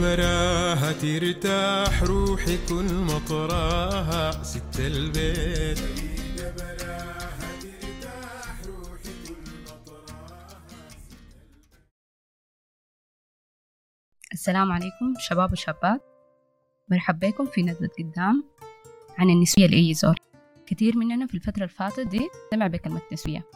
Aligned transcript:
براها 0.00 0.92
ترتاح 0.92 2.02
روحي 2.02 2.58
كل 2.68 2.94
مطراها 2.94 4.42
ست 4.42 4.80
البيت. 4.80 5.78
السلام 14.32 14.72
عليكم 14.72 15.14
شباب 15.18 15.52
وشابات. 15.52 16.00
مرحب 16.90 17.18
بكم 17.18 17.46
في 17.46 17.62
ندوة 17.62 17.90
قدام. 17.98 18.44
عن 19.18 19.30
النسوية 19.30 19.66
لأي 19.66 19.94
زول. 19.94 20.16
كثير 20.66 20.96
مننا 20.96 21.26
في 21.26 21.34
الفترة 21.34 21.64
اللي 21.64 21.68
فاتت 21.68 22.06
دي 22.06 22.28
سمع 22.50 22.66
بكلمة 22.66 23.00
نسوية. 23.12 23.46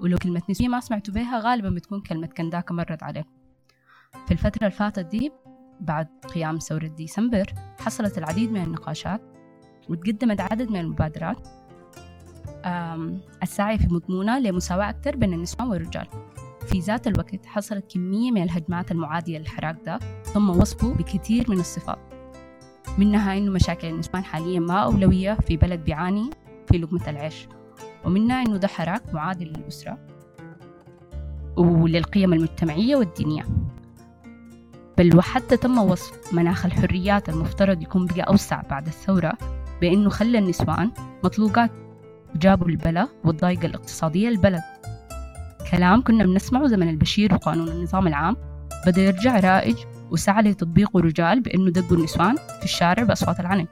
ولو 0.00 0.18
كلمة 0.18 0.42
نسوية 0.50 0.68
ما 0.68 0.80
سمعتوا 0.80 1.14
بها 1.14 1.40
غالبا 1.40 1.70
بتكون 1.70 2.00
كلمة 2.00 2.26
كنداكة 2.26 2.74
مرت 2.74 3.02
عليكم. 3.02 3.28
في 4.26 4.34
الفترة 4.34 4.66
اللي 4.66 4.70
فاتت 4.76 5.06
دي 5.06 5.32
بعد 5.80 6.08
قيام 6.34 6.58
ثورة 6.58 6.86
ديسمبر 6.86 7.52
حصلت 7.80 8.18
العديد 8.18 8.52
من 8.52 8.62
النقاشات 8.62 9.20
وتقدمت 9.88 10.40
عدد 10.40 10.70
من 10.70 10.80
المبادرات 10.80 11.48
الساعية 13.42 13.76
في 13.76 13.86
مضمونة 13.94 14.38
لمساواة 14.38 14.90
أكثر 14.90 15.16
بين 15.16 15.32
النسوان 15.32 15.68
والرجال. 15.68 16.06
في 16.66 16.78
ذات 16.78 17.06
الوقت 17.06 17.46
حصلت 17.46 17.92
كمية 17.94 18.30
من 18.32 18.42
الهجمات 18.42 18.90
المعادية 18.92 19.38
للحراك 19.38 19.76
ده 19.86 19.98
تم 20.34 20.50
وصفه 20.50 20.94
بكثير 20.94 21.50
من 21.50 21.60
الصفات. 21.60 21.98
منها 22.98 23.38
إنه 23.38 23.50
مشاكل 23.50 23.88
النسوان 23.88 24.24
حاليا 24.24 24.60
ما 24.60 24.78
أولوية 24.78 25.34
في 25.34 25.56
بلد 25.56 25.84
بيعاني 25.84 26.30
في 26.66 26.78
لقمة 26.78 27.10
العيش. 27.10 27.48
ومنها 28.04 28.42
إنه 28.42 28.56
ده 28.56 28.68
حراك 28.68 29.14
معادي 29.14 29.44
للأسرة 29.44 29.98
وللقيم 31.56 32.32
المجتمعية 32.32 32.96
والدينية. 32.96 33.42
بل 34.98 35.16
وحتى 35.16 35.56
تم 35.56 35.78
وصف 35.78 36.34
مناخ 36.34 36.66
الحريات 36.66 37.28
المفترض 37.28 37.82
يكون 37.82 38.06
بقى 38.06 38.22
أوسع 38.22 38.62
بعد 38.70 38.86
الثورة 38.86 39.32
بأنه 39.80 40.10
خلى 40.10 40.38
النسوان 40.38 40.90
مطلوقات 41.24 41.70
جابوا 42.36 42.68
البلا 42.68 43.08
والضايقة 43.24 43.66
الاقتصادية 43.66 44.28
للبلد. 44.28 44.62
كلام 45.70 46.02
كنا 46.02 46.24
بنسمعه 46.24 46.66
زمن 46.66 46.88
البشير 46.88 47.34
وقانون 47.34 47.68
النظام 47.68 48.06
العام. 48.06 48.36
بدأ 48.86 49.02
يرجع 49.02 49.40
رائج 49.40 49.76
وسعى 50.10 50.42
لتطبيقه 50.42 51.00
رجال 51.00 51.40
بأنه 51.40 51.70
دقوا 51.70 51.96
النسوان 51.96 52.36
في 52.36 52.64
الشارع 52.64 53.02
بأصوات 53.02 53.40
العنف 53.40 53.68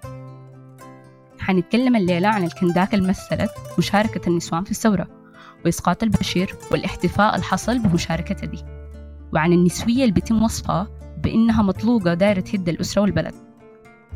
حنتكلم 1.38 1.96
الليلة 1.96 2.28
عن 2.28 2.44
الكنداكة 2.44 2.94
اللي 2.96 3.08
مثلت 3.08 3.50
مشاركة 3.78 4.28
النسوان 4.28 4.64
في 4.64 4.70
الثورة 4.70 5.06
وإسقاط 5.64 6.02
البشير 6.02 6.54
والاحتفاء 6.72 7.36
الحصل 7.36 7.78
بمشاركتها 7.78 8.46
دي. 8.46 8.64
وعن 9.32 9.52
النسوية 9.52 10.02
اللي 10.02 10.12
بيتم 10.12 10.42
وصفها 10.42 10.95
بإنها 11.26 11.62
مطلوقة 11.62 12.14
دايرة 12.14 12.40
تهد 12.40 12.68
الأسرة 12.68 13.02
والبلد. 13.02 13.34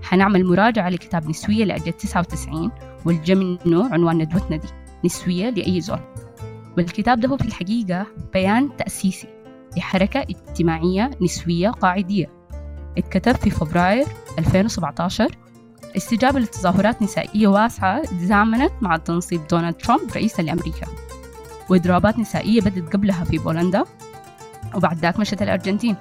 حنعمل 0.03 0.45
مراجعة 0.45 0.89
لكتاب 0.89 1.29
نسوية 1.29 1.65
لأجل 1.65 1.93
99 1.93 2.71
والجا 3.05 3.35
منه 3.35 3.93
عنوان 3.93 4.19
ندوتنا 4.19 4.57
دي 4.57 4.69
نسوية 5.05 5.51
لأي 5.51 5.81
زول. 5.81 5.99
والكتاب 6.77 7.21
ده 7.21 7.29
هو 7.29 7.37
في 7.37 7.45
الحقيقة 7.45 8.07
بيان 8.33 8.77
تأسيسي 8.77 9.29
لحركة 9.77 10.21
اجتماعية 10.21 11.11
نسوية 11.23 11.69
قاعدية. 11.69 12.27
اتكتب 12.99 13.37
في 13.37 13.51
فبراير 13.51 14.07
2017 14.39 15.29
استجابة 15.97 16.41
لتظاهرات 16.41 17.03
نسائية 17.03 17.49
واسعة 17.49 18.03
تزامنت 18.03 18.73
مع 18.81 18.97
تنصيب 18.97 19.41
دونالد 19.51 19.75
ترامب 19.75 20.11
رئيسا 20.15 20.43
لأمريكا. 20.43 20.87
وإضرابات 21.69 22.19
نسائية 22.19 22.61
بدت 22.61 22.93
قبلها 22.93 23.25
في 23.25 23.39
بولندا 23.39 23.85
وبعد 24.75 24.99
ذاك 24.99 25.21
مشت 25.21 25.43
الأرجنتين. 25.43 25.97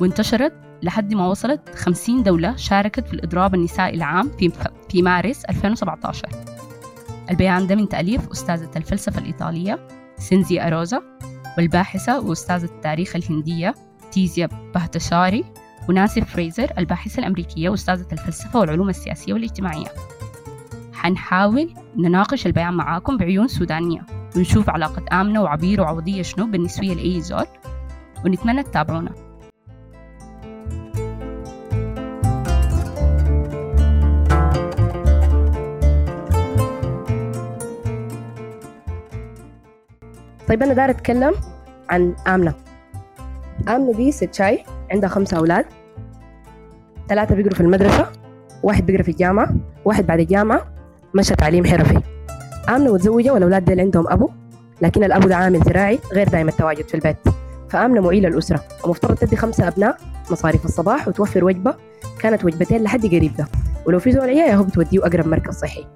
وانتشرت 0.00 0.52
لحد 0.82 1.14
ما 1.14 1.26
وصلت 1.26 1.68
50 1.76 2.22
دولة 2.22 2.56
شاركت 2.56 3.06
في 3.06 3.14
الإضراب 3.14 3.54
النسائي 3.54 3.94
العام 3.94 4.30
في, 4.38 4.52
في 4.88 5.02
مارس 5.02 5.44
2017 5.44 6.28
البيان 7.30 7.66
ده 7.66 7.74
من 7.74 7.88
تأليف 7.88 8.30
أستاذة 8.30 8.70
الفلسفة 8.76 9.20
الإيطالية 9.20 9.88
سينزي 10.18 10.60
أروزا 10.60 11.02
والباحثة 11.58 12.20
وأستاذة 12.20 12.64
التاريخ 12.64 13.16
الهندية 13.16 13.74
تيزيا 14.12 14.48
بهتشاري 14.74 15.44
وناسي 15.88 16.20
فريزر 16.20 16.70
الباحثة 16.78 17.18
الأمريكية 17.20 17.68
وأستاذة 17.68 18.06
الفلسفة 18.12 18.60
والعلوم 18.60 18.88
السياسية 18.88 19.32
والاجتماعية. 19.32 19.86
حنحاول 20.92 21.74
نناقش 21.96 22.46
البيان 22.46 22.74
معاكم 22.74 23.16
بعيون 23.16 23.48
سودانية. 23.48 24.06
ونشوف 24.36 24.70
علاقة 24.70 25.20
آمنة 25.20 25.42
وعبير 25.42 25.80
وعوضية 25.80 26.22
شنو 26.22 26.46
بالنسبة 26.46 26.86
لأي 26.86 27.20
زول. 27.20 27.46
ونتمنى 28.24 28.62
تتابعونا. 28.62 29.23
طيب 40.48 40.62
أنا 40.62 40.74
داير 40.74 40.90
أتكلم 40.90 41.34
عن 41.90 42.14
آمنة. 42.26 42.54
آمنة 43.68 43.92
دي 43.92 44.12
ست 44.12 44.34
شاي 44.34 44.64
عندها 44.90 45.08
خمسة 45.08 45.36
أولاد. 45.36 45.64
ثلاثة 47.08 47.34
بيقروا 47.34 47.54
في 47.54 47.60
المدرسة 47.60 48.06
واحد 48.62 48.86
بيقرأ 48.86 49.02
في 49.02 49.10
الجامعة 49.10 49.48
واحد 49.84 50.06
بعد 50.06 50.20
الجامعة 50.20 50.66
مشى 51.14 51.34
تعليم 51.36 51.66
حرفي. 51.66 52.00
آمنة 52.68 52.92
متزوجة 52.92 53.30
والأولاد 53.30 53.64
ديل 53.64 53.80
عندهم 53.80 54.08
أبو 54.08 54.30
لكن 54.82 55.04
الأبو 55.04 55.28
ده 55.28 55.36
عامل 55.36 55.60
زراعي 55.60 55.98
غير 56.12 56.28
دائم 56.28 56.48
التواجد 56.48 56.88
في 56.88 56.94
البيت. 56.94 57.16
فآمنة 57.70 58.00
معيلة 58.00 58.28
الأسرة 58.28 58.60
ومفترض 58.84 59.16
تدي 59.16 59.36
خمسة 59.36 59.68
أبناء 59.68 59.96
مصاريف 60.30 60.64
الصباح 60.64 61.08
وتوفر 61.08 61.44
وجبة. 61.44 61.74
كانت 62.20 62.44
وجبتين 62.44 62.82
لحد 62.82 63.06
قريب 63.06 63.36
ده. 63.36 63.46
ولو 63.86 63.98
في 63.98 64.12
زول 64.12 64.28
عيا 64.28 64.54
هو 64.54 64.62
بتوديه 64.62 65.06
أقرب 65.06 65.26
مركز 65.26 65.54
صحي. 65.54 65.86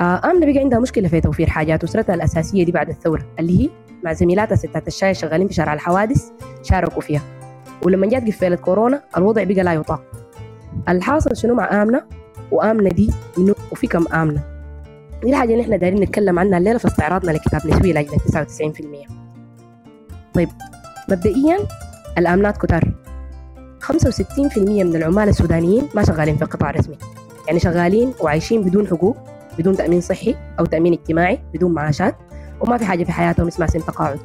آمنة 0.00 0.46
بقى 0.52 0.58
عندها 0.58 0.78
مشكلة 0.78 1.08
في 1.08 1.20
توفير 1.20 1.50
حاجات 1.50 1.84
أسرتها 1.84 2.14
الأساسية 2.14 2.64
دي 2.64 2.72
بعد 2.72 2.88
الثورة 2.88 3.22
اللي 3.38 3.64
هي 3.64 3.70
مع 4.04 4.12
زميلاتها 4.12 4.56
ستات 4.56 4.86
الشاي 4.86 5.14
شغالين 5.14 5.48
في 5.48 5.54
شارع 5.54 5.74
الحوادث 5.74 6.30
شاركوا 6.62 7.02
فيها. 7.02 7.22
ولما 7.82 8.06
جات 8.06 8.26
قفلة 8.26 8.56
كورونا 8.56 9.02
الوضع 9.16 9.44
بقى 9.44 9.62
لا 9.62 9.72
يطاق. 9.72 10.02
الحاصل 10.88 11.36
شنو 11.36 11.54
مع 11.54 11.82
آمنة؟ 11.82 12.02
وآمنة 12.50 12.88
دي 12.90 13.10
منو 13.38 13.54
وفي 13.72 13.86
كم 13.86 14.06
آمنة. 14.12 14.42
دي 15.22 15.30
الحاجة 15.30 15.52
اللي 15.52 15.62
إحنا 15.62 15.76
دايرين 15.76 16.00
نتكلم 16.00 16.38
عنها 16.38 16.58
الليلة 16.58 16.78
في 16.78 16.86
استعراضنا 16.86 17.30
لكتاب 17.32 17.66
نسوي 17.66 17.92
لأجل 17.92 18.10
99% 18.10 19.08
طيب 20.34 20.48
مبدئيا 21.08 21.58
الآمنات 22.18 22.56
كتار. 22.56 22.84
65% 23.82 24.58
من 24.58 24.96
العمال 24.96 25.28
السودانيين 25.28 25.88
ما 25.94 26.04
شغالين 26.04 26.36
في 26.36 26.42
القطاع 26.42 26.70
الرسمي 26.70 26.98
يعني 27.46 27.58
شغالين 27.60 28.12
وعايشين 28.20 28.62
بدون 28.62 28.86
حقوق. 28.86 29.16
بدون 29.58 29.76
تأمين 29.76 30.00
صحي 30.00 30.34
أو 30.58 30.64
تأمين 30.66 30.92
اجتماعي 30.92 31.40
بدون 31.54 31.72
معاشات 31.74 32.16
وما 32.60 32.78
في 32.78 32.84
حاجة 32.84 33.04
في 33.04 33.12
حياتهم 33.12 33.46
اسمها 33.46 33.68
سن 33.68 33.78
تقاعد. 33.80 34.18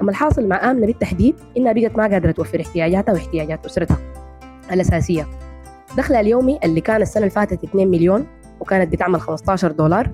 أما 0.00 0.10
الحاصل 0.10 0.48
مع 0.48 0.70
آمنة 0.70 0.86
بالتحديد 0.86 1.34
إنها 1.56 1.72
بقت 1.72 1.96
ما 1.96 2.06
قادرة 2.06 2.30
توفر 2.30 2.60
احتياجاتها 2.60 3.12
واحتياجات 3.12 3.66
أسرتها 3.66 3.98
الأساسية. 4.72 5.26
دخلها 5.96 6.20
اليومي 6.20 6.58
اللي 6.64 6.80
كان 6.80 7.02
السنة 7.02 7.22
اللي 7.22 7.30
فاتت 7.30 7.64
2 7.64 7.88
مليون 7.88 8.26
وكانت 8.60 8.92
بتعمل 8.92 9.20
15 9.20 9.72
دولار. 9.72 10.10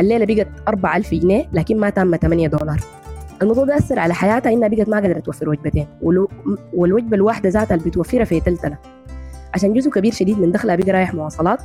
الليلة 0.00 0.34
بقت 0.34 0.48
4000 0.68 1.14
جنيه 1.14 1.48
لكن 1.52 1.80
ما 1.80 1.90
تم 1.90 2.16
8 2.16 2.48
دولار. 2.48 2.80
الموضوع 3.42 3.64
ده 3.64 3.76
أثر 3.76 3.98
على 3.98 4.14
حياتها 4.14 4.52
إنها 4.52 4.68
بقت 4.68 4.88
ما 4.88 5.00
قادرة 5.00 5.18
توفر 5.18 5.48
وجبتين 5.48 5.86
والوجبة 6.72 7.16
الواحدة 7.16 7.48
ذاتها 7.48 7.74
اللي 7.74 7.90
بتوفرها 7.90 8.24
في 8.24 8.40
تلتنا 8.40 8.78
عشان 9.54 9.72
جزء 9.72 9.90
كبير 9.90 10.12
شديد 10.12 10.38
من 10.40 10.52
دخلها 10.52 10.76
بقى 10.76 10.92
رايح 10.92 11.14
مواصلات 11.14 11.58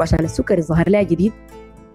وعشان 0.00 0.24
السكر 0.24 0.58
الظهر 0.58 0.88
لها 0.88 1.02
جديد 1.02 1.32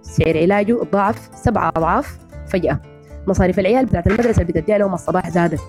سعر 0.02 0.38
علاجه 0.38 0.78
ضاعف 0.92 1.30
سبعة 1.36 1.72
أضعاف 1.76 2.18
فجأة. 2.48 2.80
مصاريف 3.28 3.60
العيال 3.60 3.86
بتاعت 3.86 4.08
المدرسة 4.08 4.42
اللي 4.42 4.54
بتديها 4.54 4.78
لهم 4.78 4.94
الصباح 4.94 5.30
زادت. 5.30 5.60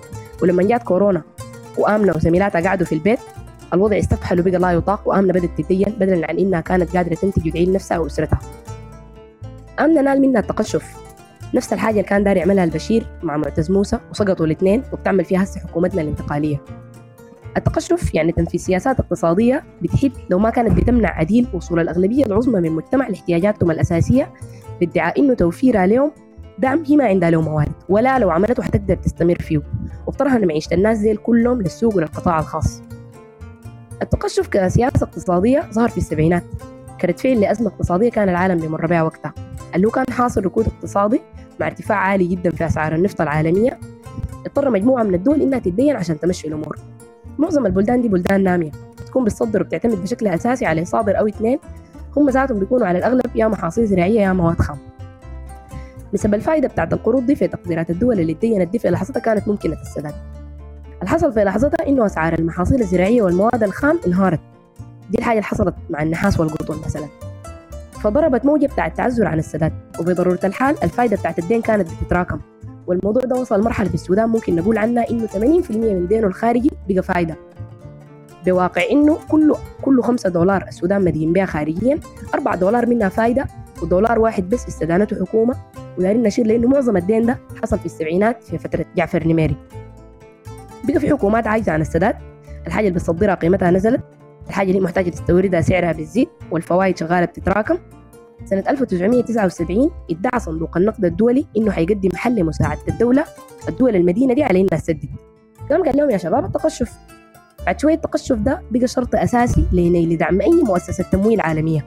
ولما 0.43 0.63
جات 0.63 0.83
كورونا 0.83 1.21
وآمنة 1.77 2.13
وزميلاتها 2.15 2.61
قعدوا 2.61 2.85
في 2.85 2.95
البيت 2.95 3.19
الوضع 3.73 3.97
استفحل 3.99 4.39
وبقى 4.39 4.59
لا 4.59 4.71
يطاق 4.71 5.07
وآمنة 5.07 5.33
بدأت 5.33 5.49
تتدين 5.57 5.95
بدلا 5.99 6.29
عن 6.29 6.37
إنها 6.37 6.61
كانت 6.61 6.97
قادرة 6.97 7.15
تنتج 7.15 7.47
وتعين 7.47 7.73
نفسها 7.73 7.97
وأسرتها. 7.97 8.39
آمنة 9.79 10.01
نال 10.01 10.21
منها 10.21 10.41
التقشف. 10.41 10.95
نفس 11.53 11.73
الحاجة 11.73 11.91
اللي 11.91 12.03
كان 12.03 12.23
داري 12.23 12.39
يعملها 12.39 12.63
البشير 12.63 13.07
مع 13.23 13.37
معتز 13.37 13.71
موسى 13.71 13.99
وسقطوا 14.11 14.45
الاثنين 14.45 14.83
وبتعمل 14.93 15.25
فيها 15.25 15.43
هسه 15.43 15.59
حكومتنا 15.59 16.01
الانتقالية. 16.01 16.61
التقشف 17.57 18.15
يعني 18.15 18.31
تنفيذ 18.31 18.59
سياسات 18.59 18.99
اقتصادية 18.99 19.63
بتحب 19.81 20.11
لو 20.29 20.39
ما 20.39 20.49
كانت 20.49 20.77
بتمنع 20.77 21.09
عديل 21.09 21.47
وصول 21.53 21.79
الأغلبية 21.79 22.25
العظمى 22.25 22.59
من 22.59 22.65
المجتمع 22.65 23.07
لاحتياجاتهم 23.07 23.71
الأساسية 23.71 24.33
بادعاء 24.79 25.19
إنه 25.19 25.33
توفيرها 25.33 25.87
لهم 25.87 26.11
دعم 26.59 26.83
هي 26.87 26.95
ما 26.95 27.05
عندها 27.05 27.29
له 27.29 27.41
موارد 27.41 27.71
ولا 27.89 28.19
لو 28.19 28.31
عملته 28.31 28.63
حتقدر 28.63 28.95
تستمر 28.95 29.39
فيه. 29.39 29.61
وبترهن 30.07 30.47
معيشة 30.47 30.73
الناس 30.73 30.97
دي 30.97 31.15
كلهم 31.15 31.61
للسوق 31.61 31.95
وللقطاع 31.95 32.39
الخاص. 32.39 32.81
التقشف 34.01 34.47
كسياسة 34.47 35.03
اقتصادية 35.03 35.69
ظهر 35.73 35.89
في 35.89 35.97
السبعينات. 35.97 36.43
كانت 36.99 37.19
فعل 37.19 37.41
لأزمة 37.41 37.67
اقتصادية 37.67 38.09
كان 38.09 38.29
العالم 38.29 38.59
بيمر 38.59 38.85
بها 38.85 39.03
وقتها. 39.03 39.33
اللي 39.75 39.89
كان 39.89 40.05
حاصل 40.11 40.45
ركود 40.45 40.67
اقتصادي 40.67 41.21
مع 41.59 41.67
ارتفاع 41.67 41.97
عالي 41.97 42.27
جدا 42.27 42.49
في 42.49 42.65
أسعار 42.65 42.95
النفط 42.95 43.21
العالمية 43.21 43.79
اضطر 44.45 44.69
مجموعة 44.69 45.03
من 45.03 45.13
الدول 45.13 45.41
إنها 45.41 45.59
تتدين 45.59 45.95
عشان 45.95 46.19
تمشي 46.19 46.47
الأمور. 46.47 46.77
معظم 47.37 47.65
البلدان 47.65 48.01
دي 48.01 48.07
بلدان 48.07 48.43
نامية 48.43 48.71
تكون 49.07 49.23
بتصدر 49.23 49.61
وبتعتمد 49.61 50.03
بشكل 50.03 50.27
أساسي 50.27 50.65
على 50.65 50.85
صادر 50.85 51.19
أو 51.19 51.27
اثنين 51.27 51.59
هم 52.17 52.29
ذاتهم 52.29 52.59
بيكونوا 52.59 52.87
على 52.87 52.97
الأغلب 52.97 53.35
يا 53.35 53.47
محاصيل 53.47 53.85
زراعية 53.87 54.21
يا 54.21 54.33
مواد 54.33 54.59
خام. 54.59 54.77
نسب 56.13 56.33
الفائدة 56.33 56.67
بتاعت 56.67 56.93
القروض 56.93 57.25
دي 57.25 57.35
في 57.35 57.47
تقديرات 57.47 57.89
الدول 57.89 58.19
اللي 58.19 58.31
ادينت 58.31 58.71
دي 58.71 58.79
في 58.79 58.89
لحظتها 58.89 59.19
كانت 59.19 59.47
ممكنة 59.47 59.81
السداد 59.81 60.13
الحصل 61.03 61.33
في 61.33 61.43
لحظتها 61.43 61.87
إنه 61.87 62.05
أسعار 62.05 62.33
المحاصيل 62.33 62.81
الزراعية 62.81 63.21
والمواد 63.21 63.63
الخام 63.63 63.99
انهارت. 64.07 64.39
دي 65.09 65.17
الحاجة 65.17 65.37
اللي 65.37 65.43
حصلت 65.43 65.75
مع 65.89 66.03
النحاس 66.03 66.39
والقطن 66.39 66.79
مثلا. 66.85 67.05
فضربت 67.91 68.45
موجة 68.45 68.65
بتاعت 68.65 68.97
تعذر 68.97 69.27
عن 69.27 69.39
السداد. 69.39 69.73
وبضرورة 69.99 70.39
الحال 70.43 70.83
الفائدة 70.83 71.17
بتاعت 71.17 71.39
الدين 71.39 71.61
كانت 71.61 71.87
بتتراكم. 71.91 72.39
والموضوع 72.87 73.23
ده 73.23 73.35
وصل 73.35 73.61
مرحلة 73.61 73.87
في 73.89 73.95
السودان 73.95 74.29
ممكن 74.29 74.55
نقول 74.55 74.77
عنها 74.77 75.09
إنه 75.09 75.27
80% 75.27 75.71
من 75.71 76.07
دينه 76.07 76.27
الخارجي 76.27 76.71
بقى 76.89 77.03
فايدة. 77.03 77.35
بواقع 78.45 78.81
إنه 78.91 79.17
كل 79.29 79.55
كل 79.81 80.03
5 80.03 80.29
دولار 80.29 80.65
السودان 80.67 81.03
مدين 81.05 81.33
بها 81.33 81.45
خارجيا 81.45 81.99
4 82.33 82.55
دولار 82.55 82.85
منها 82.85 83.09
فايدة 83.09 83.45
ودولار 83.81 84.19
واحد 84.19 84.49
بس 84.49 84.67
استدانته 84.67 85.25
حكومة. 85.25 85.55
ودايرين 85.97 86.23
نشير 86.23 86.47
لأنه 86.47 86.67
معظم 86.67 86.97
الدين 86.97 87.25
ده 87.25 87.37
حصل 87.63 87.79
في 87.79 87.85
السبعينات 87.85 88.43
في 88.43 88.57
فترة 88.57 88.85
جعفر 88.95 89.27
نميري. 89.27 89.55
بقى 90.83 90.99
في 90.99 91.09
حكومات 91.09 91.47
عايزة 91.47 91.71
عن 91.71 91.81
السداد. 91.81 92.15
الحاجة 92.67 92.87
اللي 92.87 92.99
بتصدرها 92.99 93.35
قيمتها 93.35 93.71
نزلت. 93.71 94.01
الحاجة 94.47 94.69
اللي 94.69 94.81
محتاجة 94.81 95.09
تستوردها 95.09 95.61
سعرها 95.61 95.91
بتزيد. 95.91 96.27
والفوائد 96.51 96.97
شغالة 96.97 97.25
بتتراكم. 97.25 97.77
سنة 98.45 98.63
1979 98.69 99.91
ادعى 100.11 100.39
صندوق 100.39 100.77
النقد 100.77 101.05
الدولي 101.05 101.45
إنه 101.57 101.71
حيقدم 101.71 102.09
حل 102.15 102.35
لمساعدة 102.35 102.81
الدولة 102.89 103.25
الدول 103.69 103.95
المدينة 103.95 104.33
دي 104.33 104.43
على 104.43 104.61
إنها 104.61 104.79
تسدد. 104.79 105.09
قام 105.69 105.83
قال 105.83 105.97
لهم 105.97 106.09
يا 106.09 106.17
شباب 106.17 106.45
التقشف. 106.45 106.93
بعد 107.65 107.79
شوية 107.79 107.93
التقشف 107.93 108.35
ده 108.35 108.61
بقى 108.71 108.87
شرط 108.87 109.15
أساسي 109.15 109.65
لنيل 109.71 110.17
دعم 110.17 110.41
أي 110.41 110.63
مؤسسة 110.63 111.03
تمويل 111.03 111.41
عالمية. 111.41 111.85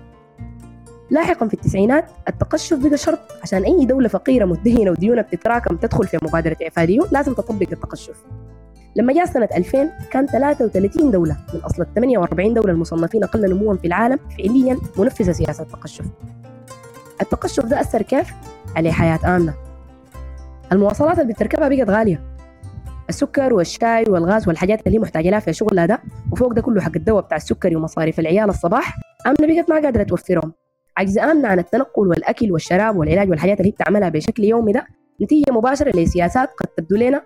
لاحقا 1.10 1.48
في 1.48 1.54
التسعينات 1.54 2.04
التقشف 2.28 2.78
بقى 2.78 2.96
شرط 2.96 3.18
عشان 3.42 3.62
أي 3.64 3.86
دولة 3.86 4.08
فقيرة 4.08 4.44
مدهنة 4.44 4.90
وديونها 4.90 5.22
بتتراكم 5.22 5.76
تدخل 5.76 6.06
في 6.06 6.18
مبادرة 6.22 6.56
إعفائيون 6.62 7.06
لازم 7.12 7.34
تطبق 7.34 7.66
التقشف. 7.72 8.24
لما 8.96 9.12
جاء 9.12 9.24
سنة 9.24 9.48
2000 9.56 9.90
كان 10.10 10.26
33 10.26 11.10
دولة 11.10 11.36
من 11.54 11.60
أصل 11.60 11.82
ال 11.82 11.94
48 11.94 12.54
دولة 12.54 12.72
المصنفين 12.72 13.24
أقل 13.24 13.50
نموا 13.54 13.74
في 13.76 13.86
العالم 13.86 14.18
فعليا 14.38 14.78
منفذة 14.98 15.32
سياسة 15.32 15.62
التقشف. 15.64 16.04
التقشف 17.22 17.64
ده 17.64 17.80
أثر 17.80 18.02
كيف؟ 18.02 18.30
على 18.76 18.92
حياة 18.92 19.36
آمنة. 19.36 19.54
المواصلات 20.72 21.18
اللي 21.18 21.32
بتركبها 21.32 21.68
بقت 21.68 21.90
غالية. 21.90 22.30
السكر 23.08 23.54
والشاي 23.54 24.04
والغاز 24.08 24.48
والحاجات 24.48 24.86
اللي 24.86 24.98
محتاجة 24.98 25.30
لها 25.30 25.38
في 25.40 25.52
شغلها 25.52 25.86
ده 25.86 26.02
وفوق 26.32 26.52
ده 26.52 26.62
كله 26.62 26.80
حق 26.80 26.92
الدواء 26.96 27.22
بتاع 27.24 27.36
السكري 27.36 27.76
ومصاريف 27.76 28.20
العيال 28.20 28.48
الصباح 28.48 28.96
آمنة 29.26 29.54
بقت 29.54 29.70
ما 29.70 29.80
قادرة 29.80 30.02
توفرهم 30.02 30.52
عجز 30.96 31.18
آمنة 31.18 31.48
عن 31.48 31.58
التنقل 31.58 32.08
والأكل 32.08 32.52
والشراب 32.52 32.96
والعلاج 32.96 33.30
والحاجات 33.30 33.60
اللي 33.60 33.70
بتعملها 33.70 34.08
بشكل 34.08 34.44
يومي 34.44 34.72
ده 34.72 34.86
نتيجة 35.22 35.52
مباشرة 35.52 35.96
لسياسات 35.96 36.48
قد 36.48 36.66
تبدو 36.76 36.96
لنا 36.96 37.22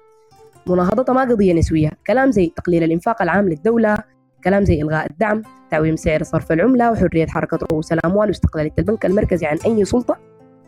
مناهضتها 0.67 1.13
ما 1.13 1.21
قضية 1.21 1.53
نسوية. 1.53 1.91
كلام 2.07 2.31
زي 2.31 2.53
تقليل 2.57 2.83
الإنفاق 2.83 3.23
العام 3.23 3.49
للدولة 3.49 3.99
كلام 4.45 4.65
زي 4.65 4.83
إلغاء 4.83 5.11
الدعم 5.11 5.43
تعويم 5.71 5.97
سعر 5.97 6.23
صرف 6.23 6.53
العملة 6.53 6.93
وحرية 6.93 7.27
حركة 7.27 7.59
رؤوس 7.73 7.93
الأموال 7.93 8.29
واستقلالية 8.29 8.73
البنك 8.79 9.07
المركزي 9.07 9.47
عن 9.47 9.59
أي 9.67 9.85
سلطة 9.85 10.17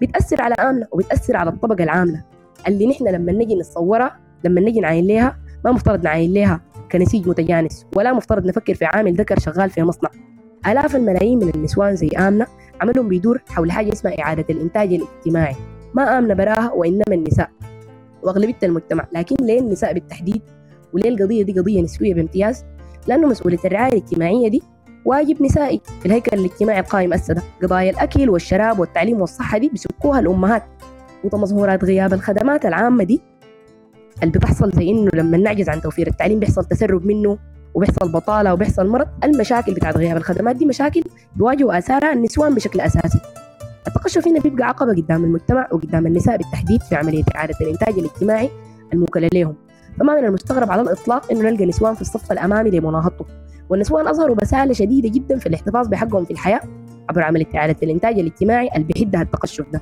بتأثر 0.03 0.43
على 0.43 0.55
آمنة 0.55 0.87
وبتأثر 0.93 1.37
على 1.37 1.51
الطبقة 1.51 1.85
العاملة. 1.85 2.25
اللي 2.69 2.87
نحن 2.87 3.09
لما 3.09 3.33
نجي 3.33 3.55
نتصورها 3.55 4.19
لما 4.45 4.61
نجي 4.61 4.81
نعاين 4.81 5.07
لها 5.07 5.39
ما 5.65 5.73
مفترض 5.73 6.05
نعاين 6.05 6.35
لها 6.35 6.61
كنسيج 6.93 7.29
متجانس 7.29 7.87
ولا 7.97 8.13
مفترض 8.13 8.47
نفكر 8.47 8.75
في 8.75 8.85
عامل 8.85 9.15
ذكر 9.15 9.39
شغال 9.39 9.71
في 9.71 9.83
مصنع. 9.83 10.11
آلاف 10.67 10.97
الملايين 10.97 11.39
من 11.39 11.51
النسوان 11.55 11.97
زي 11.97 12.09
آمنة 12.09 12.47
عملهم 12.81 13.09
بيدور 13.09 13.43
حول 13.49 13.71
حاجة 13.71 13.93
اسمها 13.93 14.21
إعادة 14.21 14.45
الإنتاج 14.51 14.93
الاجتماعي. 14.93 15.57
ما 15.95 16.19
آمنة 16.19 16.35
براها 16.35 16.73
وإنما 16.73 17.03
النساء. 17.13 17.51
وأغلبية 18.27 18.57
المجتمع 18.63 19.07
لكن 19.13 19.37
ليه 19.41 19.61
النساء 19.61 19.93
بالتحديد؟ 19.93 20.43
وليه 20.93 21.09
القضية 21.09 21.43
دي 21.43 21.61
قضية 21.61 21.83
نسوية 21.83 22.15
بامتياز؟ 22.15 22.65
لأنه 23.07 23.27
مسؤولية 23.27 23.59
الرعاية 23.65 23.93
الاجتماعية 23.93 24.49
دي 24.49 24.63
واجب 25.05 25.43
نسائي. 25.43 25.81
في 26.01 26.07
الهيكل 26.07 26.39
الاجتماعي 26.39 26.81
القائم 26.81 27.13
السدى 27.13 27.41
قضايا 27.63 27.91
الأكل 27.91 28.31
والشراب 28.31 28.79
والتعليم 28.79 29.21
والصحة 29.21 29.59
دي 29.59 29.69
بيسكوها 29.69 30.21
الأمهات. 30.21 30.63
وتمظهرات 31.25 31.85
غياب 31.85 32.13
الخدمات 32.13 32.67
العامة 32.67 33.05
دي 33.05 33.21
اللي 34.23 34.33
بتحصل 34.33 34.73
زي 34.73 34.91
إنه 34.91 35.11
لما 35.15 35.37
نعجز 35.37 35.69
عن 35.69 35.81
توفير 35.81 36.07
التعليم 36.07 36.41
بيحصل 36.41 36.65
تسرب 36.65 37.07
منه 37.07 37.39
وبيحصل 37.75 38.13
بطالة 38.13 38.53
وبيحصل 38.53 38.87
مرض. 38.87 39.07
المشاكل 39.25 39.75
بتاعت 39.75 39.97
غياب 39.97 40.17
الخدمات 40.17 40.57
دي 40.57 40.67
مشاكل 40.67 41.03
بيواجهوا 41.37 41.79
آثارها 41.79 42.13
النسوان 42.13 42.55
بشكل 42.55 42.81
أساسي. 42.81 43.21
التقشف 43.87 44.29
هنا 44.29 44.41
بيبقى 44.41 44.69
عقبة 44.69 44.93
قدام 44.95 45.25
المجتمع 45.25 45.69
وقدام 45.73 46.07
النساء 46.07 46.37
بالتحديد 46.37 46.83
في 46.83 46.95
عملية 46.95 47.25
إعادة 47.37 47.55
الإنتاج 47.61 47.99
الاجتماعي 47.99 48.51
الموكلة 48.93 49.29
لهم 49.35 49.55
فما 50.01 50.21
من 50.21 50.25
المستغرب 50.25 50.71
على 50.71 50.83
الإطلاق 50.83 51.33
إنه 51.33 51.51
نلقى 51.51 51.67
نسوان 51.67 51.95
في 51.95 52.01
الصف 52.01 52.33
الأمامي 52.33 52.71
لمناهضته. 52.71 53.25
والنسوان 53.69 54.07
أظهروا 54.07 54.37
بسالة 54.37 54.73
شديدة 54.73 55.09
جدا 55.09 55.39
في 55.39 55.47
الاحتفاظ 55.47 55.89
بحقهم 55.89 56.25
في 56.25 56.31
الحياة 56.31 56.61
عبر 57.09 57.23
عملية 57.23 57.47
إعادة 57.55 57.77
الإنتاج 57.83 58.19
الاجتماعي 58.19 58.69
اللي 58.75 58.85
بيحدها 58.85 59.23
التقشف 59.23 59.65
ده. 59.73 59.81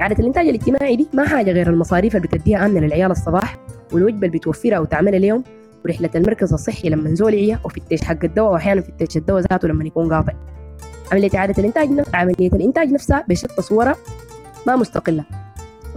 إعادة 0.00 0.16
الإنتاج 0.18 0.48
الاجتماعي 0.48 0.96
دي 0.96 1.08
ما 1.14 1.28
حاجة 1.28 1.52
غير 1.52 1.70
المصاريف 1.70 2.16
اللي 2.16 2.28
بتديها 2.28 2.66
آمنة 2.66 2.80
للعيال 2.80 3.10
الصباح 3.10 3.56
والوجبة 3.92 4.26
اللي 4.26 4.38
بتوفرها 4.38 4.78
وتعملها 4.78 5.18
لهم 5.18 5.44
ورحلة 5.84 6.10
المركز 6.14 6.52
الصحي 6.52 6.88
لما 6.88 7.10
نزول 7.10 7.58
وفتش 7.64 8.04
حق 8.04 8.24
الدواء 8.24 8.52
وأحيانا 8.52 8.80
فتش 8.80 9.16
الدواء 9.16 9.40
ذاته 9.40 9.68
لما 9.68 9.84
يكون 9.84 10.12
قاطع. 10.12 10.32
عملية 11.12 11.30
إعادة 11.34 11.54
الإنتاج 11.58 11.90
نفس 11.90 12.14
عملية 12.14 12.48
الإنتاج 12.52 12.92
نفسها 12.92 13.24
بشتى 13.28 13.62
صورها 13.62 13.96
ما 14.66 14.76
مستقلة. 14.76 15.24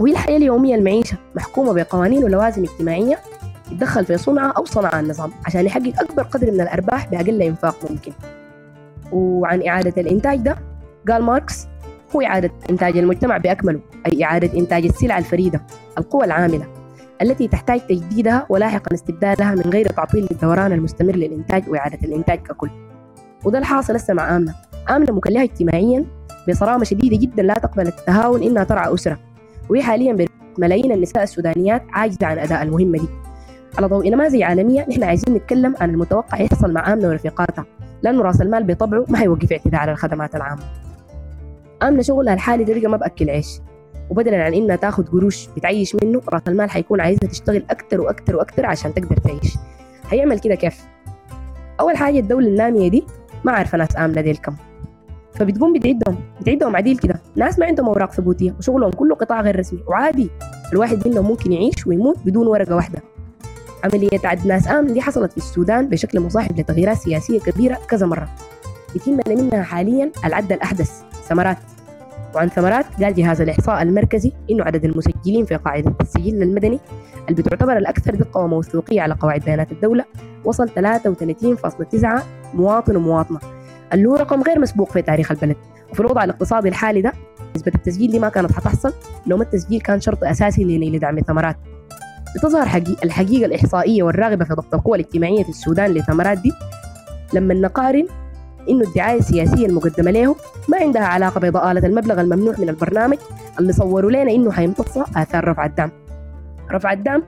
وهي 0.00 0.12
الحياة 0.12 0.36
اليومية 0.36 0.74
المعيشة 0.74 1.16
محكومة 1.34 1.72
بقوانين 1.72 2.24
ولوازم 2.24 2.62
اجتماعية 2.64 3.18
يتدخل 3.72 4.04
في 4.04 4.18
صنعها 4.18 4.52
أو 4.56 4.64
صنع 4.64 5.00
النظام 5.00 5.30
عشان 5.46 5.66
يحقق 5.66 6.00
أكبر 6.00 6.22
قدر 6.22 6.50
من 6.50 6.60
الأرباح 6.60 7.08
بأقل 7.08 7.42
إنفاق 7.42 7.76
ممكن. 7.90 8.12
وعن 9.12 9.66
إعادة 9.66 10.02
الإنتاج 10.02 10.38
ده 10.38 10.56
قال 11.08 11.22
ماركس 11.22 11.66
هو 12.16 12.20
إعادة 12.20 12.50
إنتاج 12.70 12.98
المجتمع 12.98 13.36
بأكمله 13.36 13.80
أي 14.06 14.24
إعادة 14.24 14.58
إنتاج 14.58 14.84
السلع 14.84 15.18
الفريدة 15.18 15.62
القوى 15.98 16.24
العاملة 16.24 16.66
التي 17.22 17.48
تحتاج 17.48 17.80
تجديدها 17.80 18.46
ولاحقا 18.48 18.94
استبدالها 18.94 19.54
من 19.54 19.62
غير 19.62 19.86
تعطيل 19.86 20.28
للدوران 20.30 20.72
المستمر 20.72 21.16
للإنتاج 21.16 21.68
وإعادة 21.68 21.98
الإنتاج 22.04 22.38
ككل. 22.38 22.70
وده 23.44 23.58
الحاصل 23.58 23.94
هسه 23.94 24.14
مع 24.14 24.36
آمنة. 24.36 24.54
آمنة 24.90 25.12
مكلفة 25.12 25.42
اجتماعيا 25.42 26.04
بصرامة 26.48 26.84
شديدة 26.84 27.16
جدا 27.16 27.42
لا 27.42 27.54
تقبل 27.54 27.86
التهاون 27.86 28.42
إنها 28.42 28.64
ترعى 28.64 28.94
أسرة. 28.94 29.18
وهي 29.70 29.82
حاليا 29.82 30.26
ملايين 30.58 30.92
النساء 30.92 31.22
السودانيات 31.22 31.82
عاجزة 31.92 32.26
عن 32.26 32.38
أداء 32.38 32.62
المهمة 32.62 32.98
دي. 32.98 33.08
على 33.78 33.86
ضوء 33.86 34.10
نماذج 34.10 34.42
عالمية 34.42 34.86
نحن 34.90 35.02
عايزين 35.04 35.34
نتكلم 35.34 35.74
عن 35.80 35.90
المتوقع 35.90 36.40
يحصل 36.40 36.72
مع 36.72 36.92
آمنة 36.92 37.08
ورفيقاتها. 37.08 37.64
لأنه 38.02 38.22
رأس 38.22 38.40
المال 38.40 38.64
بطبعه 38.64 39.04
ما 39.08 39.18
حيوقف 39.18 39.52
اعتداء 39.52 39.80
على 39.80 39.92
الخدمات 39.92 40.34
العامة. 40.34 40.62
آمنة 41.82 42.02
شغلها 42.02 42.34
الحالي 42.34 42.64
ده 42.64 42.88
ما 42.88 42.96
بأكل 42.96 43.30
عيش 43.30 43.60
وبدلا 44.10 44.44
عن 44.44 44.54
إنها 44.54 44.76
تاخد 44.76 45.08
قروش 45.08 45.48
بتعيش 45.56 45.96
منه 46.02 46.20
رأس 46.28 46.42
المال 46.48 46.70
حيكون 46.70 47.00
عايزها 47.00 47.28
تشتغل 47.28 47.64
أكتر 47.70 48.00
وأكتر 48.00 48.36
وأكتر 48.36 48.66
عشان 48.66 48.94
تقدر 48.94 49.16
تعيش. 49.16 49.54
هيعمل 50.10 50.38
كده 50.38 50.54
كيف؟ 50.54 50.84
أول 51.80 51.96
حاجة 51.96 52.18
الدولة 52.18 52.48
النامية 52.48 52.88
دي 52.90 53.04
ما 53.44 53.52
عارفة 53.52 53.78
ناس 53.78 53.96
آمنة 53.96 54.20
ديل 54.20 54.36
كم 54.36 54.56
فبتقوم 55.34 55.72
بتعدهم 55.72 56.16
بتعدهم 56.40 56.76
عديل 56.76 56.98
كده. 56.98 57.20
ناس 57.36 57.58
ما 57.58 57.66
عندهم 57.66 57.86
أوراق 57.86 58.12
ثبوتيه 58.12 58.54
وشغلهم 58.58 58.90
كله 58.90 59.14
قطاع 59.14 59.40
غير 59.40 59.58
رسمي. 59.58 59.80
وعادي 59.86 60.30
الواحد 60.72 61.08
منهم 61.08 61.26
ممكن 61.26 61.52
يعيش 61.52 61.86
ويموت 61.86 62.18
بدون 62.26 62.46
ورقة 62.46 62.76
واحدة. 62.76 62.98
عملية 63.84 64.20
عد 64.24 64.46
ناس 64.46 64.68
آمن 64.68 64.92
دي 64.92 65.00
حصلت 65.00 65.30
في 65.30 65.36
السودان 65.38 65.88
بشكل 65.88 66.20
مصاحب 66.20 66.60
لتغييرات 66.60 66.96
سياسية 66.96 67.40
كبيرة 67.40 67.78
كذا 67.88 68.06
مرة. 68.06 68.28
يتم 68.94 69.18
منها 69.28 69.62
حاليا 69.62 70.10
العد 70.24 70.52
الأحدث 70.52 71.02
ثمرات. 71.28 71.58
وعن 72.34 72.48
ثمرات 72.48 72.86
قال 73.02 73.14
جهاز 73.14 73.40
الإحصاء 73.40 73.82
المركزي 73.82 74.32
إنه 74.50 74.64
عدد 74.64 74.84
المسجلين 74.84 75.44
في 75.44 75.56
قاعدة 75.56 75.94
السجل 76.00 76.42
المدني 76.42 76.80
اللي 77.28 77.42
بتعتبر 77.42 77.76
الأكثر 77.76 78.14
دقة 78.14 78.40
وموثوقية 78.40 79.00
على 79.00 79.14
قواعد 79.14 79.40
بيانات 79.44 79.72
الدولة 79.72 80.04
وصل 80.44 80.68
33.9 80.68 82.22
مواطن 82.54 82.96
ومواطنة. 82.96 83.38
اللي 83.94 84.08
هو 84.08 84.14
رقم 84.16 84.42
غير 84.42 84.58
مسبوق 84.58 84.90
في 84.90 85.02
تاريخ 85.02 85.30
البلد. 85.32 85.56
وفي 85.90 86.00
الوضع 86.00 86.24
الاقتصادي 86.24 86.68
الحالي 86.68 87.02
ده 87.02 87.12
نسبة 87.56 87.72
التسجيل 87.74 88.10
دي 88.10 88.18
ما 88.18 88.28
كانت 88.28 88.52
حتحصل 88.52 88.92
لو 89.26 89.36
ما 89.36 89.42
التسجيل 89.42 89.80
كان 89.80 90.00
شرط 90.00 90.24
أساسي 90.24 90.64
لنيل 90.64 90.98
دعم 90.98 91.18
الثمرات. 91.18 91.56
بتظهر 92.36 92.68
حقيقة 92.68 93.04
الحقيقة 93.04 93.46
الإحصائية 93.46 94.02
والراغبة 94.02 94.44
في 94.44 94.54
ضبط 94.54 94.74
القوى 94.74 94.98
الاجتماعية 94.98 95.42
في 95.42 95.48
السودان 95.48 95.90
للثمرات 95.90 96.38
دي 96.38 96.52
لما 97.34 97.54
نقارن 97.54 98.06
إنه 98.68 98.80
الدعاية 98.88 99.18
السياسية 99.18 99.66
المقدمة 99.66 100.10
له 100.10 100.36
ما 100.68 100.78
عندها 100.78 101.02
علاقة 101.04 101.40
بضآلة 101.40 101.86
المبلغ 101.86 102.20
الممنوع 102.20 102.54
من 102.58 102.68
البرنامج 102.68 103.18
اللي 103.60 103.72
صوروا 103.72 104.10
لنا 104.10 104.30
إنه 104.32 104.52
حيمتص 104.52 104.98
آثار 105.16 105.48
رفع 105.48 105.66
الدعم. 105.66 105.90
رفع 106.72 106.92
الدعم 106.92 107.22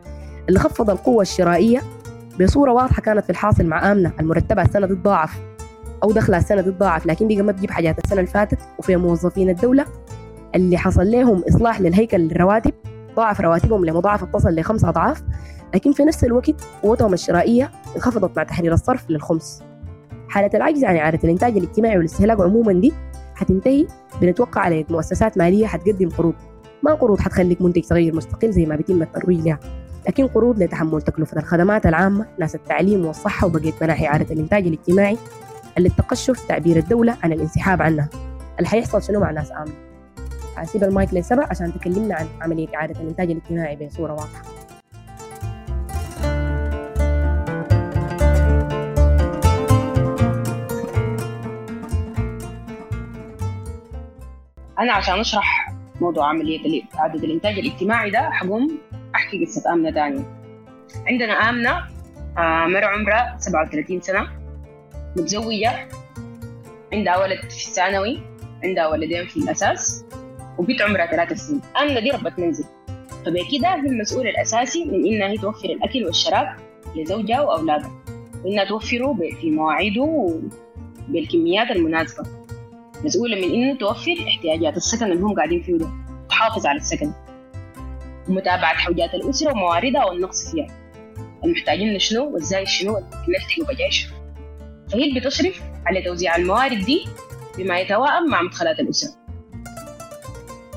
اللي 0.49 0.59
خفض 0.61 0.91
القوة 0.91 1.23
الشرائية 1.23 1.83
بصورة 2.41 2.73
واضحة 2.73 3.03
كانت 3.03 3.25
في 3.25 3.31
الحاصل 3.31 3.67
مع 3.67 3.93
آمنة 3.93 4.13
المرتبة 4.21 4.63
السنة 4.63 4.87
تتضاعف 4.87 5.39
أو 6.05 6.13
دخلها 6.13 6.39
السنة 6.39 6.63
تتضاعف 6.63 7.07
لكن 7.07 7.29
بقى 7.29 7.43
ما 7.43 7.53
بتجيب 7.53 7.71
حاجات. 7.71 7.99
السنة 8.05 8.21
اللي 8.21 8.31
فاتت 8.31 8.59
وفي 8.79 8.97
موظفين 8.97 9.51
الدولة 9.51 9.85
اللي 10.55 10.79
حصل 10.79 11.11
لهم 11.11 11.43
إصلاح 11.49 11.81
للهيكل 11.81 12.31
الرواتب 12.31 12.73
ضاعف 13.17 13.41
رواتبهم 13.41 13.85
لمضاعفة 13.85 14.27
تصل 14.27 14.55
لخمس 14.55 14.85
أضعاف 14.85 15.23
لكن 15.75 15.93
في 15.93 16.05
نفس 16.05 16.25
الوقت 16.25 16.61
قوتهم 16.83 17.13
الشرائية 17.13 17.71
انخفضت 17.97 18.37
مع 18.37 18.43
تحرير 18.43 18.73
الصرف 18.73 19.11
للخمس. 19.11 19.63
حالة 20.29 20.51
العجز 20.55 20.85
عن 20.85 20.97
إعادة 20.97 21.19
الإنتاج 21.25 21.57
الاجتماعي 21.57 21.97
والاستهلاك 21.97 22.41
عموما 22.41 22.73
دي 22.73 22.93
حتنتهي 23.35 23.87
بنتوقع 24.21 24.61
على 24.61 24.85
مؤسسات 24.91 25.39
مالية 25.39 25.67
حتقدم 25.67 26.09
قروض. 26.09 26.35
ما 26.83 26.95
قروض 26.95 27.21
حتخليك 27.21 27.63
منتج 27.63 27.85
صغير 27.85 28.15
مستقل 28.17 28.53
زي 28.53 28.67
ما 28.67 28.77
بيتم 28.77 29.03
الترويج 29.03 29.41
لها. 29.41 29.59
لكن 30.09 30.27
قروض 30.27 30.63
لتحمل 30.63 31.03
تكلفة 31.03 31.39
الخدمات 31.39 31.87
العامة 31.87 32.27
ناس 32.39 32.55
التعليم 32.55 33.07
والصحة 33.07 33.47
وبقية 33.47 33.73
مناحي 33.83 34.07
إعادة 34.07 34.35
الإنتاج 34.35 34.67
الاجتماعي 34.67 35.19
اللي 35.79 35.89
التقشف 35.89 36.47
تعبير 36.49 36.77
الدولة 36.77 37.17
عن 37.23 37.33
الانسحاب 37.33 37.83
عنها. 37.83 38.09
اللي 38.59 38.69
حيحصل 38.69 39.03
شنو 39.03 39.21
مع 39.21 39.31
ناس 39.31 39.53
آمنة 39.53 39.75
هسيب 40.57 40.85
المايك 40.85 41.15
لسبع 41.15 41.47
عشان 41.51 41.73
تكلمنا 41.75 42.15
عن 42.15 42.27
عملية 42.43 42.69
إعادة 42.75 43.01
الإنتاج 43.01 43.31
الاجتماعي 43.31 43.77
بصورة 43.77 44.13
واضحة. 44.13 44.43
أنا 54.79 54.93
عشان 54.93 55.21
أشرح 55.21 55.73
موضوع 56.01 56.29
عملية 56.29 56.83
إعادة 56.99 57.19
الإنتاج 57.25 57.59
الاجتماعي 57.59 58.11
ده 58.11 58.31
حقوم 58.31 58.79
أحكي 59.15 59.45
قصة 59.45 59.73
آمنة 59.73 59.91
ثانية 59.91 60.25
عندنا 61.07 61.33
آمنة 61.33 61.79
آه 62.39 62.67
مرة 62.67 62.87
عمرها 62.87 63.37
37 63.39 64.01
سنة. 64.01 64.44
متزوجة 65.17 65.89
عندها 66.93 67.17
ولد 67.19 67.41
في 67.41 67.69
الثانوي 67.69 68.21
عندها 68.65 68.87
ولدين 68.89 69.27
في 69.27 69.37
الأساس 69.37 70.05
وبنت 70.59 70.83
عمرها 70.83 71.07
ثلاث 71.07 71.33
سنين. 71.33 71.61
امنه 71.77 72.01
دي 72.01 72.11
ربة 72.11 72.33
منزل. 72.39 72.65
فبكده 73.27 73.69
هي 73.75 73.81
المسؤول 73.81 74.27
الأساسي 74.27 74.85
من 74.85 75.07
إنها 75.07 75.29
هي 75.29 75.37
توفر 75.37 75.69
الأكل 75.69 76.05
والشراب 76.05 76.57
لزوجها 76.97 77.41
واولادها 77.41 77.91
وانها 78.45 78.65
توفره 78.65 79.17
في 79.41 79.51
مواعيده 79.51 80.03
وبالكميات 80.03 81.71
المناسبة. 81.71 82.25
مسؤولة 83.05 83.37
من 83.37 83.55
إنه 83.55 83.79
توفر 83.79 84.15
احتياجات 84.29 84.77
السكن 84.77 85.13
اللي 85.13 85.23
هم 85.23 85.35
قاعدين 85.35 85.63
فيه 85.63 85.77
ده 85.77 85.89
تحافظ 86.29 86.67
على 86.67 86.77
السكن. 86.77 87.13
ومتابعة 88.29 88.75
حوجات 88.75 89.15
الأسرة 89.15 89.53
ومواردها 89.53 90.05
والنقص 90.05 90.51
فيها. 90.53 90.67
المحتاجين 91.45 91.95
لشنو 91.97 92.35
وإزاي 92.35 92.67
شنو؟ 92.67 92.93
نلتقوا 93.29 93.75
بجيش 93.75 94.09
فهي 94.95 95.21
بتشرف 95.21 95.63
على 95.87 96.03
توزيع 96.03 96.37
الموارد 96.37 96.85
دي 96.85 97.09
بما 97.59 97.81
يتوائم 97.81 98.31
مع 98.31 98.43
مدخلات 98.43 98.81
الأسرة 98.81 99.15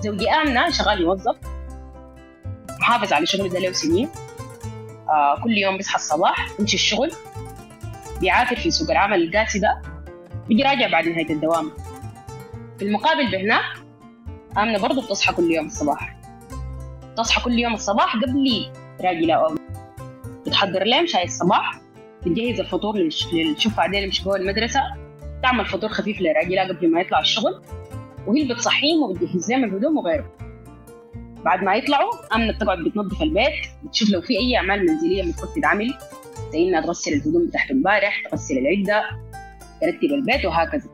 زوجي 0.01 0.29
آمنة 0.29 0.69
شغال 0.71 1.05
موظف 1.05 1.35
محافظ 2.79 3.13
على 3.13 3.25
شغله 3.25 3.49
ده 3.49 3.59
له 3.59 3.71
سنين. 3.71 4.09
آه 5.09 5.41
كل 5.43 5.57
يوم 5.57 5.77
بيصحى 5.77 5.95
الصباح 5.95 6.59
يمشي 6.59 6.75
الشغل. 6.75 7.11
بيعافر 8.19 8.55
في 8.55 8.71
سوق 8.71 8.91
العمل 8.91 9.23
القاسي 9.23 9.59
ده 9.59 9.81
بيجي 10.47 10.63
راجع 10.63 10.87
بعد 10.91 11.07
نهاية 11.07 11.29
الدوام. 11.29 11.71
في 12.79 12.85
المقابل 12.85 13.31
بهناك 13.31 13.63
آمنة 14.57 14.79
برضو 14.79 15.01
بتصحى 15.01 15.33
كل 15.33 15.51
يوم 15.51 15.65
الصباح. 15.65 16.17
تصحى 17.17 17.41
كل 17.41 17.59
يوم 17.59 17.73
الصباح 17.73 18.15
قبل 18.15 18.71
راجلة 19.01 19.33
أو 19.33 19.55
بتحضر 20.45 20.83
لهم 20.83 21.07
شاي 21.07 21.23
الصباح. 21.23 21.79
بتجهز 22.25 22.59
الفطور 22.59 22.97
للشفعة 23.33 23.91
دي 23.91 23.97
اللي 23.97 24.07
مش 24.07 24.23
جوا 24.23 24.37
المدرسة. 24.37 24.81
تعمل 25.43 25.65
فطور 25.65 25.89
خفيف 25.89 26.21
لراجلها 26.21 26.63
قبل 26.63 26.91
ما 26.91 27.01
يطلع 27.01 27.19
الشغل. 27.19 27.61
وهي 28.27 28.41
اللي 28.41 28.53
بتصحيهم 28.53 29.03
وبتجهز 29.03 29.51
لهم 29.51 29.63
الهدوم 29.63 29.97
وغيره. 29.97 30.37
بعد 31.45 31.63
ما 31.63 31.75
يطلعوا 31.75 32.35
آمنة 32.35 32.53
بتقعد 32.53 32.77
بتنظف 32.77 33.21
البيت 33.21 33.53
بتشوف 33.83 34.09
لو 34.09 34.21
في 34.21 34.33
أي 34.39 34.57
أعمال 34.57 34.85
منزلية 34.85 35.23
المفروض 35.23 35.53
تتعمل. 35.53 35.93
زي 36.53 36.69
إنها 36.69 36.81
تغسل 36.81 37.13
الهدوم 37.13 37.47
بتاعت 37.47 37.71
امبارح 37.71 38.27
تغسل 38.31 38.57
العدة 38.57 39.03
ترتب 39.81 40.03
البيت 40.03 40.45
وهكذا. 40.45 40.89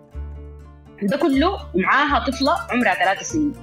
ده 1.04 1.18
كله 1.18 1.58
ومعاها 1.76 2.26
طفلة 2.26 2.52
عمرها 2.72 2.94
ثلاث 2.94 3.24
سنين. 3.24 3.54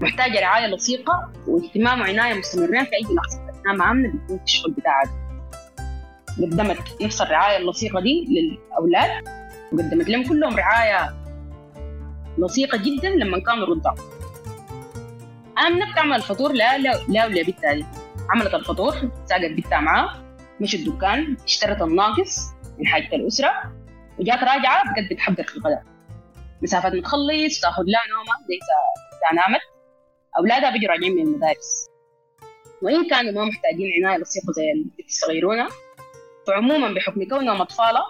محتاجة 0.00 0.40
رعاية 0.40 0.66
لصيقة 0.66 1.32
واهتمام 1.46 2.00
وعناية 2.00 2.34
مستمرين 2.34 2.84
في 2.84 2.90
أي 2.92 3.14
لحظة. 3.14 3.50
أثناء 3.50 3.90
آمنة 3.90 4.08
بتكون 4.08 4.38
في 4.38 4.44
الشغل 4.44 4.72
بتاعها. 4.72 5.25
قدمت 6.42 7.02
نفس 7.02 7.22
الرعاية 7.22 7.56
اللصيقة 7.56 8.00
دي 8.00 8.26
للأولاد 8.28 9.24
وقدمت 9.72 10.08
لهم 10.08 10.28
كلهم 10.28 10.56
رعاية 10.56 11.14
لصيقة 12.38 12.78
جدا 12.78 13.08
لما 13.08 13.38
كانوا 13.38 13.66
رضع. 13.66 13.94
آمنة 15.66 15.92
بتعمل 15.92 16.16
الفطور 16.16 16.52
لا 16.52 16.78
لا 16.78 17.00
لا 17.08 17.26
ولا 17.26 17.42
بنتها 17.42 17.74
دي 17.74 17.84
عملت 18.30 18.54
الفطور 18.54 18.94
ساقت 19.26 19.50
بنتها 19.50 19.80
معاه 19.80 20.10
مشت 20.60 20.74
الدكان 20.74 21.36
اشترت 21.44 21.82
الناقص 21.82 22.38
من 22.78 22.86
حاجة 22.86 23.14
الأسرة 23.16 23.50
وجات 24.18 24.38
راجعة 24.38 24.84
بقت 24.84 25.12
بتحضر 25.12 25.42
في 25.44 25.56
الغداء. 25.56 25.82
مسافة 26.62 26.90
ما 26.90 27.02
تخلص 27.02 27.60
تاخذ 27.60 27.82
لها 27.86 28.00
نومة 28.10 28.46
زي 28.48 28.58
نامت. 29.36 29.60
أولادها 30.38 30.70
بيجوا 30.70 30.88
راجعين 30.92 31.14
من 31.14 31.22
المدارس. 31.22 31.86
وإن 32.82 33.08
كانوا 33.10 33.32
ما 33.32 33.44
محتاجين 33.44 34.04
عناية 34.06 34.18
لصيقة 34.22 34.52
زي 34.52 34.84
الصغيرونة 35.04 35.68
فعموما 36.46 36.94
بحكم 36.94 37.28
كونهم 37.28 37.60
أطفالة 37.60 38.00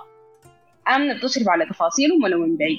آمنة 0.89 1.15
بتصرف 1.15 1.49
على 1.49 1.67
تفاصيلهم 1.67 2.25
ولو 2.25 2.47
من 2.47 2.57
بعيد. 2.57 2.79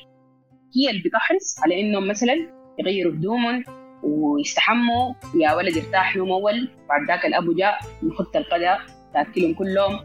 هي 0.75 0.89
اللي 0.89 1.01
بتحرص 1.05 1.59
على 1.63 1.81
إنهم 1.81 2.07
مثلا 2.07 2.33
يغيروا 2.79 3.13
هدومهم 3.13 3.63
ويستحموا. 4.03 5.13
يا 5.35 5.53
ولد 5.53 5.77
ارتاح 5.77 6.15
نوم 6.15 6.31
أول 6.31 6.69
بعد 6.89 7.07
ذاك 7.07 7.25
الأبو 7.25 7.53
جاء 7.53 7.79
يخط 8.03 8.35
القدا 8.35 8.77
تأكلهم 9.13 9.53
كلهم. 9.53 9.99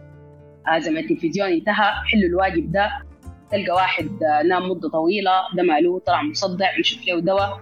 زمن 0.79 0.99
التلفزيون 0.99 1.49
انتهى 1.49 1.93
حلوا 2.07 2.29
الواجب 2.29 2.73
ده. 2.73 2.91
تلقى 3.51 3.73
واحد 3.75 4.11
نام 4.45 4.71
مدة 4.71 4.89
طويلة 4.89 5.33
ده 5.57 5.63
ماله 5.63 5.99
طلع 5.99 6.23
مصدع 6.23 6.79
نشوف 6.79 7.07
له 7.07 7.21
دواء. 7.21 7.61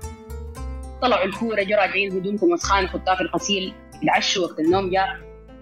طلعوا 1.02 1.24
الكورة 1.24 1.62
جو 1.62 1.76
راجعين 1.76 2.12
هدومكم 2.12 2.52
وسخان 2.52 2.86
خدتها 2.86 3.14
في 3.14 3.20
الغسيل 3.20 3.74
العشوا 4.02 4.44
وقت 4.46 4.60
النوم 4.60 4.90
جاء 4.90 5.08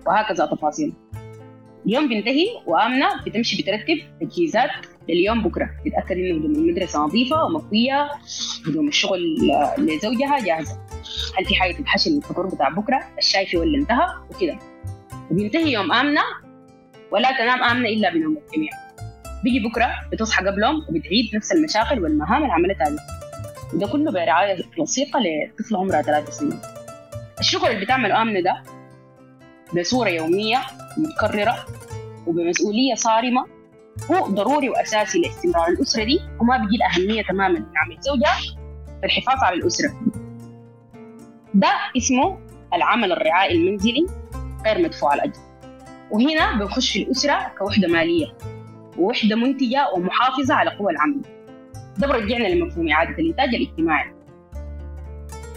وهكذا 0.06 0.46
تفاصيل. 0.46 0.92
اليوم 1.86 2.08
بينتهي 2.08 2.46
وآمنة 2.66 3.24
بتمشي 3.26 3.62
بترتب 3.62 3.98
تجهيزات 4.20 4.70
لليوم 5.08 5.42
بكرة. 5.42 5.70
إنه 5.86 6.38
هدوم 6.38 6.54
المدرسة 6.54 6.98
نظيفة 6.98 7.44
ومكوية 7.44 8.08
هدوم 8.66 8.88
الشغل 8.88 9.20
لزوجها 9.78 10.38
جاهزة. 10.44 10.78
هل 11.38 11.44
في 11.44 11.54
حاجة 11.54 11.72
تتحشي 11.72 12.10
للفطور 12.10 12.46
بتاع 12.46 12.68
بكرة؟ 12.68 13.00
الشاي 13.18 13.46
في 13.46 13.56
ولا 13.56 13.78
انتهى؟ 13.78 14.06
وكده. 14.30 14.58
وبينتهي 15.30 15.72
يوم 15.72 15.92
آمنة 15.92 16.22
ولا 17.12 17.32
تنام 17.38 17.62
آمنة 17.62 17.88
إلا 17.88 18.10
بنوم 18.10 18.38
الجميع. 18.46 18.70
بيجي 19.44 19.68
بكرة 19.68 19.88
بتصحى 20.12 20.46
قبلهم 20.46 20.76
وبتعيد 20.76 21.36
نفس 21.36 21.52
المشاكل 21.52 22.02
والمهام 22.02 22.42
اللي 22.42 22.52
عملتها 22.52 22.88
دي 22.90 22.96
وده 23.74 23.86
كله 23.86 24.12
برعاية 24.12 24.56
لصيقة 24.78 25.20
لطفل 25.20 25.76
عمرها 25.76 26.02
ثلاث 26.02 26.30
سنين. 26.30 26.60
الشغل 27.40 27.70
اللي 27.70 27.84
بتعمله 27.84 28.22
آمنة 28.22 28.40
ده 28.40 28.62
بصورة 29.80 30.08
يومية 30.08 30.58
متكررة 30.98 31.66
وبمسؤولية 32.26 32.94
صارمة 32.94 33.46
هو 34.10 34.26
ضروري 34.26 34.68
وأساسي 34.68 35.18
لاستمرار 35.18 35.68
الأسرة 35.68 36.04
دي 36.04 36.20
وما 36.40 36.56
بيجي 36.56 36.76
الأهمية 36.76 37.22
تماما 37.22 37.58
من 37.58 37.66
عمل 37.76 37.98
في 39.00 39.06
الحفاظ 39.06 39.44
على 39.44 39.56
الأسرة. 39.56 39.92
ده 41.54 41.68
اسمه 41.96 42.38
العمل 42.74 43.12
الرعائي 43.12 43.56
المنزلي 43.56 44.06
غير 44.66 44.82
مدفوع 44.82 45.14
الأجر. 45.14 45.40
وهنا 46.10 46.58
بنخش 46.58 46.92
في 46.92 47.02
الأسرة 47.02 47.52
كوحدة 47.58 47.88
مالية 47.88 48.26
ووحدة 48.98 49.36
منتجة 49.36 49.88
ومحافظة 49.94 50.54
على 50.54 50.70
قوى 50.70 50.92
العمل. 50.92 51.20
ده 51.98 52.06
برجعنا 52.06 52.48
لمفهوم 52.48 52.88
إعادة 52.88 53.18
الإنتاج 53.18 53.54
الاجتماعي. 53.54 54.12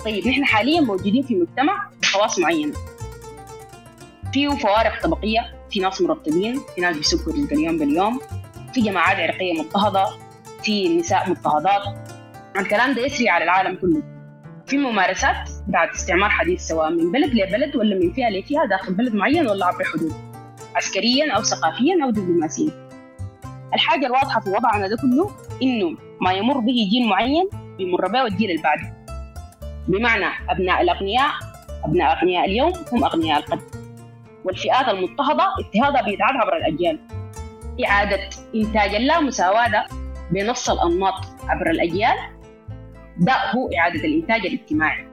طيب 0.05 0.27
نحن 0.27 0.45
حاليا 0.45 0.81
موجودين 0.81 1.24
في 1.24 1.36
مجتمع 1.36 1.89
بخواص 2.01 2.39
معينة. 2.39 2.74
فيه 4.33 4.50
فوارق 4.50 5.03
طبقية 5.03 5.53
في 5.71 5.79
ناس 5.79 6.01
مرتبين 6.01 6.59
في 6.75 6.81
ناس 6.81 6.97
بيسكوا 6.97 7.33
رزق 7.33 7.53
اليوم 7.53 7.77
باليوم 7.77 8.19
في 8.73 8.81
جماعات 8.81 9.17
عرقية 9.17 9.53
مضطهدة 9.61 10.05
في 10.63 10.97
نساء 10.97 11.29
مضطهدات. 11.29 11.81
الكلام 12.57 12.93
ده 12.93 13.05
يسري 13.05 13.29
على 13.29 13.43
العالم 13.43 13.75
كله. 13.75 14.03
في 14.67 14.77
ممارسات 14.77 15.50
بعد 15.67 15.89
استعمار 15.89 16.29
حديث 16.29 16.61
سواء 16.61 16.89
من 16.89 17.11
بلد 17.11 17.33
لبلد 17.33 17.75
ولا 17.75 17.95
من 17.95 18.13
فئة 18.13 18.29
لفئة 18.29 18.65
داخل 18.69 18.93
بلد 18.93 19.13
معين 19.15 19.47
ولا 19.47 19.65
عبر 19.65 19.83
حدود 19.83 20.13
عسكريا 20.75 21.33
أو 21.35 21.43
ثقافيا 21.43 22.03
أو 22.03 22.09
دبلوماسيا. 22.09 22.89
الحاجة 23.73 24.05
الواضحة 24.05 24.39
في 24.39 24.50
وضعنا 24.50 24.88
ده 24.88 24.97
كله 25.01 25.31
إنه 25.63 25.97
ما 26.21 26.33
يمر 26.33 26.59
به 26.59 26.88
جيل 26.91 27.09
معين 27.09 27.50
بيمر 27.77 28.07
به 28.07 28.25
الجيل 28.27 28.50
اللي 28.51 28.61
بعده. 28.61 28.93
بمعنى 29.88 30.25
أبناء 30.50 30.81
الأغنياء 30.81 31.31
أبناء 31.85 32.17
أغنياء 32.17 32.45
اليوم 32.45 32.73
هم 32.91 33.03
أغنياء 33.03 33.39
القدر 33.39 33.80
والفئات 34.45 34.88
المضطهدة 34.88 35.43
اضطهادها 35.60 36.01
بيتعاد 36.01 36.36
عبر 36.36 36.57
الأجيال. 36.57 37.00
إعادة 37.86 38.19
إنتاج 38.55 38.95
اللامساواة 38.95 39.67
ده 39.71 39.86
بنفس 40.31 40.69
الأنماط 40.69 41.13
عبر 41.48 41.69
الأجيال. 41.69 42.15
ده 43.17 43.33
هو 43.33 43.69
إعادة 43.77 44.00
الإنتاج 44.05 44.45
الاجتماعي. 44.45 45.07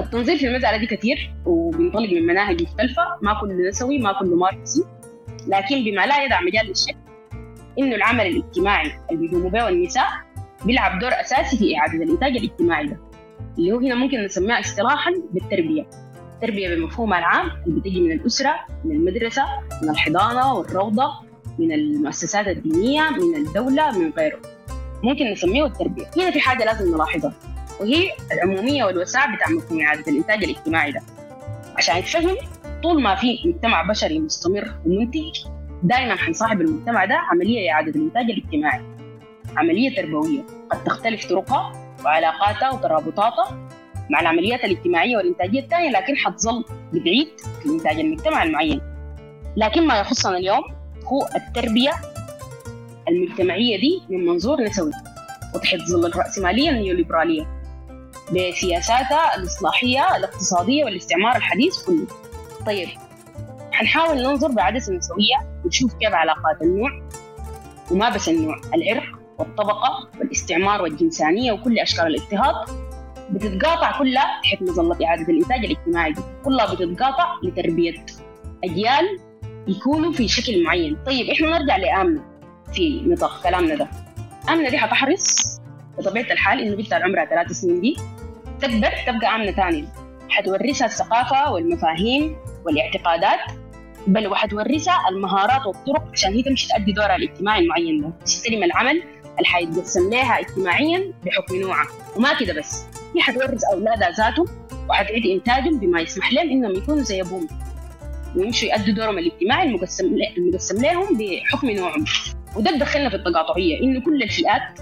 التنظير 0.00 0.36
في 0.36 0.46
المسألة 0.46 0.76
دي 0.76 0.86
كثير 0.86 1.34
وبينطلق 1.46 2.12
من 2.12 2.26
مناهج 2.26 2.62
مختلفة. 2.62 3.02
ما 3.22 3.40
كله 3.40 3.68
نسوي 3.68 3.98
ما 3.98 4.12
كله 4.12 4.36
ماركسي. 4.36 4.84
لكن 5.48 5.84
بما 5.84 6.06
لا 6.06 6.24
يدع 6.24 6.40
مجال 6.40 6.66
للشك 6.66 6.96
إنه 7.78 7.94
العمل 7.96 8.26
الاجتماعي 8.26 8.92
اللي 9.10 9.26
بيقوموا 9.28 9.50
به 9.50 9.68
النساء 9.68 10.06
بيلعب 10.64 10.98
دور 10.98 11.10
أساسي 11.20 11.56
في 11.58 11.76
إعادة 11.78 12.04
الإنتاج 12.04 12.36
الاجتماعي 12.36 12.86
ده 12.86 12.96
اللي 13.58 13.72
هو 13.72 13.78
هنا 13.78 13.94
ممكن 13.94 14.24
نسميها 14.24 14.60
اصطلاحا 14.60 15.10
بالتربية. 15.32 15.86
التربية 16.42 16.74
بمفهومها 16.74 17.18
العام 17.18 17.50
اللي 17.66 17.80
بتجي 17.80 18.00
من 18.00 18.12
الأسرة 18.12 18.54
من 18.84 18.96
المدرسة 18.96 19.44
من 19.82 19.90
الحضانة 19.90 20.54
والروضة 20.54 21.12
من 21.58 21.72
المؤسسات 21.72 22.46
الدينية 22.48 23.02
من 23.10 23.36
الدولة 23.46 23.98
من 23.98 24.10
غيره. 24.18 24.38
ممكن 25.02 25.24
نسميه 25.32 25.66
التربية. 25.66 26.04
هنا 26.16 26.30
في 26.30 26.40
حاجة 26.40 26.64
لازم 26.64 26.94
نلاحظها 26.94 27.32
وهي 27.80 28.10
العمومية 28.32 28.84
والوسع 28.84 29.34
بتاع 29.34 29.48
مفهوم 29.50 29.80
إعادة 29.80 30.12
الإنتاج 30.12 30.44
الاجتماعي 30.44 30.92
ده. 30.92 31.00
عشان 31.76 31.96
يتفهم 31.96 32.36
طول 32.82 33.02
ما 33.02 33.14
في 33.14 33.38
مجتمع 33.44 33.82
بشري 33.82 34.18
مستمر 34.18 34.74
ومنتج 34.86 35.38
دائما 35.82 36.16
حنصاحب 36.16 36.60
المجتمع 36.60 37.04
ده 37.04 37.14
عملية 37.14 37.70
إعادة 37.72 37.90
الإنتاج 38.00 38.24
الاجتماعي. 38.30 38.82
عملية 39.56 39.96
تربوية 39.96 40.42
قد 40.70 40.84
تختلف 40.84 41.26
طرقها 41.26 41.72
وعلاقاتها 42.04 42.70
وترابطاتها 42.70 43.61
مع 44.12 44.20
العمليات 44.20 44.64
الاجتماعية 44.64 45.16
والإنتاجية 45.16 45.60
الثانية 45.60 45.90
لكن 45.90 46.16
حتظل 46.16 46.64
بتعيد 46.92 47.28
في 47.60 47.66
الإنتاج 47.66 48.00
المجتمعي 48.00 48.46
المعين. 48.48 48.80
لكن 49.56 49.86
ما 49.86 50.00
يخصنا 50.00 50.36
اليوم 50.36 50.62
هو 51.04 51.28
التربية 51.36 51.92
المجتمعية 53.08 53.80
دي 53.80 54.02
من 54.08 54.26
منظور 54.26 54.60
نسوي 54.60 54.90
وتحت 55.54 55.78
ظل 55.78 56.06
الرأسمالية 56.06 56.70
النيوليبرالية 56.70 57.46
بسياساتها 58.32 59.36
الإصلاحية 59.36 60.16
الاقتصادية 60.16 60.84
والاستعمار 60.84 61.36
الحديث 61.36 61.82
كله. 61.86 62.06
طيب 62.66 62.88
حنحاول 63.72 64.22
ننظر 64.22 64.48
بعدسة 64.48 64.92
نسوية 64.92 65.62
ونشوف 65.64 65.94
كيف 65.94 66.12
علاقات 66.14 66.62
النوع 66.62 66.90
وما 67.90 68.08
بس 68.10 68.28
النوع 68.28 68.60
العرق 68.74 69.18
والطبقة 69.38 70.08
والاستعمار 70.20 70.82
والجنسانية 70.82 71.52
وكل 71.52 71.78
أشكال 71.78 72.06
الاضطهاد 72.06 72.81
بتتقاطع 73.32 73.98
كلها 73.98 74.40
تحت 74.42 74.62
مظلة 74.62 75.06
إعادة 75.06 75.22
الإنتاج 75.32 75.64
الاجتماعي. 75.64 76.12
دي 76.12 76.20
كلها 76.44 76.74
بتتقاطع 76.74 77.34
لتربية 77.42 77.94
أجيال 78.64 79.18
يكونوا 79.68 80.12
في 80.12 80.28
شكل 80.28 80.64
معين. 80.64 80.96
طيب 81.06 81.26
إحنا 81.30 81.58
نرجع 81.58 81.76
لآمنة 81.76 82.22
في 82.74 83.02
نطاق 83.06 83.42
كلامنا 83.42 83.74
ده. 83.74 83.88
آمنة 84.48 84.68
دي 84.70 84.78
حتحرص 84.78 85.58
بطبيعة 85.98 86.32
الحال 86.32 86.60
إنه 86.60 86.76
بنتها 86.76 86.98
عمرها 87.04 87.24
ثلاث 87.24 87.52
سنين 87.52 87.80
دي 87.80 87.96
تكبر 88.60 88.90
تبقى 89.06 89.36
آمنة 89.36 89.52
ثانية. 89.52 89.84
حتورثها 90.28 90.86
الثقافة 90.86 91.52
والمفاهيم 91.52 92.36
والاعتقادات 92.66 93.38
بل 94.06 94.26
وحتورثها 94.28 95.08
المهارات 95.08 95.66
والطرق 95.66 96.08
عشان 96.12 96.32
هي 96.32 96.42
تمشي 96.42 96.68
تأدي 96.68 96.92
دورها 96.92 97.16
الاجتماعي 97.16 97.60
المعين 97.62 98.00
ده. 98.00 98.12
تستلم 98.24 98.62
العمل 98.64 99.02
اللي 99.22 99.44
حيتقسم 99.46 100.10
لها 100.10 100.40
اجتماعيا 100.40 101.12
بحكم 101.26 101.56
نوعها 101.56 101.88
وما 102.16 102.34
كده 102.40 102.52
بس. 102.58 102.86
هي 103.16 103.20
حتورث 103.20 103.64
أولادها 103.72 104.10
ذاتهم 104.10 104.46
وحتعيد 104.90 105.26
إنتاجهم 105.26 105.78
بما 105.78 106.00
يسمح 106.00 106.32
لهم 106.32 106.50
إنهم 106.50 106.72
يكونوا 106.72 107.02
زي 107.02 107.20
أبوهم. 107.20 107.48
ويمشوا 108.36 108.68
يأدوا 108.68 108.94
دورهم 108.94 109.18
الاجتماعي 109.18 109.68
المقسم 109.68 110.16
المقسم 110.36 110.82
لهم 110.82 111.18
بحكم 111.18 111.70
نوعهم. 111.70 112.04
وده 112.56 112.76
بدخلنا 112.76 113.08
في 113.08 113.16
التقاطعية 113.16 113.82
إنه 113.82 114.00
كل 114.00 114.22
الفئات 114.22 114.80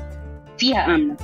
فيها 0.58 0.84
آمنة. 0.94 1.16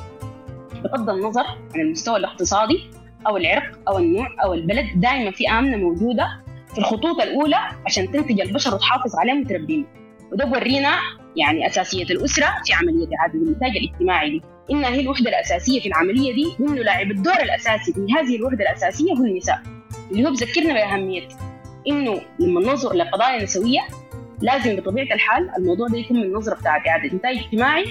بغض 0.85 1.11
النظر 1.11 1.45
عن 1.75 1.81
المستوى 1.81 2.17
الاقتصادي 2.17 2.91
أو 3.27 3.37
العرق 3.37 3.79
أو 3.89 3.99
النوع 3.99 4.29
أو 4.45 4.55
البلد 4.55 4.87
دائما 4.97 5.31
في 5.31 5.51
آمنة 5.51 5.77
موجودة 5.77 6.43
في 6.73 6.79
الخطوط 6.79 7.21
الأولى 7.21 7.57
عشان 7.87 8.11
تنتج 8.11 8.41
البشر 8.41 8.75
وتحافظ 8.75 9.17
عليهم 9.17 9.41
وتربيهم. 9.41 9.87
وده 10.33 10.45
بورينا 10.45 10.99
يعني 11.37 11.67
أساسية 11.67 12.05
الأسرة 12.05 12.47
في 12.65 12.73
عملية 12.73 13.09
إعادة 13.21 13.35
الإنتاج 13.35 13.71
الاجتماعي 13.77 14.31
دي. 14.31 14.43
إنها 14.71 14.89
هي 14.91 15.01
الوحدة 15.01 15.29
الأساسية 15.31 15.81
في 15.81 15.89
العملية 15.89 16.35
دي 16.35 16.45
وإنه 16.61 16.83
لاعب 16.83 17.11
الدور 17.11 17.35
الأساسي 17.43 17.93
في 17.93 18.01
هذه 18.19 18.37
الوحدة 18.37 18.65
الأساسية 18.65 19.13
هو 19.13 19.25
النساء. 19.25 19.63
اللي 20.11 20.27
هو 20.27 20.31
بذكرنا 20.31 20.73
بأهمية 20.75 21.29
إنه 21.89 22.21
لما 22.41 22.61
ننظر 22.61 22.93
لقضايا 22.95 23.43
نسوية 23.43 23.81
لازم 24.43 24.77
بطبيعة 24.77 25.15
الحال 25.15 25.51
الموضوع 25.59 25.89
ده 25.89 25.99
يكون 25.99 26.17
من 26.17 26.23
النظرة 26.23 26.55
بتاعت 26.55 26.87
إعادة 26.89 27.13
إنتاج 27.13 27.37
اجتماعي 27.37 27.85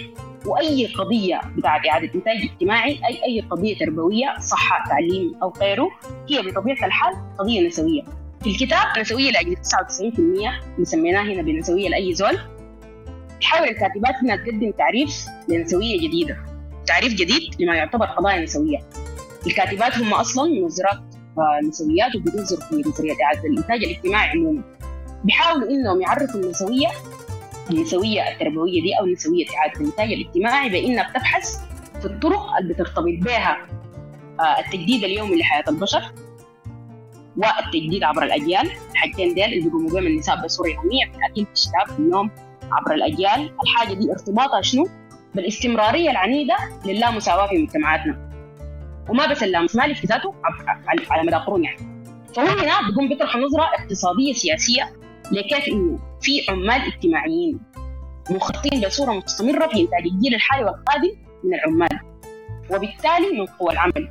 وأي 0.45 0.85
قضية 0.87 1.41
بتاعت 1.57 1.87
إعادة 1.87 2.11
إنتاج 2.15 2.37
اجتماعي 2.51 2.91
أي 2.91 3.23
أي 3.25 3.41
قضية 3.41 3.77
تربوية 3.77 4.35
صحة 4.39 4.89
تعليم 4.89 5.35
أو 5.43 5.53
غيره 5.61 5.89
هي 6.29 6.41
بطبيعة 6.41 6.85
الحال 6.85 7.13
قضية 7.39 7.67
نسوية. 7.67 8.01
في 8.03 8.09
الكتاب 8.47 8.99
نسوية 8.99 9.31
لأجل 9.31 9.55
99% 9.55 10.19
اللي 10.19 10.85
سميناه 10.85 11.21
هنا 11.21 11.41
بنسوية 11.41 11.89
لأي 11.89 12.13
زول. 12.13 12.39
تحاول 13.41 13.67
الكاتبات 13.67 14.15
هنا 14.23 14.35
تقدم 14.35 14.71
تعريف 14.71 15.25
لنسوية 15.49 16.07
جديدة. 16.07 16.37
تعريف 16.87 17.13
جديد 17.13 17.61
لما 17.61 17.75
يعتبر 17.75 18.05
قضايا 18.05 18.43
نسوية. 18.43 18.79
الكاتبات 19.47 19.97
هم 19.97 20.13
أصلا 20.13 20.49
منظرات 20.61 20.99
نسويات 21.67 22.15
وبينظروا 22.15 22.61
في 22.69 22.89
نظرية 22.89 23.13
إعادة 23.23 23.49
الإنتاج 23.49 23.83
الاجتماعي 23.83 24.29
عموما. 24.29 24.63
بيحاولوا 25.23 25.69
إنهم 25.69 26.01
يعرفوا 26.01 26.39
النسوية 26.41 26.87
النسوية 27.71 28.31
التربوية 28.31 28.81
دي 28.81 28.99
أو 28.99 29.05
نسوية 29.05 29.45
إعادة 29.57 29.79
الإنتاج 29.79 30.13
الاجتماعي 30.13 30.69
بأنها 30.69 31.09
بتبحث 31.09 31.57
في 31.99 32.05
الطرق 32.05 32.57
اللي 32.61 32.73
بترتبط 32.73 33.05
بها 33.21 33.57
التجديد 34.59 35.03
اليومي 35.03 35.39
لحياة 35.39 35.63
البشر. 35.67 36.11
والتجديد 37.37 38.03
عبر 38.03 38.23
الأجيال. 38.23 38.71
الحاجتين 38.91 39.33
ديل 39.33 39.43
اللي 39.43 39.59
بيقوموا 39.59 39.89
بهم 39.89 40.07
النساء 40.07 40.45
بصورة 40.45 40.67
يومية 40.67 41.05
في 41.11 41.17
الأكل 41.17 41.45
في 41.45 41.53
الشتاء 41.53 41.85
في 41.85 41.99
النوم 41.99 42.31
عبر 42.71 42.93
الأجيال. 42.93 43.51
الحاجة 43.63 43.93
دي 43.93 44.11
ارتباطها 44.11 44.61
شنو؟ 44.61 44.87
بالاستمرارية 45.35 46.11
العنيدة 46.11 46.55
للامساواة 46.85 47.47
في 47.47 47.57
مجتمعاتنا. 47.57 48.31
وما 49.09 49.25
بس 49.27 49.43
اللامساواة 49.43 49.93
في 49.93 50.07
ذاته؟ 50.07 50.33
على 51.09 51.23
مدى 51.23 51.35
قرون 51.35 51.63
يعني. 51.63 51.77
فهو 52.35 52.47
هنا 52.47 52.87
بيقوم 52.89 53.09
بيطرح 53.09 53.35
نظرة 53.35 53.63
اقتصادية 53.63 54.33
سياسية 54.33 54.93
لكيف 55.31 55.67
إنه 55.67 55.99
في 56.21 56.45
عمال 56.49 56.81
اجتماعيين 56.81 57.59
منخرطين 58.31 58.81
بصورة 58.81 59.13
مستمرة 59.13 59.67
في 59.67 59.81
إنتاج 59.81 60.03
الجيل 60.13 60.35
الحالي 60.35 60.65
والقادم 60.65 61.11
من 61.43 61.53
العمال 61.53 61.99
وبالتالي 62.71 63.39
من 63.39 63.45
قوى 63.45 63.73
العمل. 63.73 64.09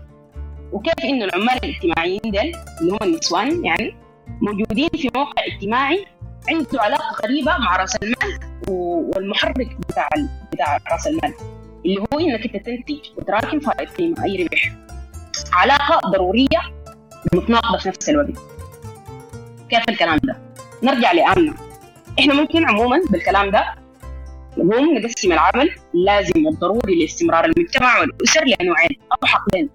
وكيف 0.75 1.05
إنه 1.05 1.25
العمال 1.25 1.65
الاجتماعيين 1.65 2.21
ديل 2.25 2.57
اللي 2.81 2.93
هم 2.93 2.99
النسوان 3.03 3.65
يعني 3.65 3.97
موجودين 4.41 4.89
في 4.89 5.11
موقع 5.17 5.43
اجتماعي 5.47 6.07
عنده 6.49 6.83
علاقة 6.83 7.11
قريبة 7.23 7.59
مع 7.59 7.77
رأس 7.77 7.97
المال 7.97 8.41
والمحرك 8.69 9.77
بتاع 9.89 10.09
بتاع 10.53 10.79
رأس 10.93 11.07
المال 11.07 11.35
اللي 11.87 12.01
هو 12.01 12.21
إنك 12.21 12.45
أنت 12.55 12.67
تنتج 12.67 12.99
وتراكم 13.17 13.61
فائض 13.61 13.89
قيمة 13.89 14.25
أي 14.25 14.45
ربح. 14.45 14.73
علاقة 15.53 16.11
ضرورية 16.11 16.61
متناقضة 17.35 17.79
في 17.79 17.89
نفس 17.89 18.09
الوقت. 18.09 18.39
كيف 19.71 19.89
الكلام 19.89 20.19
ده؟ 20.25 20.37
نرجع 20.83 21.13
لآمنة 21.13 21.55
إحنا 22.21 22.35
ممكن 22.35 22.65
عموما 22.69 23.01
بالكلام 23.11 23.51
ده 23.51 23.75
نقوم 24.59 24.99
نقسم 24.99 25.33
العمل 25.33 25.71
اللازم 25.95 26.47
والضروري 26.47 27.01
لاستمرار 27.01 27.45
المجتمع 27.45 28.01
والأسر 28.01 28.45
لنوعين 28.45 28.99
أو 29.13 29.27
حقلين 29.27 29.71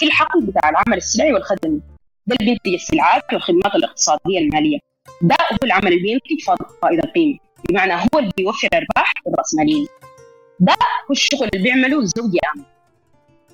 في 0.00 0.06
الحقل 0.06 0.46
بتاع 0.46 0.68
العمل 0.70 0.96
السلعي 0.96 1.32
والخدمي. 1.32 1.80
ده 2.26 2.36
اللي 2.40 2.50
بينتج 2.50 2.74
السلعات 2.74 3.22
والخدمات 3.32 3.74
الاقتصادية 3.74 4.38
المالية. 4.38 4.78
ده 5.22 5.36
هو 5.52 5.56
العمل 5.64 5.86
اللي 5.86 6.02
بينتج 6.02 6.44
فائض 6.82 6.98
القيمة. 7.04 7.38
بمعنى 7.68 7.94
هو 7.94 8.18
اللي 8.18 8.30
بيوفر 8.36 8.68
أرباح 8.74 9.12
للرأسماليين 9.26 9.86
ده 10.60 10.72
هو 10.72 11.12
الشغل 11.12 11.48
اللي 11.54 11.62
بيعمله 11.64 11.98
الزوج 12.00 12.34
يا 12.34 12.64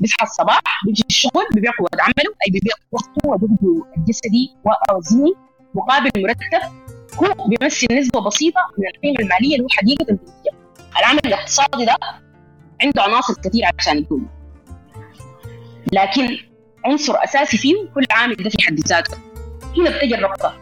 بيصحى 0.00 0.26
الصباح 0.26 0.60
بيجي 0.86 1.02
الشغل 1.10 1.46
بيبيع 1.54 1.70
قوة 1.78 1.88
عمله 2.00 2.30
أي 2.46 2.50
بيبيع 2.52 2.74
وقته 2.92 3.28
وجهده 3.28 3.84
الجسدي 3.96 4.54
والذهني 4.64 5.32
مقابل 5.74 6.10
مرتب. 6.16 6.72
هو 7.14 7.48
بيمثل 7.48 7.86
نسبة 7.90 8.20
بسيطة 8.20 8.60
من 8.78 8.84
القيمة 8.94 9.20
المالية 9.20 9.54
اللي 9.54 9.64
هو 9.64 9.68
حقيقة 9.70 10.18
العمل 10.98 11.20
الاقتصادي 11.26 11.84
ده 11.84 11.96
عنده 12.82 13.02
عناصر 13.02 13.34
كثير 13.34 13.62
عشان 13.78 13.98
يكون. 13.98 14.28
لكن 15.92 16.38
عنصر 16.84 17.14
أساسي 17.24 17.58
فيه 17.58 17.74
كل 17.94 18.04
عامل 18.10 18.34
ده 18.36 18.50
في 18.50 18.56
حد 18.62 18.80
ذاته. 18.80 19.18
هنا 19.76 19.90
بتجي 19.90 20.14
الربطة 20.14 20.54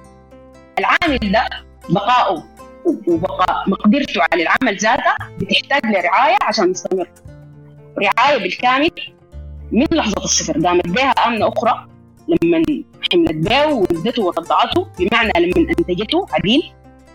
العامل 0.78 1.18
ده 1.32 1.48
بقائه 1.90 2.44
وبقاء 3.08 3.70
مقدرته 3.70 4.20
على 4.32 4.42
العمل 4.42 4.76
ذاته 4.76 5.14
بتحتاج 5.38 5.86
لرعاية 5.86 6.36
عشان 6.42 6.70
يستمر. 6.70 7.08
رعاية 8.02 8.38
بالكامل 8.38 8.90
من 9.72 9.86
لحظة 9.92 10.24
الصفر. 10.24 10.60
قامت 10.66 10.88
بها 10.88 11.10
آمنة 11.10 11.48
أخرى 11.48 11.88
لما 12.28 12.62
حملت 13.12 13.48
بيه 13.48 13.66
وولدته 13.66 14.22
ورضعته 14.22 14.86
بمعنى 14.98 15.32
لما 15.36 15.68
أنتجته 15.78 16.26
عديل 16.32 16.72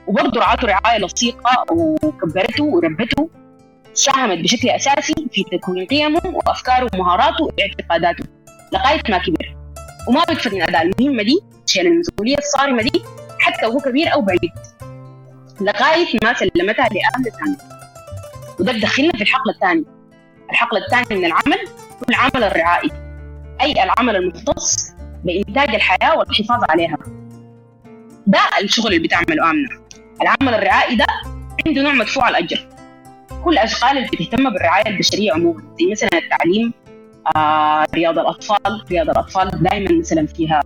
وبرضه 0.08 0.40
رعاته 0.40 0.68
رعاية 0.68 1.00
لصيقة 1.00 1.66
وكبرته 1.72 2.64
وربته 2.64 3.30
ساهمت 4.00 4.38
بشكل 4.38 4.70
أساسي 4.70 5.14
في 5.32 5.44
تكوين 5.44 5.86
قيمه 5.86 6.22
وأفكاره 6.26 6.90
ومهاراته 6.94 7.44
واعتقاداته. 7.44 8.24
لغاية 8.74 9.02
ما 9.10 9.18
كبر. 9.18 9.56
وما 10.08 10.24
بيكفر 10.30 10.56
من 10.56 10.62
اداء 10.62 10.82
المهمه 10.82 11.24
دي 11.24 11.40
شيل 11.66 11.88
المسؤولية 11.88 12.38
الصارمة 12.38 12.82
دي 12.82 13.04
حتى 13.40 13.66
وهو 13.66 13.80
كبير 13.80 14.14
أو 14.14 14.22
بعيد. 14.22 14.52
لغاية 15.62 16.08
ما 16.24 16.34
سلمتها 16.34 16.90
لأهل 16.90 17.32
ثاني 17.40 17.58
وده 18.60 18.72
بدخلنا 18.72 19.12
في 19.12 19.22
الحقل 19.22 19.50
الثاني. 19.50 19.86
الحقل 20.52 20.78
الثاني 20.78 21.20
من 21.20 21.26
العمل 21.26 21.68
هو 21.92 22.06
العمل 22.10 22.44
الرعائي. 22.44 22.92
أي 23.62 23.84
العمل 23.84 24.16
المختص 24.16 24.92
بانتاج 25.24 25.76
الحياة 25.76 26.18
والحفاظ 26.18 26.64
عليها. 26.70 26.98
ده 28.28 28.40
الشغل 28.62 28.88
اللي 28.94 29.08
بتعمله 29.08 29.52
آمنة. 29.52 29.70
العمل 30.22 30.54
الرعائي 30.54 30.96
ده 30.96 31.06
عنده 31.68 31.82
نوع 31.82 31.94
مدفوع 31.94 32.30
الأجر. 32.30 32.79
كل 33.44 33.54
الاشغال 33.54 33.98
اللي 33.98 34.08
بتهتم 34.08 34.50
بالرعاية 34.50 34.88
البشرية 34.88 35.34
عموما 35.34 35.64
زي 35.80 35.92
مثلا 35.92 36.10
التعليم 36.14 36.74
آه، 37.36 37.86
رياض 37.96 38.20
الأطفال 38.20 38.86
رياض 38.92 39.10
الأطفال 39.10 39.64
دائما 39.64 40.00
مثلا 40.00 40.28
فيها 40.28 40.62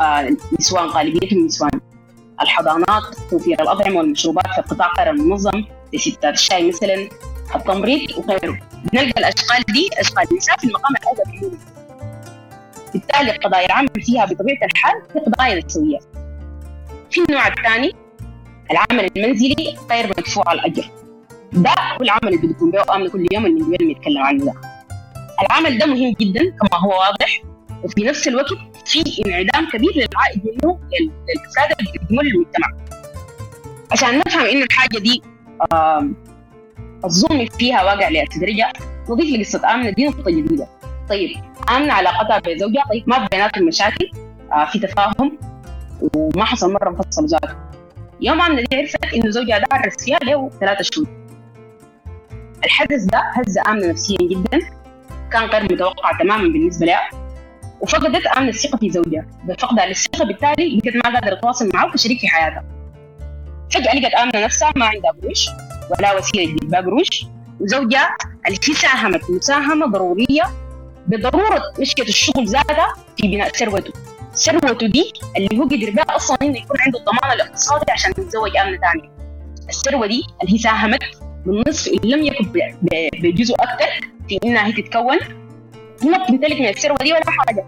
آه، 0.00 0.36
نسوان 0.60 0.86
غالبيتهم 0.86 1.46
نسوان. 1.46 1.70
الحضانات 2.42 3.02
توفير 3.30 3.62
الأطعمة 3.62 3.96
والمشروبات 3.98 4.46
في 4.46 4.58
القطاع 4.58 4.92
غير 4.98 5.10
المنظم 5.10 5.64
لستات 5.94 6.34
الشاي 6.34 6.68
مثلا 6.68 7.08
التمريض 7.54 8.00
وغيره. 8.18 8.58
بنلقى 8.92 9.20
الأشغال 9.20 9.62
دي 9.68 9.88
أشغال 9.98 10.36
نساء 10.36 10.56
في 10.58 10.64
المقام 10.64 10.94
الأول 10.96 11.50
بالتالي 12.92 13.32
قضايا 13.32 13.66
العمل 13.66 13.88
فيها 14.02 14.24
بطبيعة 14.24 14.64
الحال 14.64 15.02
هي 15.14 15.20
قضايا 15.20 15.64
نسويه 15.64 15.98
في 17.10 17.24
النوع 17.28 17.46
الثاني 17.46 17.92
العمل 18.70 19.10
المنزلي 19.16 19.76
غير 19.90 20.06
مدفوع 20.08 20.52
الأجر. 20.52 20.90
ده 21.52 21.70
هو 21.70 22.02
العمل 22.02 22.34
اللي 22.34 22.46
بتكون 22.48 22.70
به 22.70 22.94
أمن 22.94 23.08
كل 23.08 23.26
يوم 23.32 23.46
اللي 23.46 23.60
بنتكلم 23.64 23.90
يتكلم 23.90 24.22
عنه 24.22 24.44
ده. 24.44 24.52
العمل 25.42 25.78
ده 25.78 25.86
مهم 25.86 26.14
جدا 26.20 26.40
كما 26.40 26.80
هو 26.80 26.90
واضح 26.90 27.42
وفي 27.84 28.04
نفس 28.04 28.28
الوقت 28.28 28.46
في 28.86 29.22
انعدام 29.26 29.68
كبير 29.72 29.90
للعائد 29.94 30.42
منه 30.44 30.78
للأفراد 30.90 31.78
اللي 31.80 31.92
بيقدموا 31.92 32.22
للمجتمع 32.22 32.68
عشان 33.92 34.18
نفهم 34.18 34.46
إنه 34.46 34.64
الحاجة 34.64 34.98
دي 34.98 35.22
الظلم 37.04 37.46
فيها 37.58 37.84
واقع 37.84 38.08
للتدرجة 38.08 38.72
نضيف 39.10 39.40
لقصة 39.40 39.74
آمنة 39.74 39.90
دي 39.90 40.06
نقطة 40.06 40.30
جديدة. 40.30 40.68
طيب 41.08 41.30
آمنة 41.70 41.92
علاقتها 41.92 42.38
بزوجها 42.38 42.84
طيب 42.90 43.04
ما 43.08 43.26
بيناتهم 43.32 43.66
مشاكل 43.66 44.10
آه 44.52 44.64
في 44.64 44.78
تفاهم 44.78 45.38
وما 46.14 46.44
حصل 46.44 46.72
مرة 46.72 46.88
انفصل 46.90 47.26
ذاته. 47.26 47.67
يوم 48.20 48.40
آمنة 48.40 48.62
دي 48.62 48.76
عرفت 48.76 49.04
إنه 49.14 49.30
زوجها 49.30 49.58
ده 49.58 49.64
عرس 49.72 50.04
فيها 50.04 50.18
له 50.18 50.50
ثلاثة 50.60 50.82
شهور. 50.82 51.06
الحدث 52.64 53.04
ده 53.04 53.22
هز 53.34 53.58
آمنة 53.58 53.86
نفسيا 53.86 54.18
جدا 54.30 54.58
كان 55.32 55.42
غير 55.42 55.62
متوقع 55.62 56.18
تماما 56.18 56.42
بالنسبة 56.48 56.86
لها 56.86 57.10
وفقدت 57.80 58.26
آمنة 58.26 58.48
الثقة 58.48 58.78
في 58.78 58.90
زوجها. 58.90 59.26
بفقدها 59.44 59.86
للثقة 59.86 60.24
بالتالي 60.24 60.76
لقت 60.78 60.96
ما 60.96 61.14
قادرة 61.14 61.34
تتواصل 61.34 61.70
معه 61.74 61.92
كشريك 61.92 62.20
في 62.20 62.28
حياتها 62.28 62.64
فجأة 63.70 63.94
لقت 63.94 64.14
آمنة 64.14 64.44
نفسها 64.44 64.72
ما 64.76 64.84
عندها 64.86 65.10
قروش 65.22 65.46
ولا 65.90 66.16
وسيلة 66.18 66.56
تجيب 66.56 66.74
قروش 66.74 67.26
وزوجها 67.60 68.16
اللي 68.46 68.58
ساهمت 68.74 69.30
مساهمة 69.30 69.86
ضرورية 69.86 70.42
بضرورة 71.06 71.62
مشكلة 71.80 72.06
الشغل 72.08 72.46
زادة 72.46 72.94
في 73.16 73.28
بناء 73.28 73.48
ثروته. 73.48 73.92
ثروته 74.38 74.86
دي 74.86 75.12
اللي 75.36 75.58
هو 75.58 75.64
قدر 75.64 75.90
بها 75.90 76.16
أصلا 76.16 76.38
إنه 76.42 76.58
يكون 76.58 76.76
عنده 76.80 76.98
الضمان 76.98 77.32
الاقتصادي 77.32 77.92
عشان 77.92 78.10
يتزوج 78.10 78.56
آمنة 78.56 78.78
ثانية 78.78 79.10
الثروة 79.68 80.06
دي 80.06 80.22
اللي 80.42 80.54
هي 80.54 80.58
ساهمت 80.58 81.02
بالنصف 81.46 81.92
إن 81.92 82.10
لم 82.10 82.24
يكن 82.24 82.52
بجزء 83.22 83.54
أكثر 83.54 83.86
في 84.28 84.38
إنها 84.44 84.66
هي 84.66 84.72
تتكون 84.72 85.18
ما 86.02 86.24
بتمتلك 86.24 86.60
من 86.60 86.68
الثروة 86.68 86.98
دي 87.02 87.12
ولا 87.12 87.30
حاجة 87.30 87.64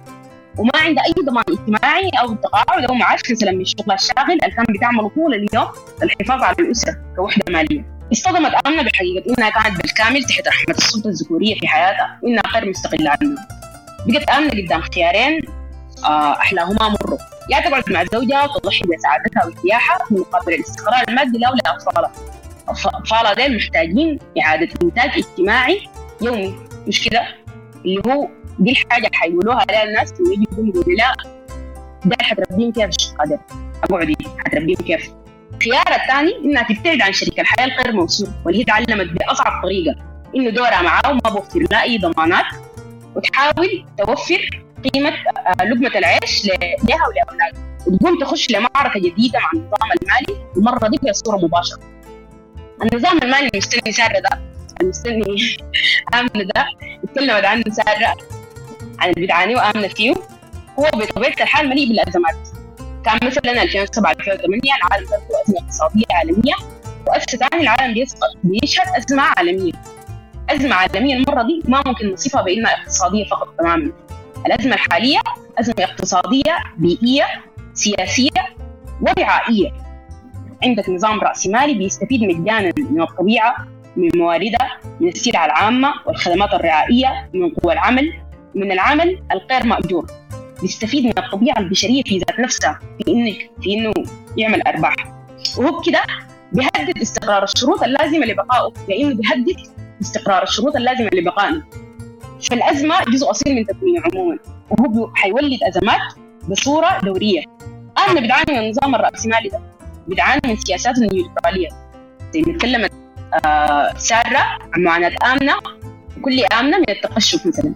وما 0.59 0.70
عندها 0.74 1.04
أي 1.04 1.12
ضمان 1.26 1.44
اجتماعي 1.48 2.11
أو 2.20 2.35
تقاعد 2.35 2.85
أو 2.85 2.94
معاش 2.94 3.20
مثلا 3.30 3.50
من 3.50 3.61
الشغل 3.61 3.92
الشاغل 3.92 4.33
اللي 4.33 4.56
كان 4.56 4.64
بتعمله 4.68 5.09
طول 5.09 5.35
اليوم 5.35 5.68
للحفاظ 6.02 6.42
على 6.42 6.56
الأسرة 6.59 6.96
كوحدة 7.16 7.44
مالية. 7.48 7.85
اصطدمت 8.12 8.66
امنه 8.66 8.83
بحقيقة 8.83 9.35
إنها 9.38 9.50
كانت 9.50 9.83
بالكامل 9.83 10.24
تحت 10.24 10.48
رحمة 10.48 10.74
السلطة 10.74 11.09
الذكورية 11.09 11.54
في 11.61 11.68
حياتها 11.68 12.18
وإنها 12.22 12.42
غير 12.54 12.68
مستقلة 12.68 13.11
عنه. 13.11 13.37
بقت 14.06 14.30
امنه 14.30 14.50
قدام 14.50 14.80
خيارين 14.80 15.40
أحلاهما 16.05 16.89
مروا. 16.89 17.19
يا 17.51 17.61
تقعد 17.61 17.83
مع 17.91 18.05
زوجها 18.13 18.45
وتضحي 18.45 18.83
بسعادتها 18.85 19.45
وارتياحها 19.45 19.99
مقابل 20.11 20.55
الاستقرار 20.55 21.05
المادي 21.09 21.39
لها 21.39 21.51
ولاطفالها. 21.51 22.13
اطفالها 22.69 23.35
ديل 23.35 23.57
محتاجين 23.57 24.19
إعادة 24.43 24.69
إنتاج 24.83 25.11
اجتماعي 25.17 25.81
يومي. 26.23 26.55
مش 26.89 27.05
كده؟ 27.09 27.23
اللي 27.85 28.03
هو 28.07 28.29
دي 28.59 28.71
الحاجة 28.71 29.07
اللي 29.07 29.17
حيقولوها 29.17 29.65
عليها 29.69 29.85
الناس 29.85 30.13
ويجي 30.21 30.47
يقولوا 30.53 30.85
لا 30.97 31.17
ده 32.05 32.17
حتربيهم 32.23 32.73
كيف 32.73 32.91
قادر؟ 33.19 33.39
اقعدي 33.85 34.17
حتربيهم 34.39 34.77
كيف؟ 34.77 35.11
الخيار 35.55 36.01
الثاني 36.03 36.33
إنها 36.45 36.63
تبتعد 36.63 37.01
عن 37.03 37.13
شريك 37.13 37.41
الحياة 37.41 37.67
الغير 37.67 37.93
موصول 37.93 38.29
واللي 38.45 38.61
هي 38.61 38.65
تعلمت 38.65 39.07
بأصعب 39.13 39.63
طريقة 39.63 39.97
إنه 40.37 40.51
دورها 40.51 40.83
معاه 40.83 41.11
وما 41.11 41.21
بوفر 41.21 41.67
لها 41.71 41.83
أي 41.83 41.99
ضمانات 41.99 42.45
وتحاول 43.17 43.85
توفر 43.99 44.63
قيمة 44.88 45.11
آه، 45.11 45.64
لقمة 45.64 45.99
العيش 45.99 46.47
لها 46.85 47.07
ولأولادها. 47.09 47.71
وتقوم 47.87 48.19
تخش 48.19 48.51
لمعركة 48.51 49.01
جديدة 49.01 49.38
مع 49.38 49.51
النظام 49.55 49.90
المالي. 50.03 50.47
المرة 50.57 50.88
دي 50.88 51.11
بصوره 51.11 51.37
مباشرة. 51.37 51.81
النظام 52.83 53.19
المالي 53.23 53.49
المستني 53.55 53.93
ساره 53.93 54.19
ده 54.19 54.40
المستني 54.81 55.23
آمنة 56.14 56.45
ده 56.55 56.66
تكلمت 57.14 57.45
عنه 57.45 57.64
ساره 57.71 58.16
عن 58.99 59.11
اللي 59.11 59.27
بتعانيه 59.27 59.57
وآمنة 59.57 59.88
فيه. 59.88 60.14
هو 60.79 60.85
بطبيعة 60.95 61.35
الحال 61.40 61.69
مليء 61.69 61.88
بالأزمات. 61.88 62.37
كان 63.05 63.19
مثلا 63.23 63.62
2007 63.62 64.12
2008 64.12 64.61
العالم 64.77 65.07
كان 65.07 65.21
أزمة 65.47 65.59
اقتصادية 65.61 66.05
عالمية. 66.11 66.55
وأسس 67.07 67.37
ثاني 67.37 67.62
العالم 67.62 68.05
بيشهد 68.45 68.87
أزمة 68.97 69.23
عالمية. 69.37 69.73
أزمة 70.51 70.75
عالمية 70.75 71.14
المرة 71.14 71.43
دي 71.43 71.62
ما 71.69 71.83
ممكن 71.87 72.12
نصفها 72.12 72.43
بإنها 72.43 72.71
اقتصادية 72.73 73.25
فقط 73.25 73.55
تماما. 73.59 73.93
الأزمة 74.46 74.74
الحالية 74.74 75.20
أزمة 75.61 75.74
اقتصادية 75.79 76.59
بيئية 76.79 77.24
سياسية 77.74 78.31
ورعائيه 79.00 79.70
عندك 80.64 80.88
نظام 80.88 81.20
راسمالي 81.20 81.74
بيستفيد 81.74 82.22
مجانا 82.22 82.72
من 82.76 83.03
الطبيعة 83.03 83.55
من 83.96 84.11
مواردها 84.14 84.81
من 85.00 85.09
السلع 85.09 85.44
العامة 85.44 85.94
والخدمات 86.07 86.55
الرعائية 86.55 87.31
من 87.35 87.50
قوى 87.50 87.72
العمل 87.72 88.12
من 88.55 88.72
العمل 88.72 89.22
الغير 89.33 89.66
مأجور. 89.66 90.07
بيستفيد 90.62 91.05
من 91.05 91.12
الطبيعة 91.18 91.59
البشرية 91.59 92.03
في 92.03 92.18
ذات 92.18 92.40
نفسها 92.40 92.79
في 92.98 93.12
إنه 93.12 93.35
في 93.62 93.74
إنه 93.74 93.92
يعمل 94.37 94.62
أرباح. 94.62 94.94
وهو 95.59 95.81
بكده 95.81 96.03
بيهدد 96.53 96.98
استقرار 97.03 97.42
الشروط 97.42 97.83
اللازمة 97.83 98.26
لبقائه 98.26 98.72
لأنه 98.88 99.14
بيهدد 99.14 99.57
استقرار 100.00 100.42
الشروط 100.42 100.76
اللازمة 100.76 101.11
لبقائنا. 101.12 101.62
فالأزمة 102.42 103.05
جزء 103.05 103.31
أصيل 103.31 103.55
من 103.55 103.66
تكوينه 103.66 104.03
عموما. 104.05 104.38
وهو 104.70 105.11
حيولد 105.14 105.59
أزمات 105.62 106.00
بصورة 106.48 106.98
دورية. 107.05 107.42
أنا 107.98 108.20
بتعاني 108.20 108.53
من 108.53 108.59
النظام 108.59 108.94
الرأسمالي 108.94 109.48
ده. 109.48 109.61
بتعاني 110.09 110.40
من 110.44 110.57
سياسات 110.57 110.98
النيوليبرالية. 110.98 111.68
زي 112.35 112.42
ما 112.42 112.59
تكلمت 112.59 112.92
آه 113.44 113.94
سارة 113.96 114.59
عن 114.74 114.83
معاناة 114.83 115.12
آمنة. 115.33 115.55
وكل 116.18 116.44
آمنة 116.44 116.79
من 116.79 116.85
التقشف 116.88 117.46
مثلا. 117.46 117.74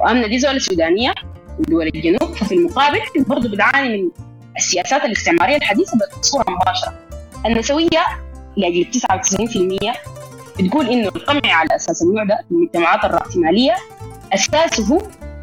وآمنة 0.00 0.26
دي 0.26 0.38
زوله 0.38 0.58
سودانية 0.58 1.14
من 1.58 1.64
دول 1.68 1.86
الجنوب. 1.86 2.36
ففي 2.36 2.54
المقابل 2.54 3.00
برضه 3.16 3.48
بتعاني 3.48 4.02
من 4.02 4.10
السياسات 4.56 5.04
الاستعمارية 5.04 5.56
الحديثة 5.56 5.92
بصورة 6.20 6.44
مباشرة. 6.50 6.94
النسوية 7.46 8.02
لاجل 8.56 8.84
99% 8.84 9.92
بتقول 10.60 10.88
إنه 10.88 11.08
القمع 11.08 11.40
على 11.54 11.76
أساس 11.76 12.02
النوع 12.02 12.24
ده 12.24 12.38
من 12.50 12.56
المجتمعات 12.56 13.04
الرأسمالية 13.04 13.74
أساسه 14.34 14.98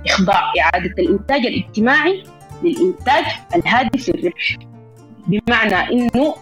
إخضاع 0.08 0.42
إعادة 0.60 0.94
الإنتاج 1.00 1.46
الاجتماعي 1.46 2.24
للإنتاج 2.64 3.24
الهادف 3.56 4.10
للربح 4.10 4.58
بمعنى 5.28 5.76
إنه 5.76 6.36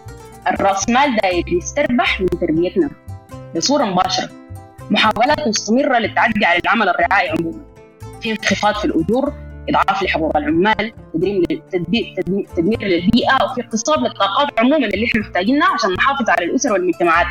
الرأسمال 0.48 1.16
داير 1.22 1.44
يستربح 1.48 2.20
من 2.20 2.26
تربيتنا 2.26 2.90
بصورة 3.56 3.84
مباشرة. 3.84 4.28
محاولات 4.90 5.48
مستمرة 5.48 5.98
للتعدي 5.98 6.44
على 6.44 6.58
العمل 6.64 6.88
الرعاية 6.88 7.30
عموما. 7.30 7.60
في 8.22 8.30
انخفاض 8.30 8.74
في 8.74 8.84
الأجور 8.84 9.32
إضعاف 9.68 10.02
لحقوق 10.02 10.36
العمال 10.36 10.92
تدمير 11.14 11.62
تدمير 12.56 12.82
للبيئة 12.82 13.44
وفي 13.44 13.60
اقتصاد 13.60 13.98
للطاقات 13.98 14.58
عموما 14.60 14.76
اللي 14.86 15.06
إحنا 15.06 15.20
محتاجينها 15.20 15.68
عشان 15.74 15.92
نحافظ 15.92 16.30
على 16.30 16.44
الأسر 16.44 16.72
والمجتمعات. 16.72 17.26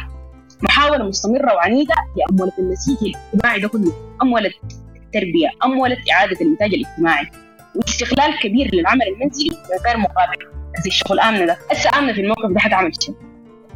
محاولة 0.64 1.04
مستمرة 1.04 1.54
وعنيدة 1.54 1.96
لاموله 2.18 2.52
النسيج 2.60 2.98
الاجتماعي 3.02 3.60
ده 3.60 3.68
كله. 3.68 3.94
اموله 4.22 4.52
والتربية 4.96 5.50
أمولت 5.66 6.00
إعادة 6.12 6.38
الإنتاج 6.42 6.74
الاجتماعي. 6.74 7.28
واستغلال 7.76 8.40
كبير 8.40 8.76
للعمل 8.76 9.02
المنزلي 9.08 9.50
من 9.50 9.88
غير 9.88 9.98
مقابل. 9.98 10.38
زي 10.84 10.88
الشغل 10.90 11.20
آمنة 11.20 11.46
ده. 11.46 11.58
هسه 11.72 12.00
آمنة 12.00 12.14
في 12.14 12.22
الموقف 12.22 12.52
ده 12.52 12.60
حتعمل 12.60 12.92
شيء. 13.04 13.16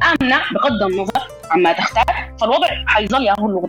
آمنة 0.02 0.36
بغض 0.54 0.82
النظر 0.92 1.20
عما 1.50 1.72
تختار 1.72 2.34
فالوضع 2.40 2.68
حيظل 2.86 3.22
ياهو 3.22 3.46
الوضع. 3.48 3.68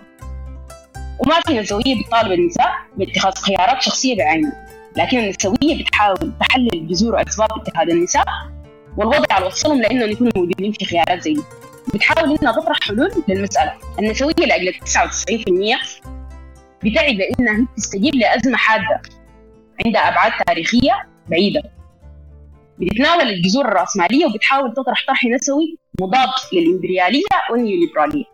وما 1.19 1.41
في 1.47 1.59
نسوية 1.59 2.01
بتطالب 2.01 2.31
النساء 2.31 2.69
باتخاذ 2.97 3.33
خيارات 3.33 3.81
شخصية 3.81 4.17
بعينها 4.17 4.67
لكن 4.97 5.19
النسوية 5.19 5.83
بتحاول 5.83 6.33
تحلل 6.39 6.87
جذور 6.87 7.15
وأسباب 7.15 7.49
اتخاذ 7.51 7.89
النساء 7.89 8.25
والوضع 8.97 9.25
على 9.31 9.45
وصلهم 9.45 9.81
لأنهم 9.81 10.09
يكونوا 10.09 10.31
موجودين 10.35 10.71
في 10.71 10.85
خيارات 10.85 11.21
زي 11.21 11.33
دي. 11.33 11.43
بتحاول 11.93 12.37
إنها 12.41 12.51
تطرح 12.51 12.79
حلول 12.81 13.11
للمسألة. 13.27 13.73
النسوية 13.99 14.33
لأجل 14.37 14.73
99% 14.73 15.79
بتعي 16.83 17.17
بأنها 17.17 17.57
هي 17.61 17.65
تستجيب 17.77 18.15
لأزمة 18.15 18.57
حادة 18.57 19.01
عندها 19.85 20.01
أبعاد 20.01 20.31
تاريخية 20.47 21.07
بعيدة. 21.29 21.61
بتتناول 22.79 23.21
الجذور 23.21 23.65
الرأسمالية 23.65 24.25
وبتحاول 24.25 24.73
تطرح 24.73 25.05
طرح 25.07 25.25
نسوي 25.25 25.77
مضاد 26.01 26.29
للإمبريالية 26.53 27.21
والنيوليبرالية 27.51 28.25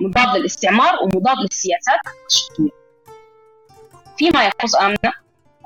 مضاد 0.00 0.36
للاستعمار 0.36 0.94
ومضاد 1.02 1.36
للسياسات 1.42 2.00
الشرقية. 2.30 2.70
فيما 4.18 4.46
يخص 4.46 4.74
آمنة 4.76 5.12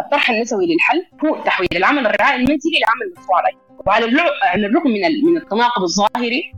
الطرح 0.01 0.31
النسوي 0.31 0.67
للحل 0.67 1.07
هو 1.25 1.45
تحويل 1.45 1.69
العمل 1.73 2.07
الرعاية 2.07 2.37
المنزلي 2.37 2.79
لعمل 2.87 3.13
مدفوع 3.17 3.37
عليه 3.39 3.59
وعلى 3.87 4.05
الرغم 4.67 4.91
من 4.91 5.01
من 5.31 5.37
التناقض 5.37 5.83
الظاهري 5.83 6.53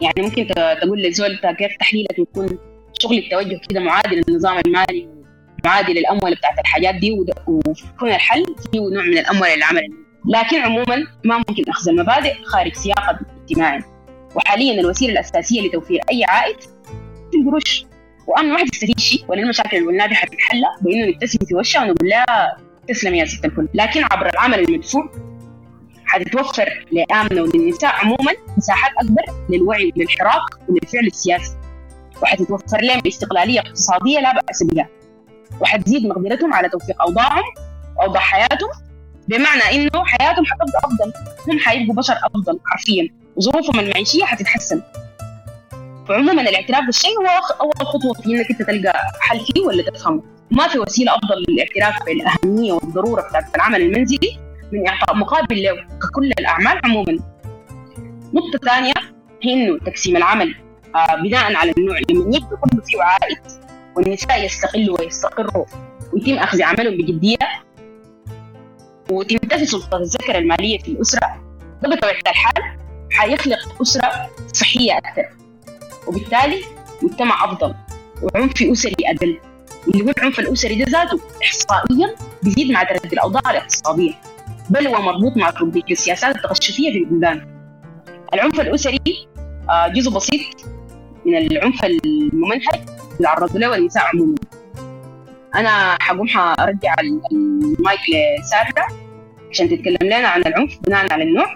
يعني 0.00 0.14
ممكن 0.18 0.46
تقول 0.80 1.02
لزول 1.02 1.36
كيف 1.36 1.76
تحليلك 1.80 2.18
يكون 2.18 2.58
شغل 3.00 3.18
التوجه 3.18 3.60
كده 3.68 3.80
معادل 3.80 4.22
للنظام 4.28 4.58
المالي 4.66 5.08
معادل 5.64 5.94
للأموال 5.94 6.34
بتاعت 6.34 6.58
الحاجات 6.58 6.94
دي 6.94 7.10
ويكون 7.10 8.08
الحل 8.08 8.44
فيه 8.72 8.80
نوع 8.80 9.04
من 9.04 9.18
الأموال 9.18 9.50
للعمل 9.56 9.88
لكن 10.28 10.56
عموما 10.60 10.96
ما 11.24 11.36
ممكن 11.48 11.62
أخذ 11.68 11.88
المبادئ 11.88 12.34
خارج 12.44 12.74
سياق 12.74 13.10
الاجتماعي 13.10 13.82
وحاليا 14.36 14.80
الوسيلة 14.80 15.12
الأساسية 15.12 15.60
لتوفير 15.68 16.00
أي 16.10 16.24
عائد 16.24 16.60
في 17.30 17.36
القروش 17.42 17.84
وأمن 18.26 18.52
واحد 18.52 18.64
يستفيد 18.74 19.00
شيء 19.00 19.24
ولا 19.28 19.42
المشاكل 19.42 19.76
اللي 19.76 19.88
قلناها 19.88 20.06
دي 20.06 20.14
بإنه 20.82 21.06
نبتسم 21.06 21.38
في 21.48 21.54
وشها 21.54 21.82
ونقول 21.82 22.08
لها 22.08 22.56
تسلم 22.88 23.14
يا 23.14 23.24
ست 23.24 23.44
الكل 23.44 23.68
لكن 23.74 24.04
عبر 24.04 24.28
العمل 24.28 24.60
المدفوع 24.60 25.12
حتتوفر 26.10 26.86
لآمنة 26.92 27.42
وللنساء 27.42 27.94
عموما 27.94 28.32
مساحات 28.56 28.92
أكبر 28.98 29.22
للوعي 29.48 29.92
وللحراك 29.96 30.42
وللفعل 30.68 31.06
السياسي. 31.06 31.56
وحتتوفر 32.22 32.80
لهم 32.80 33.00
باستقلالية 33.00 33.60
اقتصادية 33.60 34.20
لا 34.20 34.32
بأس 34.32 34.62
بها. 34.62 34.88
وحتزيد 35.60 36.06
مقدرتهم 36.06 36.54
على 36.54 36.68
توفيق 36.68 37.02
أوضاعهم 37.02 37.42
وأوضاع 37.98 38.20
حياتهم 38.20 38.70
بمعنى 39.28 39.62
إنه 39.72 40.04
حياتهم 40.04 40.44
حتبقى 40.44 40.78
أفضل. 40.84 41.12
هم 41.48 41.58
حيبقوا 41.58 41.94
بشر 41.94 42.14
أفضل 42.14 42.58
حرفيا. 42.64 43.08
وظروفهم 43.36 43.80
المعيشية 43.80 44.24
حتتحسن. 44.24 44.82
فعموما 46.08 46.42
الاعتراف 46.42 46.84
بالشيء 46.86 47.18
هو 47.18 47.26
أول 47.60 47.86
خطوة 47.86 48.12
في 48.12 48.26
إنك 48.26 48.50
أنت 48.50 48.62
تلقى 48.62 48.92
حل 49.20 49.40
فيه 49.40 49.60
ولا 49.66 49.82
تفهمه. 49.90 50.22
ما 50.50 50.68
في 50.68 50.78
وسيلة 50.78 51.12
أفضل 51.14 51.44
للاعتراف 51.48 52.04
بالأهمية 52.06 52.72
والضرورة 52.72 53.22
بتاعت 53.28 53.54
العمل 53.54 53.82
المنزلي. 53.82 54.49
من 54.72 54.88
إعطاء 54.88 55.16
مقابل 55.16 55.62
له 55.62 55.74
ككل 56.02 56.32
الأعمال 56.38 56.80
عموما. 56.84 57.18
نقطة 58.34 58.58
ثانية 58.66 58.92
هي 59.42 59.52
إنه 59.52 59.78
تقسيم 59.78 60.16
العمل. 60.16 60.54
آه 60.94 61.14
بناء 61.14 61.54
على 61.54 61.72
النوع 61.78 61.98
لما 62.10 62.36
يبدو 62.36 62.56
كله 62.56 62.82
فيه 62.86 63.02
عائد 63.02 63.38
والنساء 63.96 64.44
يستقلوا 64.44 65.00
ويستقروا 65.00 65.64
ويتم 66.12 66.38
أخذ 66.38 66.62
عملهم 66.62 66.96
بجدية. 66.96 67.38
وتنتفي 69.10 69.66
سلطة 69.66 69.96
الذكر 69.96 70.38
المالية 70.38 70.78
في 70.78 70.88
الأسرة. 70.88 71.42
ده 71.82 71.88
بطبيعة 71.88 72.20
الحال 72.26 72.62
حيخلق 73.10 73.82
أسرة 73.82 74.30
صحية 74.52 74.98
أكثر. 74.98 75.24
وبالتالي 76.06 76.60
مجتمع 77.02 77.44
أفضل. 77.44 77.74
وعنف 78.22 78.62
أسري 78.62 78.94
أقل 79.04 79.38
واللي 79.86 80.04
هو 80.04 80.12
العنف 80.18 80.40
الأسري 80.40 80.74
ده 80.74 80.84
ذاته 80.84 81.20
إحصائيا 81.42 82.14
بيزيد 82.42 82.70
مع 82.70 82.82
تردي 82.82 83.14
الأوضاع 83.14 83.50
الاقتصادية. 83.50 84.12
بل 84.70 84.86
هو 84.86 85.02
مربوط 85.02 85.36
مع 85.36 85.52
السياسات 85.90 86.36
التقشفية 86.36 86.92
في 86.92 86.98
البلدان. 86.98 87.46
العنف 88.34 88.60
الأسري 88.60 89.28
آه، 89.70 89.88
جزء 89.88 90.10
بسيط 90.10 90.40
من 91.26 91.36
العنف 91.36 91.84
الممنهج 91.84 92.80
يتعرضوا 93.20 93.58
له 93.58 93.76
النساء 93.76 94.02
عموما. 94.04 94.34
أنا 95.54 95.96
حقوم 96.00 96.28
حرجع 96.28 96.94
المايك 97.32 98.00
لسارة 98.40 98.86
عشان 99.50 99.68
تتكلم 99.68 99.98
لنا 100.02 100.28
عن 100.28 100.40
العنف 100.40 100.78
بناء 100.86 101.12
على 101.12 101.22
النوع. 101.22 101.46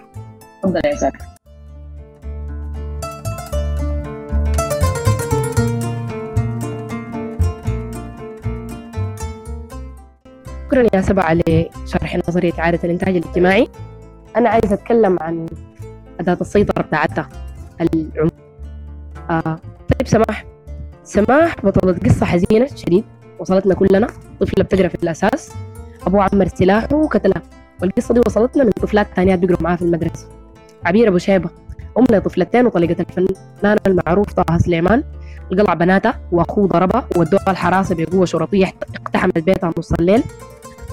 تفضل 0.63 0.81
يا 0.85 0.95
سارة. 0.95 1.34
شكرا 10.65 10.87
يا 10.93 11.01
سبع 11.01 11.33
لشرح 11.33 12.19
نظرية 12.27 12.53
إعادة 12.59 12.79
الإنتاج 12.83 13.15
الاجتماعي. 13.15 13.67
أنا 14.37 14.49
عايزة 14.49 14.73
أتكلم 14.73 15.17
عن 15.21 15.45
أداة 16.19 16.37
السيطرة 16.41 16.81
بتاعتها 16.81 17.29
العنف 17.81 18.31
آه. 19.29 19.59
طيب 19.89 20.07
سماح. 20.07 20.45
سماح 21.03 21.65
بطلت 21.65 22.05
قصة 22.05 22.25
حزينة 22.25 22.65
شديد. 22.65 23.03
وصلتنا 23.39 23.73
كلنا. 23.73 24.07
طفلة 24.39 24.63
بتقرأ 24.63 24.87
في 24.87 25.03
الأساس. 25.03 25.53
أبوها 26.07 26.29
عمر 26.33 26.47
سلاحه 26.47 26.95
وقتلها. 26.95 27.41
والقصة 27.81 28.13
دي 28.13 28.21
وصلتنا 28.25 28.63
من 28.63 28.71
طفلات 28.71 29.07
ثانيات 29.15 29.39
بيقروا 29.39 29.63
معاها 29.63 29.75
في 29.75 29.81
المدرسة. 29.81 30.27
عبير 30.85 31.07
أبو 31.07 31.17
شيبة. 31.17 31.49
أم 31.97 32.03
لطفلتين 32.09 32.65
وطلقت 32.65 32.99
الفنان 32.99 33.77
المعروف 33.87 34.33
طه 34.33 34.57
سليمان. 34.57 35.03
القلع 35.51 35.73
بناتها 35.73 36.19
وأخوه 36.31 36.67
ضربها. 36.67 37.07
وودوها 37.17 37.51
الحراسة 37.51 37.95
بقوة 37.95 38.25
شرطية 38.25 38.73
اقتحمت 38.95 39.39
بيتها 39.39 39.71
نص 39.77 39.93
الليل. 39.93 40.23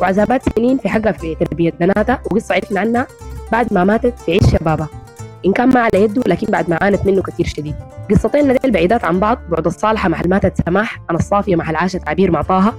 وعذابات 0.01 0.43
سنين 0.57 0.79
في 0.79 0.89
حقها 0.89 1.13
في 1.13 1.35
تربية 1.35 1.73
بناتها 1.81 2.21
وقصة 2.25 2.55
عرفنا 2.55 2.81
عنها 2.81 3.07
بعد 3.53 3.73
ما 3.73 3.85
ماتت 3.85 4.19
في 4.19 4.33
عيش 4.33 4.43
شبابها. 4.53 4.89
إن 5.47 5.53
كان 5.53 5.69
ما 5.69 5.81
على 5.81 6.03
يده 6.05 6.23
لكن 6.27 6.47
بعد 6.47 6.71
ما 6.71 6.79
عانت 6.83 7.07
منه 7.07 7.23
كثير 7.23 7.47
شديد. 7.47 7.75
قصتين 8.11 8.57
ديل 8.63 8.71
بعيدات 8.73 9.05
عن 9.05 9.21
بعض 9.21 9.39
بعد 9.49 9.67
الصالحة 9.67 10.09
محل 10.09 10.29
ماتت 10.29 10.53
سماح 10.67 11.01
أنا 11.11 11.19
الصافية 11.19 11.57
محل 11.57 11.77
عاشت 11.77 12.09
عبير 12.09 12.31
مع 12.31 12.43
طه 12.43 12.75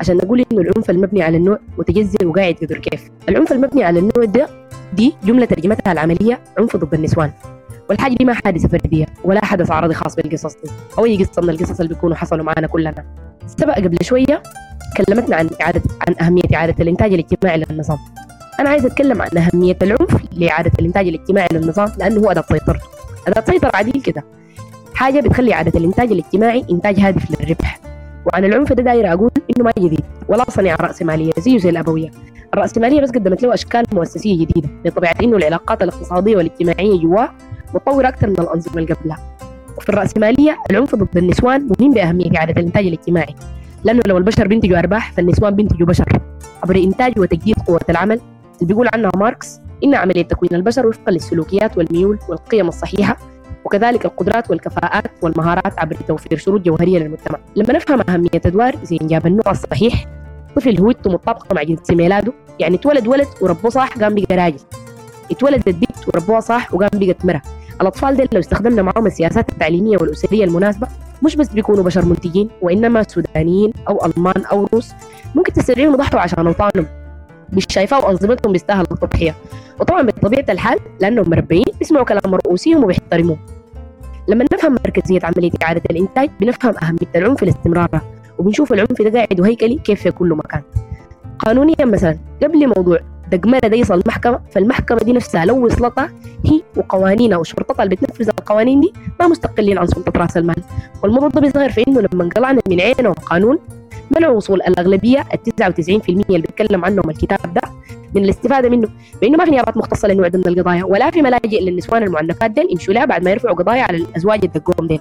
عشان 0.00 0.16
نقول 0.16 0.44
إنه 0.52 0.60
العنف 0.60 0.90
المبني 0.90 1.22
على 1.22 1.36
النوع 1.36 1.58
متجذر 1.78 2.26
وقاعد 2.28 2.54
قدر 2.62 2.78
كيف. 2.78 3.10
العنف 3.28 3.52
المبني 3.52 3.84
على 3.84 3.98
النوع 3.98 4.24
ده 4.24 4.48
دي 4.92 5.14
جملة 5.24 5.44
ترجمتها 5.46 5.92
العملية 5.92 6.40
عنف 6.58 6.76
ضد 6.76 6.94
النسوان 6.94 7.30
والحاجة 7.90 8.14
دي 8.14 8.24
ما 8.24 8.34
حادثة 8.34 8.68
فردية 8.68 9.06
ولا 9.24 9.44
حدث 9.44 9.70
عرضي 9.70 9.94
خاص 9.94 10.16
بالقصص 10.16 10.54
دي 10.54 10.70
أو 10.98 11.04
أي 11.04 11.24
قصة 11.24 11.42
من 11.42 11.50
القصص 11.50 11.80
اللي 11.80 11.94
بيكونوا 11.94 12.16
حصلوا 12.16 12.44
معنا 12.44 12.66
كلنا. 12.66 13.04
سبق 13.46 13.74
قبل 13.74 13.96
شوية 14.02 14.42
كلمتنا 14.96 15.36
عن 15.36 15.50
إعادة 15.60 15.82
عن 16.08 16.14
أهمية 16.26 16.42
إعادة 16.54 16.74
الإنتاج 16.80 17.12
الاجتماعي 17.12 17.64
للنظام. 17.70 17.98
أنا 18.60 18.68
عايز 18.68 18.86
أتكلم 18.86 19.22
عن 19.22 19.38
أهمية 19.38 19.76
العنف 19.82 20.16
لإعادة 20.32 20.72
الإنتاج 20.78 21.08
الاجتماعي 21.08 21.48
للنظام 21.52 21.92
لأنه 21.98 22.20
هو 22.20 22.30
أداة 22.30 22.44
سيطرته 22.48 22.86
أداة 23.28 23.44
سيطرة 23.46 23.70
عديل 23.74 24.02
كده. 24.02 24.24
حاجة 24.94 25.20
بتخلي 25.20 25.54
إعادة 25.54 25.78
الإنتاج 25.78 26.12
الاجتماعي 26.12 26.64
إنتاج 26.70 27.00
هادف 27.00 27.40
للربح. 27.40 27.80
وعن 28.26 28.44
العنف 28.44 28.72
ده 28.72 28.82
داير 28.82 29.12
أقول 29.12 29.30
إنه 29.56 29.64
ما 29.64 29.72
جديد 29.78 30.04
ولا 30.28 30.44
صنيعة 30.50 30.76
رأسمالية 30.80 31.32
زيه 31.38 31.58
زي 31.58 31.70
الأبوية. 31.70 32.10
الرأسمالية 32.54 33.00
بس 33.00 33.10
قدمت 33.10 33.42
له 33.42 33.54
أشكال 33.54 33.84
مؤسسية 33.92 34.46
جديدة 34.46 34.68
بطبيعة 34.84 35.14
إنه 35.22 35.36
العلاقات 35.36 35.82
الاقتصادية 35.82 36.36
والاجتماعية 36.36 37.00
جواه 37.00 37.28
متطورة 37.74 38.08
أكثر 38.08 38.26
من 38.26 38.36
الأنظمة 38.38 38.78
اللي 38.78 38.94
قبلها. 38.94 39.18
وفي 39.78 39.88
الرأسمالية 39.88 40.58
العنف 40.70 40.94
ضد 40.94 41.16
النسوان 41.16 41.68
مهم 41.80 41.92
بأهمية 41.92 42.36
إعادة 42.36 42.60
الإنتاج 42.60 42.86
الاجتماعي. 42.86 43.34
لأنه 43.86 44.00
لو 44.06 44.18
البشر 44.18 44.48
بينتجوا 44.48 44.78
أرباح 44.78 45.12
فالنسوان 45.12 45.54
بينتجوا 45.54 45.86
بشر. 45.86 46.04
عبر 46.62 46.76
إنتاج 46.76 47.18
وتجديد 47.18 47.56
قوة 47.66 47.80
العمل 47.90 48.20
اللي 48.54 48.66
بيقول 48.74 48.88
عنها 48.94 49.10
ماركس 49.16 49.60
إن 49.84 49.94
عملية 49.94 50.22
تكوين 50.22 50.54
البشر 50.54 50.86
وفقا 50.86 51.12
للسلوكيات 51.12 51.78
والميول 51.78 52.18
والقيم 52.28 52.68
الصحيحة 52.68 53.16
وكذلك 53.64 54.04
القدرات 54.04 54.50
والكفاءات 54.50 55.04
والمهارات 55.22 55.78
عبر 55.78 55.96
توفير 56.08 56.38
شروط 56.38 56.60
جوهرية 56.60 56.98
للمجتمع. 56.98 57.38
لما 57.56 57.72
نفهم 57.72 58.00
أهمية 58.08 58.28
أدوار 58.46 58.76
زي 58.82 58.98
إنجاب 59.02 59.26
النوع 59.26 59.50
الصحيح 59.50 60.06
طفل 60.56 60.80
هويته 60.80 61.10
مطابقة 61.10 61.54
مع 61.54 61.62
جنس 61.62 61.90
ميلاده 61.90 62.32
يعني 62.58 62.76
اتولد 62.76 63.06
ولد 63.08 63.26
وربوه 63.40 63.70
صح 63.70 63.98
قام 63.98 64.14
بقى 64.14 64.36
راجل 64.36 64.60
اتولدت 65.30 65.68
بنت 65.68 66.08
وربوها 66.08 66.40
صح 66.40 66.74
وقام 66.74 66.90
بقت 66.94 67.24
مرة. 67.24 67.42
الأطفال 67.80 68.16
دي 68.16 68.28
لو 68.32 68.40
استخدمنا 68.40 68.82
معهم 68.82 69.06
السياسات 69.06 69.48
التعليمية 69.48 69.96
والأسرية 70.00 70.44
المناسبة 70.44 70.88
مش 71.24 71.36
بس 71.36 71.48
بيكونوا 71.48 71.84
بشر 71.84 72.04
منتجين 72.04 72.48
وإنما 72.62 73.02
سودانيين 73.02 73.72
أو 73.88 74.06
ألمان 74.06 74.44
أو 74.52 74.68
روس 74.74 74.92
ممكن 75.34 75.52
تستدعيهم 75.52 75.94
يضحوا 75.94 76.20
عشان 76.20 76.46
أوطانهم. 76.46 76.86
مش 77.52 77.66
شايفاه 77.68 78.04
وأنظمتهم 78.04 78.52
بيستاهلوا 78.52 78.86
التضحية. 78.92 79.34
وطبعا 79.80 80.02
بطبيعة 80.02 80.44
الحال 80.48 80.78
لأنهم 81.00 81.30
مربيين 81.30 81.64
بيسمعوا 81.78 82.04
كلام 82.04 82.34
رؤوسيهم 82.34 82.84
وبيحترموه. 82.84 83.38
لما 84.28 84.44
نفهم 84.52 84.72
مركزية 84.72 85.20
عملية 85.22 85.50
إعادة 85.62 85.82
الإنتاج 85.90 86.30
بنفهم 86.40 86.74
أهمية 86.82 87.08
العنف 87.16 87.42
لاستمرارها 87.42 88.02
وبنشوف 88.38 88.72
العنف 88.72 89.02
ده 89.02 89.10
قاعد 89.10 89.40
وهيكلي 89.40 89.74
كيف 89.74 90.02
في 90.02 90.10
كل 90.10 90.28
مكان. 90.28 90.62
قانونيا 91.38 91.84
مثلا 91.84 92.18
قبل 92.42 92.66
موضوع 92.76 92.98
ده 93.30 93.76
يصل 93.76 93.94
المحكمة 93.94 94.40
فالمحكمة 94.52 94.98
دي 94.98 95.12
نفسها 95.12 95.44
لو 95.44 95.66
وصلتها 95.66 96.10
هي 96.46 96.62
وقوانينها 96.76 97.38
وشرطتها 97.38 97.82
اللي 97.82 97.96
بتنفذ 97.96 98.28
القوانين 98.28 98.80
دي 98.80 98.92
ما 99.20 99.26
مستقلين 99.28 99.78
عن 99.78 99.86
سلطة 99.86 100.12
رأس 100.20 100.36
المال. 100.36 100.56
والموضوع 101.02 101.28
ده 101.28 101.40
بيظهر 101.40 101.70
في 101.70 101.84
إنه 101.88 102.00
لما 102.00 102.24
انقلعنا 102.24 102.60
من 102.68 102.80
عينهم 102.80 103.12
قانون 103.12 103.58
منع 104.16 104.28
وصول 104.28 104.62
الأغلبية 104.62 105.24
ال 105.34 105.38
99% 105.70 106.08
اللي 106.08 106.24
بيتكلم 106.26 106.84
عنهم 106.84 107.10
الكتاب 107.10 107.54
ده 107.54 107.60
من 108.16 108.24
الاستفادة 108.24 108.68
منه 108.68 108.88
بأنه 109.22 109.38
ما 109.38 109.44
في 109.44 109.50
نيابات 109.50 109.76
مختصة 109.76 110.08
للنوع 110.08 110.28
ده 110.28 110.38
من 110.38 110.46
القضايا 110.46 110.84
ولا 110.84 111.10
في 111.10 111.22
ملاجئ 111.22 111.60
للنسوان 111.64 112.02
المعنفات 112.02 112.50
ديل 112.50 112.66
يمشوا 112.70 112.94
لها 112.94 113.04
بعد 113.04 113.24
ما 113.24 113.30
يرفعوا 113.30 113.56
قضايا 113.56 113.82
على 113.82 113.96
الأزواج 113.96 114.44
الدقوم 114.44 114.86
ديل. 114.86 115.00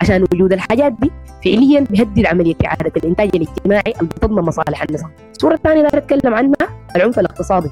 عشان 0.00 0.22
وجود 0.22 0.52
الحاجات 0.52 0.92
دي 0.92 1.10
فعليا 1.44 1.80
بيهدد 1.80 2.26
عملية 2.26 2.54
إعادة 2.66 2.92
الإنتاج 2.96 3.30
الاجتماعي 3.34 3.92
اللي 4.00 4.08
بتضمن 4.08 4.42
مصالح 4.42 4.82
النظام 4.82 5.10
الصورة 5.30 5.54
الثانية 5.54 5.86
اللي 5.86 5.98
أتكلم 5.98 6.34
عنها 6.34 6.54
العنف 6.96 7.18
الاقتصادي. 7.18 7.70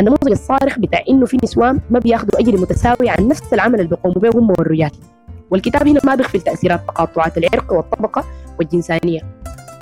النموذج 0.00 0.30
الصارخ 0.30 0.78
بتاع 0.78 1.00
إنه 1.08 1.26
في 1.26 1.38
نسوان 1.44 1.80
ما 1.90 1.98
بياخذوا 1.98 2.40
أجر 2.40 2.60
متساوي 2.60 3.08
عن 3.08 3.28
نفس 3.28 3.54
العمل 3.54 3.74
اللي 3.74 3.88
بيقوموا 3.88 4.20
به 4.20 4.30
هم 4.38 4.50
والرجال. 4.50 4.90
والكتاب 5.50 5.88
هنا 5.88 6.00
ما 6.04 6.14
بيغفل 6.14 6.40
تاثيرات 6.40 6.80
تقاطعات 6.88 7.38
العرق 7.38 7.72
والطبقة 7.72 8.24
والجنسانية. 8.58 9.20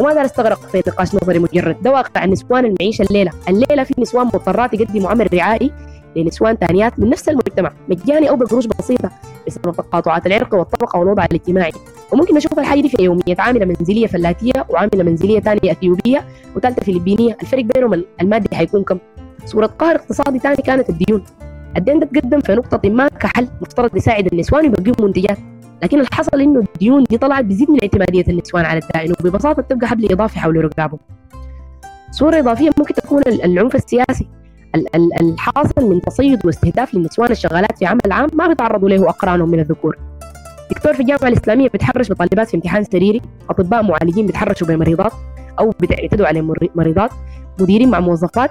وما 0.02 0.14
دار 0.14 0.24
استغرق 0.24 0.60
في 0.60 0.82
نقاش 0.88 1.14
نظري 1.14 1.38
مجرد 1.38 1.82
ده 1.82 1.90
واقع 1.90 2.24
نسوان 2.24 2.64
المعيشة 2.64 3.02
الليلة. 3.02 3.30
الليلة 3.48 3.84
في 3.84 3.94
نسوان 3.98 4.26
مضطرات 4.26 4.74
يقدموا 4.74 5.10
عمل 5.10 5.34
رعائي 5.34 5.72
لنسوان 6.16 6.56
ثانيات 6.56 6.98
من 6.98 7.10
نفس 7.10 7.28
المجتمع 7.28 7.72
مجاني 7.88 8.30
أو 8.30 8.36
بقروش 8.36 8.66
بسيطة 8.66 9.10
بسبب 9.46 9.72
تقاطعات 9.72 10.26
العرق 10.26 10.54
والطبقة 10.54 10.98
والوضع 10.98 11.24
الاجتماعي. 11.24 11.72
وممكن 12.12 12.34
نشوف 12.34 12.58
الحاجة 12.58 12.80
دي 12.80 12.88
في 12.88 13.02
يومية 13.02 13.36
عاملة 13.38 13.64
منزلية 13.64 14.06
فلاتية 14.06 14.66
وعاملة 14.68 15.02
منزلية 15.02 15.40
ثانية 15.40 15.72
أثيوبية 15.72 16.24
وثالثة 16.56 16.82
فلبينية. 16.82 17.36
الفرق 17.42 17.64
بينهم 17.64 18.04
المادي 18.20 18.56
حيكون 18.56 18.84
كم؟ 18.84 18.98
صورة 19.46 19.66
قهر 19.66 19.96
اقتصادي 19.96 20.38
ثاني 20.38 20.56
كانت 20.56 20.90
الديون 20.90 21.24
الدين 21.76 21.98
ده 22.00 22.06
تقدم 22.06 22.40
في 22.40 22.52
نقطة 22.54 22.88
ما 22.88 23.08
كحل 23.08 23.48
مفترض 23.60 23.96
يساعد 23.96 24.32
النسوان 24.32 24.64
ويبقيهم 24.64 25.06
منتجات 25.06 25.38
لكن 25.82 25.98
اللي 25.98 26.08
حصل 26.12 26.40
إنه 26.40 26.60
الديون 26.60 27.04
دي 27.04 27.18
طلعت 27.18 27.44
بيزيد 27.44 27.70
من 27.70 27.78
اعتمادية 27.82 28.24
النسوان 28.28 28.64
على 28.64 28.78
الدائن 28.78 29.12
وببساطة 29.20 29.62
تبقى 29.62 29.88
حبل 29.88 30.12
إضافي 30.12 30.38
حول 30.38 30.64
رقابهم. 30.64 30.98
صورة 32.10 32.38
إضافية 32.38 32.70
ممكن 32.78 32.94
تكون 32.94 33.22
العنف 33.26 33.74
السياسي. 33.74 34.28
الحاصل 35.20 35.90
من 35.90 36.00
تصيد 36.00 36.46
واستهداف 36.46 36.94
للنسوان 36.94 37.30
الشغالات 37.30 37.78
في 37.78 37.86
عمل 37.86 38.12
عام 38.12 38.28
ما 38.34 38.48
بيتعرضوا 38.48 38.88
له 38.88 39.08
أقرانهم 39.08 39.48
من 39.48 39.60
الذكور. 39.60 39.98
دكتور 40.70 40.94
في 40.94 41.00
الجامعة 41.00 41.28
الإسلامية 41.28 41.68
بيتحرش 41.68 42.10
بطالبات 42.10 42.48
في 42.48 42.56
امتحان 42.56 42.84
سريري. 42.84 43.20
أطباء 43.50 43.82
معالجين 43.82 44.26
بيتحرشوا 44.26 44.66
بمريضات 44.66 45.12
أو 45.58 45.72
بيعتدوا 45.80 46.26
على 46.26 46.42
مريضات. 46.74 47.10
مديرين 47.60 47.90
مع 47.90 48.00
موظفات. 48.00 48.50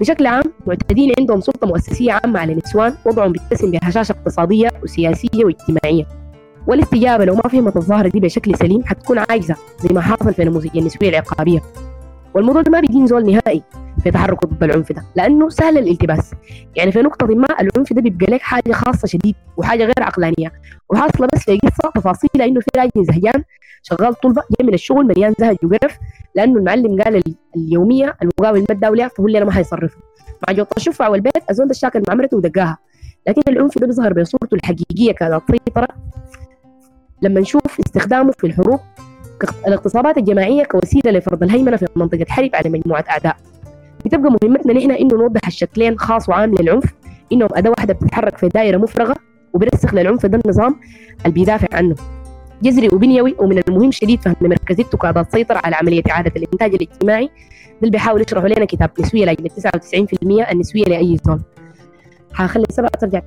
بشكل 0.00 0.26
عام 0.26 0.44
معتدين 0.66 1.12
عندهم 1.18 1.40
سلطة 1.40 1.66
مؤسسية 1.66 2.12
عامة 2.12 2.40
على 2.40 2.52
النسوان. 2.52 2.94
وضعهم 3.04 3.32
بيتسم 3.32 3.70
بهشاشة 3.70 4.12
اقتصادية 4.12 4.68
وسياسية 4.82 5.44
واجتماعية. 5.44 6.21
والاستجابة 6.66 7.24
لو 7.24 7.34
ما 7.34 7.42
فهمت 7.42 7.76
الظاهرة 7.76 8.08
دي 8.08 8.20
بشكل 8.20 8.56
سليم 8.56 8.84
حتكون 8.84 9.18
عاجزة 9.18 9.56
زي 9.80 9.94
ما 9.94 10.00
حاصل 10.00 10.34
في 10.34 10.44
نموذج 10.44 10.76
النسوية 10.78 11.08
العقابية. 11.08 11.60
والموضوع 12.34 12.62
ده 12.62 12.70
ما 12.70 12.80
بيدين 12.80 13.06
زول 13.06 13.26
نهائي 13.32 13.62
في 14.02 14.10
تحرك 14.10 14.46
ضد 14.46 14.62
العنف 14.64 14.92
ده 14.92 15.02
لأنه 15.16 15.48
سهل 15.48 15.78
الالتباس. 15.78 16.30
يعني 16.76 16.92
في 16.92 17.02
نقطة 17.02 17.26
ما 17.26 17.46
العنف 17.60 17.92
ده 17.92 18.00
بيبقى 18.02 18.26
لك 18.32 18.40
حاجة 18.40 18.72
خاصة 18.72 19.06
شديد 19.08 19.34
وحاجة 19.56 19.84
غير 19.84 19.94
عقلانية. 20.02 20.52
وحاصلة 20.90 21.28
بس 21.34 21.40
في 21.40 21.58
قصة 21.58 21.90
تفاصيل 21.94 22.42
إنه 22.42 22.60
في 22.60 22.70
راجل 22.76 23.04
زهجان 23.04 23.42
شغال 23.82 24.14
طلبة 24.14 24.42
جاي 24.58 24.66
من 24.66 24.74
الشغل 24.74 25.06
مليان 25.06 25.34
زهج 25.38 25.56
وقرف 25.64 25.98
لأنه 26.34 26.58
المعلم 26.58 27.02
قال 27.02 27.22
اليومية 27.56 28.16
المقاول 28.22 28.58
ما 28.58 28.66
اداه 28.70 29.08
فهو 29.08 29.26
اللي 29.26 29.38
أنا 29.38 29.46
ما 29.46 29.52
حيصرفه. 29.52 29.96
مع 30.48 30.54
جوط 30.54 30.68
الشفعه 30.76 31.10
والبيت 31.10 31.50
الزول 31.50 31.66
ده 31.66 31.70
الشاكل 31.70 32.02
مع 32.08 32.14
مرته 32.14 32.36
ودقاها. 32.36 32.78
لكن 33.28 33.42
العنف 33.48 33.78
ده 33.78 33.86
بيظهر 33.86 34.12
بصورته 34.12 34.54
الحقيقية 34.54 35.12
كانت 35.12 35.40
سيطره 35.50 35.88
لما 37.22 37.40
نشوف 37.40 37.80
استخدامه 37.86 38.32
في 38.38 38.46
الحروب 38.46 38.80
الاغتصابات 39.66 40.18
الجماعية 40.18 40.64
كوسيلة 40.64 41.10
لفرض 41.10 41.42
الهيمنة 41.42 41.76
في 41.76 41.86
منطقة 41.96 42.26
حرب 42.28 42.50
على 42.54 42.70
مجموعة 42.70 43.04
أعداء. 43.10 43.36
بتبقى 44.04 44.36
مهمتنا 44.42 44.72
نحن 44.72 44.90
إنه 44.90 45.16
نوضح 45.16 45.40
الشكلين 45.46 45.98
خاص 45.98 46.28
وعام 46.28 46.54
للعنف 46.54 46.84
انهم 47.32 47.48
أداة 47.54 47.70
واحدة 47.70 47.94
بتتحرك 47.94 48.38
في 48.38 48.48
دائرة 48.48 48.78
مفرغة 48.78 49.14
وبيرسخ 49.52 49.94
للعنف 49.94 50.26
ده 50.26 50.40
النظام 50.44 50.80
اللي 51.20 51.32
بيدافع 51.34 51.76
عنه. 51.76 51.94
جذري 52.62 52.88
وبنيوي 52.92 53.34
ومن 53.38 53.62
المهم 53.68 53.90
شديد 53.90 54.20
فهم 54.20 54.36
مركزيته 54.40 54.98
كاداه 54.98 55.22
تسيطر 55.22 55.60
على 55.64 55.76
عملية 55.76 56.02
إعادة 56.10 56.32
الإنتاج 56.36 56.74
الاجتماعي 56.74 57.26
ده 57.26 57.32
اللي 57.80 57.90
بيحاول 57.90 58.20
يشرحوا 58.22 58.48
لنا 58.48 58.64
كتاب 58.64 58.90
نسوية 59.00 59.24
لأجل 59.24 59.48
99% 59.50 60.50
النسوية 60.52 60.84
لأي 60.84 61.16
زول. 61.26 61.40
حخلي 62.32 62.64
سبعة 62.70 62.90
ترجع. 62.90 63.22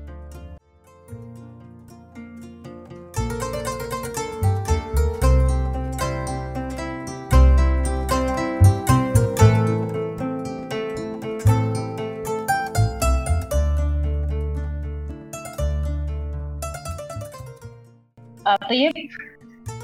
طيب 18.69 18.91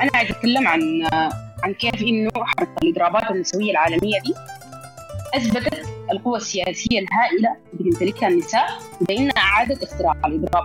أنا 0.02 0.10
عايز 0.14 0.32
أتكلم 0.32 0.68
عن 0.68 0.82
عن 1.64 1.74
كيف 1.74 2.02
إنه 2.02 2.30
حركه 2.36 2.76
الاضرابات 2.84 3.32
النسوية 3.32 3.72
العالمية 3.72 4.20
دي 4.20 4.34
أثبتت 5.36 5.86
القوى 6.12 6.38
السياسية 6.38 7.00
الهائلة 7.00 7.58
اللي 7.74 7.92
تمتلكها 7.92 8.28
النساء 8.30 8.68
بانها 9.02 9.34
اعاده 9.38 9.78
اختراع 9.84 10.14
الإضراب 10.26 10.64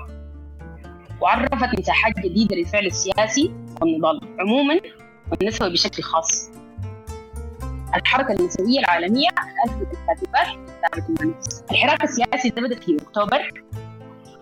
وعرفت 1.21 1.79
مساحات 1.79 2.19
جديدة 2.19 2.57
للفعل 2.57 2.87
السياسي 2.87 3.53
والنضال 3.81 4.21
عموما 4.41 4.81
والنسوي 5.31 5.71
بشكل 5.73 6.03
خاص. 6.03 6.51
الحركة 7.97 8.33
النسوية 8.41 8.79
العالمية 8.79 9.29
أثبتت 9.67 9.99
الكاتبات 9.99 10.47
الحراك 11.71 12.05
السياسي 12.05 12.51
ده 12.51 12.63
بدأ 12.63 12.81
في 12.81 12.97
أكتوبر 13.03 13.63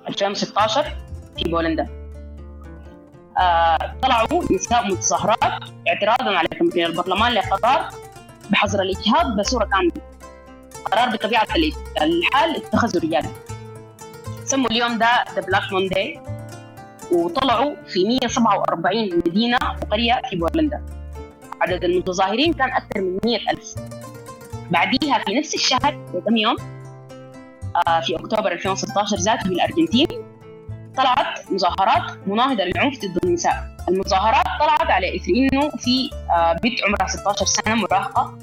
2016 0.08 0.82
في 1.38 1.44
بولندا. 1.50 2.03
طلعوا 4.02 4.52
نساء 4.52 4.86
متظاهرات 4.86 5.62
اعتراضا 5.88 6.36
على 6.38 6.48
تمكين 6.48 6.86
البرلمان 6.86 7.32
لقرار 7.32 7.88
بحظر 8.50 8.82
الإجهاض 8.82 9.36
بصورة 9.40 9.64
كامله 9.64 9.92
قرار 10.84 11.08
بطبيعة 11.08 11.46
الحال 12.02 12.56
اتخذوا 12.56 13.02
الرجال 13.02 13.26
سموا 14.44 14.70
اليوم 14.70 14.98
ده 14.98 15.24
the 15.34 15.40
Black 15.40 15.72
Monday 15.72 16.20
وطلعوا 17.12 17.74
في 17.88 18.04
147 18.04 19.16
مدينة 19.26 19.58
وقرية 19.82 20.20
في 20.30 20.36
بولندا. 20.36 20.82
عدد 21.60 21.84
المتظاهرين 21.84 22.52
كان 22.52 22.70
أكثر 22.72 23.00
من 23.00 23.18
100 23.24 23.38
ألف. 23.50 23.74
بعديها 24.70 25.18
في 25.18 25.34
نفس 25.34 25.54
الشهر 25.54 26.06
بكم 26.14 26.36
يوم؟ 26.36 26.56
آه، 27.86 28.00
في 28.00 28.16
أكتوبر 28.16 28.52
2016 28.52 29.16
ذاته 29.16 29.42
في 29.42 29.48
الأرجنتين 29.54 30.06
طلعت 30.96 31.52
مظاهرات 31.52 32.18
مناهضة 32.26 32.64
للعنف 32.64 32.98
ضد 32.98 33.24
النساء. 33.24 33.74
المظاهرات 33.88 34.44
طلعت 34.60 34.90
على 34.90 35.16
إثر 35.16 35.32
إنه 35.36 35.70
في 35.70 36.10
آه، 36.36 36.52
بنت 36.52 36.84
عمرها 36.84 37.06
16 37.06 37.46
سنة 37.46 37.74
مراهقة 37.74 38.38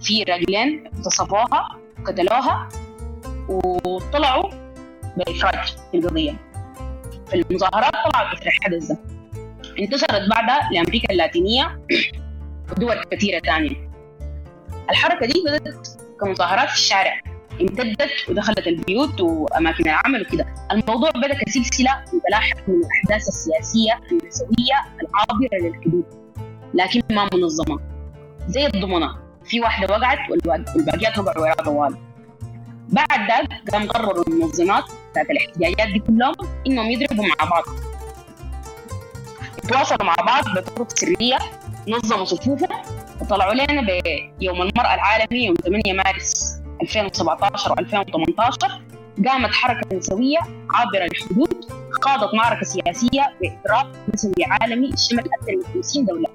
في 0.00 0.22
رجلين 0.22 0.86
اغتصبوها 0.86 1.68
وقتلوها 2.00 2.68
وطلعوا 3.48 4.50
بإفراج 5.16 5.68
في 5.90 5.96
القضية. 5.98 6.34
المظاهرات 7.34 7.92
طلعت 7.92 8.34
إثر 8.36 8.46
الحدث 8.46 8.86
ده 8.88 8.98
انتشرت 9.78 10.28
بعدها 10.30 10.68
لأمريكا 10.72 11.12
اللاتينية 11.12 11.80
ودول 12.70 13.04
كثيرة 13.10 13.38
تانية. 13.38 13.90
الحركة 14.90 15.26
دي 15.26 15.44
بدأت 15.46 15.88
كمظاهرات 16.20 16.68
في 16.68 16.74
الشارع. 16.74 17.20
امتدت 17.60 18.10
ودخلت 18.28 18.66
البيوت 18.66 19.20
وأماكن 19.20 19.84
العمل 19.88 20.22
وكذا 20.22 20.46
الموضوع 20.72 21.10
بدأ 21.10 21.34
كسلسلة 21.34 22.04
متلاحقه 22.12 22.62
من 22.68 22.74
الأحداث 22.84 23.28
السياسية 23.28 24.00
النسوية 24.12 24.76
العابرة 25.02 25.68
للحدود 25.68 26.04
لكن 26.74 27.02
ما 27.10 27.28
منظمة. 27.34 27.80
زي 28.48 28.66
الضمنة. 28.66 29.16
في 29.44 29.60
واحدة 29.60 29.94
وقعت 29.94 30.18
والباقيات 30.30 31.18
وقعوا 31.18 31.42
وراء 31.42 31.62
طوال. 31.64 31.96
بعد 32.88 33.30
ذلك 33.30 33.70
قام 33.72 33.88
قرروا 33.88 34.24
المنظمات 34.28 34.84
بتاعت 35.10 35.30
الاحتجاجات 35.30 35.88
دي 35.88 35.98
كلهم 35.98 36.34
إنهم 36.66 36.86
يضربوا 36.90 37.24
مع 37.24 37.48
بعض. 37.50 37.64
يتواصلوا 39.64 40.04
مع 40.04 40.14
بعض 40.14 40.44
بطرق 40.56 40.90
سرية 40.90 41.38
نظموا 41.88 42.24
صفوفهم 42.24 42.78
وطلعوا 43.20 43.54
لنا 43.54 43.82
بيوم 44.38 44.62
المرأة 44.62 44.94
العالمي 44.94 45.44
يوم 45.44 45.56
8 45.56 45.92
مارس. 45.92 46.58
2017 46.82 47.74
و2018 47.74 48.72
قامت 49.28 49.50
حركة 49.52 49.96
نسوية 49.96 50.38
عابرة 50.70 51.04
للحدود 51.04 51.64
خاضت 52.02 52.34
معركة 52.34 52.62
سياسية 52.64 53.36
بإضراب 53.40 53.92
نسوي 54.14 54.44
عالمي 54.46 54.90
شمل 54.96 55.18
أكثر 55.18 55.56
من 55.56 55.82
50 55.82 56.04
دولة. 56.04 56.28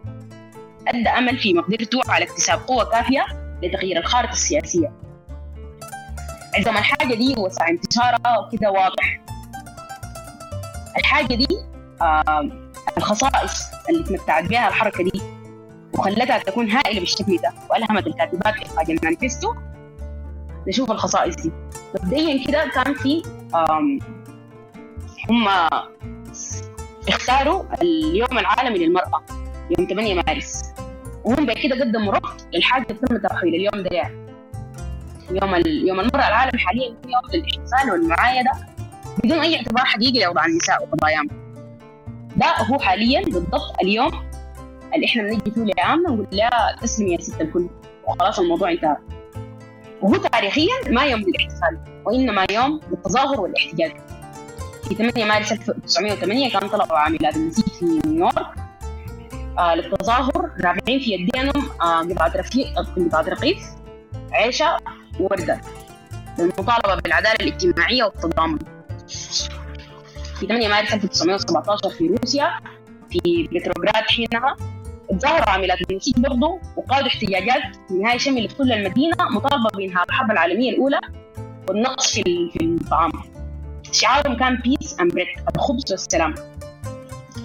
أدى 0.88 1.10
أمل 1.10 1.38
في 1.38 1.54
مقدرته 1.54 2.02
على 2.10 2.26
اكتساب 2.26 2.60
قوة 2.60 2.84
كافية 2.84 3.26
لتغيير 3.64 3.98
الخارطة 3.98 4.32
السياسية. 4.32 4.92
عندما 6.56 6.80
الحاجة 6.80 7.14
دي 7.16 7.36
وسع 7.38 7.70
انتشارها 7.70 8.40
وكده 8.40 8.72
واضح. 8.72 9.22
الحاجة 10.98 11.36
دي 11.36 11.48
آه 12.02 12.50
الخصائص 12.98 13.64
اللي 13.90 14.04
تمتعت 14.04 14.44
بها 14.44 14.68
الحركة 14.68 15.04
دي 15.04 15.22
وخلتها 15.94 16.38
تكون 16.38 16.72
هائلة 16.72 17.00
بالشكل 17.00 17.38
ده 17.38 17.54
وألهمت 17.70 18.08
الكاتبات 18.08 18.54
إخراج 18.66 18.92
المانيفستو 18.92 19.54
نشوف 20.68 20.92
الخصائص 20.92 21.36
دي. 21.36 21.52
مبدئيا 21.96 22.48
كده 22.48 22.72
كان 22.76 22.94
في 22.94 23.24
هم 25.30 25.48
اختاروا 27.10 27.64
اليوم 27.82 28.40
العالمي 28.40 28.78
للمرأة 28.80 29.24
يوم 29.80 29.88
8 29.90 30.22
مارس. 30.28 30.64
وهم 31.24 31.46
بكده 31.46 31.80
قدموا 31.82 32.14
رفض 32.14 32.42
للحاجة 32.54 32.84
تم 32.84 33.18
ترحيل 33.18 33.56
اليوم 33.56 33.84
ده 33.84 33.90
يعني. 33.96 34.24
يوم 35.32 35.56
يوم 35.66 36.00
المرأة 36.00 36.28
العالمي 36.28 36.60
حاليا 36.60 36.88
يوم 36.88 37.22
للاحتفال 37.34 37.92
والمعايدة 37.92 38.52
بدون 39.24 39.40
أي 39.40 39.56
اعتبار 39.56 39.86
حقيقي 39.86 40.20
لأوضاع 40.20 40.46
النساء 40.46 40.84
وقضاياهم. 40.84 41.28
ده 42.36 42.46
هو 42.46 42.80
حاليا 42.80 43.22
بالضبط 43.22 43.76
اليوم 43.82 44.12
اللي 44.96 45.06
إحنا 45.06 45.24
بنجي 45.24 45.52
فيه 45.52 45.74
لعامة 45.78 46.10
نقول 46.10 46.28
لا 46.32 46.76
تسلم 46.82 47.08
يا 47.08 47.22
ست 47.22 47.42
الكل. 47.42 47.70
وخلاص 48.08 48.40
الموضوع 48.40 48.72
انتهى. 48.72 48.98
وهو 50.04 50.16
تاريخيا 50.16 50.74
ما 50.90 51.04
يوم 51.04 51.20
للاحتفال 51.22 51.80
وإنما 52.06 52.46
يوم 52.52 52.80
للتظاهر 52.92 53.42
والاحتجاج. 53.42 53.92
في 54.90 54.96
8 54.96 55.26
مارس 55.26 55.52
1908 55.52 56.52
كان 56.52 56.70
طلبوا 56.70 56.98
عاملات 56.98 57.36
النسيج 57.36 57.66
في 57.66 57.86
نيويورك. 57.86 58.48
آه 59.60 59.76
للتظاهر 59.76 60.52
رافعين 60.62 61.00
في 61.00 61.12
يدينهم 61.12 61.70
آه 61.82 62.02
قطعة 62.02 62.34
رفيق 62.36 62.68
رقيف 63.28 63.58
عيشة 64.32 64.78
ووردة. 65.20 65.62
للمطالبة 66.40 66.96
بالعدالة 66.96 67.36
الاجتماعية 67.42 68.04
والتضامن. 68.04 68.60
في 70.40 70.48
8 70.48 70.68
مارس 70.68 70.94
1917 70.94 71.90
في 71.90 72.08
روسيا 72.08 72.52
في 73.10 73.50
بتروغراد 73.52 74.04
حينها 74.10 74.56
تظاهروا 75.20 75.50
عاملات 75.50 75.78
النسيج 75.92 76.14
برضه 76.18 76.60
وقادوا 76.78 77.08
احتجاجات 77.08 77.62
في 77.88 77.94
النهاية 77.94 78.18
شملت 78.18 78.52
كل 78.58 78.72
المدينة 78.72 79.16
مطالبة 79.20 79.70
بإنهاء 79.78 80.04
الحرب 80.10 80.32
العالمية 80.32 80.70
الأولى 80.72 81.00
والنقص 81.70 82.14
في 82.14 82.50
في 82.54 82.64
الطعام. 82.64 83.12
شعارهم 83.92 84.38
كان 84.38 84.56
peace 84.56 85.00
and 85.00 85.14
bread 85.14 85.28
الخبز 85.56 85.92
والسلام. 85.92 86.36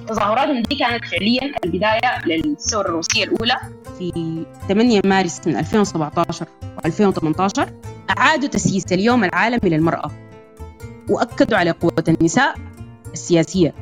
تظاهراتهم 0.08 0.62
دي 0.62 0.76
كانت 0.76 1.04
فعليا 1.04 1.52
البداية 1.64 2.26
للثورة 2.26 2.88
الروسية 2.88 3.24
الأولى 3.24 3.56
في 3.98 4.44
8 4.68 5.00
مارس 5.04 5.46
من 5.46 5.56
2017 5.56 6.46
و2018 6.86 7.68
أعادوا 8.18 8.48
تسييس 8.48 8.92
اليوم 8.92 9.24
العالمي 9.24 9.70
للمرأة 9.70 10.10
وأكدوا 11.10 11.58
على 11.58 11.70
قوة 11.70 12.04
النساء 12.08 12.54
السياسية. 13.12 13.74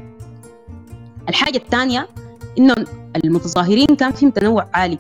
الحاجة 1.29 1.57
الثانية 1.57 2.09
إنه 2.59 2.75
المتظاهرين 3.25 3.87
كان 3.87 4.13
فيهم 4.13 4.31
تنوع 4.31 4.67
عالي. 4.75 4.99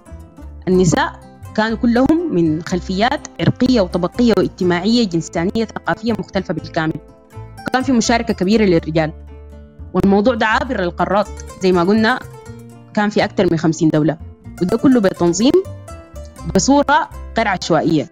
النساء 0.68 1.20
كانوا 1.54 1.76
كلهم 1.76 2.34
من 2.34 2.62
خلفيات 2.62 3.28
عرقية 3.40 3.80
وطبقية 3.80 4.34
واجتماعية 4.38 5.04
جنسانية 5.04 5.64
ثقافية 5.64 6.12
مختلفة 6.12 6.54
بالكامل. 6.54 6.94
كان 7.72 7.82
في 7.82 7.92
مشاركة 7.92 8.34
كبيرة 8.34 8.64
للرجال. 8.64 9.12
والموضوع 9.94 10.34
ده 10.34 10.46
عابر 10.46 10.80
للقارات. 10.80 11.28
زي 11.62 11.72
ما 11.72 11.82
قلنا 11.82 12.20
كان 12.94 13.08
في 13.10 13.24
أكثر 13.24 13.48
من 13.50 13.58
خمسين 13.58 13.88
دولة. 13.88 14.18
وده 14.62 14.76
كله 14.76 15.00
بتنظيم 15.00 15.52
بصورة 16.54 17.10
غير 17.36 17.48
عشوائية. 17.48 18.10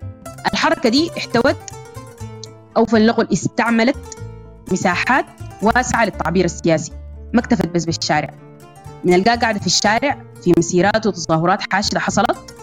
الحركة 0.52 0.88
دي 0.88 1.10
احتوت 1.18 1.56
أو 2.76 2.84
فلنقل 2.84 3.28
استعملت 3.32 4.18
مساحات 4.72 5.26
واسعة 5.62 6.04
للتعبير 6.04 6.44
السياسي. 6.44 6.92
ما 7.32 7.40
اكتفت 7.40 7.68
بس 7.68 7.84
بالشارع. 7.84 8.43
من 9.04 9.14
القاء 9.14 9.36
قاعدة 9.38 9.60
في 9.60 9.66
الشارع 9.66 10.18
في 10.42 10.52
مسيرات 10.58 11.06
وتظاهرات 11.06 11.72
حاشدة 11.72 12.00
حصلت. 12.00 12.54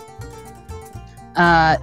آه 1.37 1.77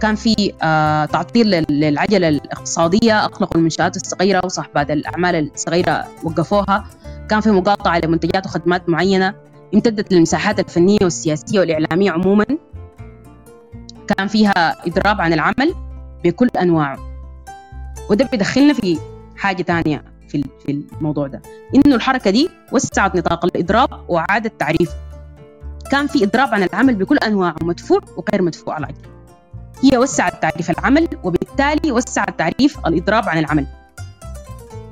كان 0.00 0.14
في 0.14 0.52
آه 0.62 1.04
تعطيل 1.04 1.64
للعجلة 1.70 2.28
الاقتصادية 2.28 3.24
أغلقوا 3.24 3.56
المنشآت 3.56 3.96
الصغيرة 3.96 4.40
وصاحبات 4.44 4.90
الأعمال 4.90 5.50
الصغيرة 5.54 6.04
وقفوها. 6.24 6.84
كان 7.28 7.40
في 7.40 7.50
مقاطعة 7.50 7.98
لمنتجات 7.98 8.46
وخدمات 8.46 8.88
معينة 8.88 9.34
امتدت 9.74 10.12
للمساحات 10.12 10.60
الفنية 10.60 10.98
والسياسية 11.02 11.60
والإعلامية 11.60 12.10
عموما. 12.10 12.44
كان 14.08 14.28
فيها 14.28 14.86
إضراب 14.86 15.20
عن 15.20 15.32
العمل 15.32 15.74
بكل 16.24 16.48
أنواعه. 16.60 16.98
وده 18.10 18.24
بيدخلنا 18.32 18.72
في 18.72 18.98
حاجة 19.36 19.62
تانية. 19.62 20.04
في 20.28 20.44
في 20.66 20.84
الموضوع 20.98 21.26
ده. 21.26 21.42
إنه 21.74 21.94
الحركة 21.96 22.30
دي 22.30 22.48
وسعت 22.72 23.16
نطاق 23.16 23.44
الإضراب 23.44 23.88
وأعادت 24.08 24.60
تعريفه 24.60 24.94
كان 25.90 26.06
في 26.06 26.24
إضراب 26.24 26.54
عن 26.54 26.62
العمل 26.62 26.94
بكل 26.94 27.18
أنواعه 27.18 27.56
مدفوع 27.62 28.00
وغير 28.16 28.42
مدفوع 28.42 28.78
الأجر 28.78 29.08
هي 29.82 29.98
وسعت 29.98 30.42
تعريف 30.42 30.70
العمل 30.70 31.08
وبالتالي 31.24 31.92
وسعت 31.92 32.38
تعريف 32.38 32.78
الإضراب 32.86 33.28
عن 33.28 33.38
العمل. 33.38 33.66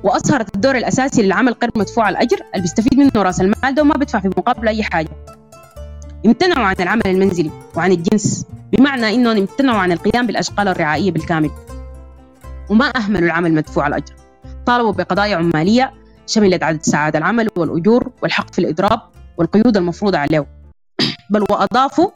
وأظهرت 0.03 0.55
الدور 0.55 0.75
الأساسي 0.75 1.21
للعمل 1.21 1.55
غير 1.61 1.71
مدفوع 1.75 2.09
الأجر 2.09 2.37
اللي 2.37 2.61
بيستفيد 2.61 2.97
منه 2.97 3.11
رأس 3.15 3.41
المال 3.41 3.75
ده 3.75 3.81
وما 3.81 3.93
بيدفع 3.93 4.19
في 4.19 4.27
مقابله 4.27 4.71
أي 4.71 4.83
حاجة. 4.83 5.09
امتنعوا 6.25 6.65
عن 6.65 6.75
العمل 6.79 7.07
المنزلي 7.07 7.51
وعن 7.75 7.91
الجنس 7.91 8.45
بمعنى 8.71 9.15
إنهم 9.15 9.37
امتنعوا 9.37 9.79
عن 9.79 9.91
القيام 9.91 10.27
بالأشغال 10.27 10.67
الرعائية 10.67 11.11
بالكامل. 11.11 11.51
وما 12.69 12.85
أهملوا 12.85 13.25
العمل 13.25 13.53
مدفوع 13.53 13.87
الأجر. 13.87 14.13
طالبوا 14.65 14.91
بقضايا 14.91 15.35
عمالية 15.35 15.93
شملت 16.27 16.63
عدد 16.63 16.81
ساعات 16.81 17.15
العمل 17.15 17.49
والأجور 17.57 18.11
والحق 18.21 18.53
في 18.53 18.59
الإضراب 18.59 19.01
والقيود 19.37 19.77
المفروضة 19.77 20.17
عليه 20.17 20.47
بل 21.31 21.41
وأضافوا 21.41 22.09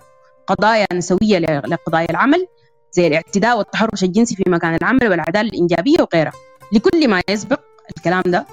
قضايا 0.47 0.87
نسوية 0.93 1.39
لقضايا 1.39 2.07
العمل 2.09 2.47
زي 2.91 3.07
الاعتداء 3.07 3.57
والتحرش 3.57 4.03
الجنسي 4.03 4.35
في 4.35 4.43
مكان 4.47 4.75
العمل 4.75 5.09
والعدالة 5.09 5.49
الإنجابية 5.49 5.97
وغيرها. 5.99 6.31
لكل 6.71 7.07
ما 7.07 7.21
يسبق 7.29 7.59
الكلام 7.97 8.23
ده 8.25 8.45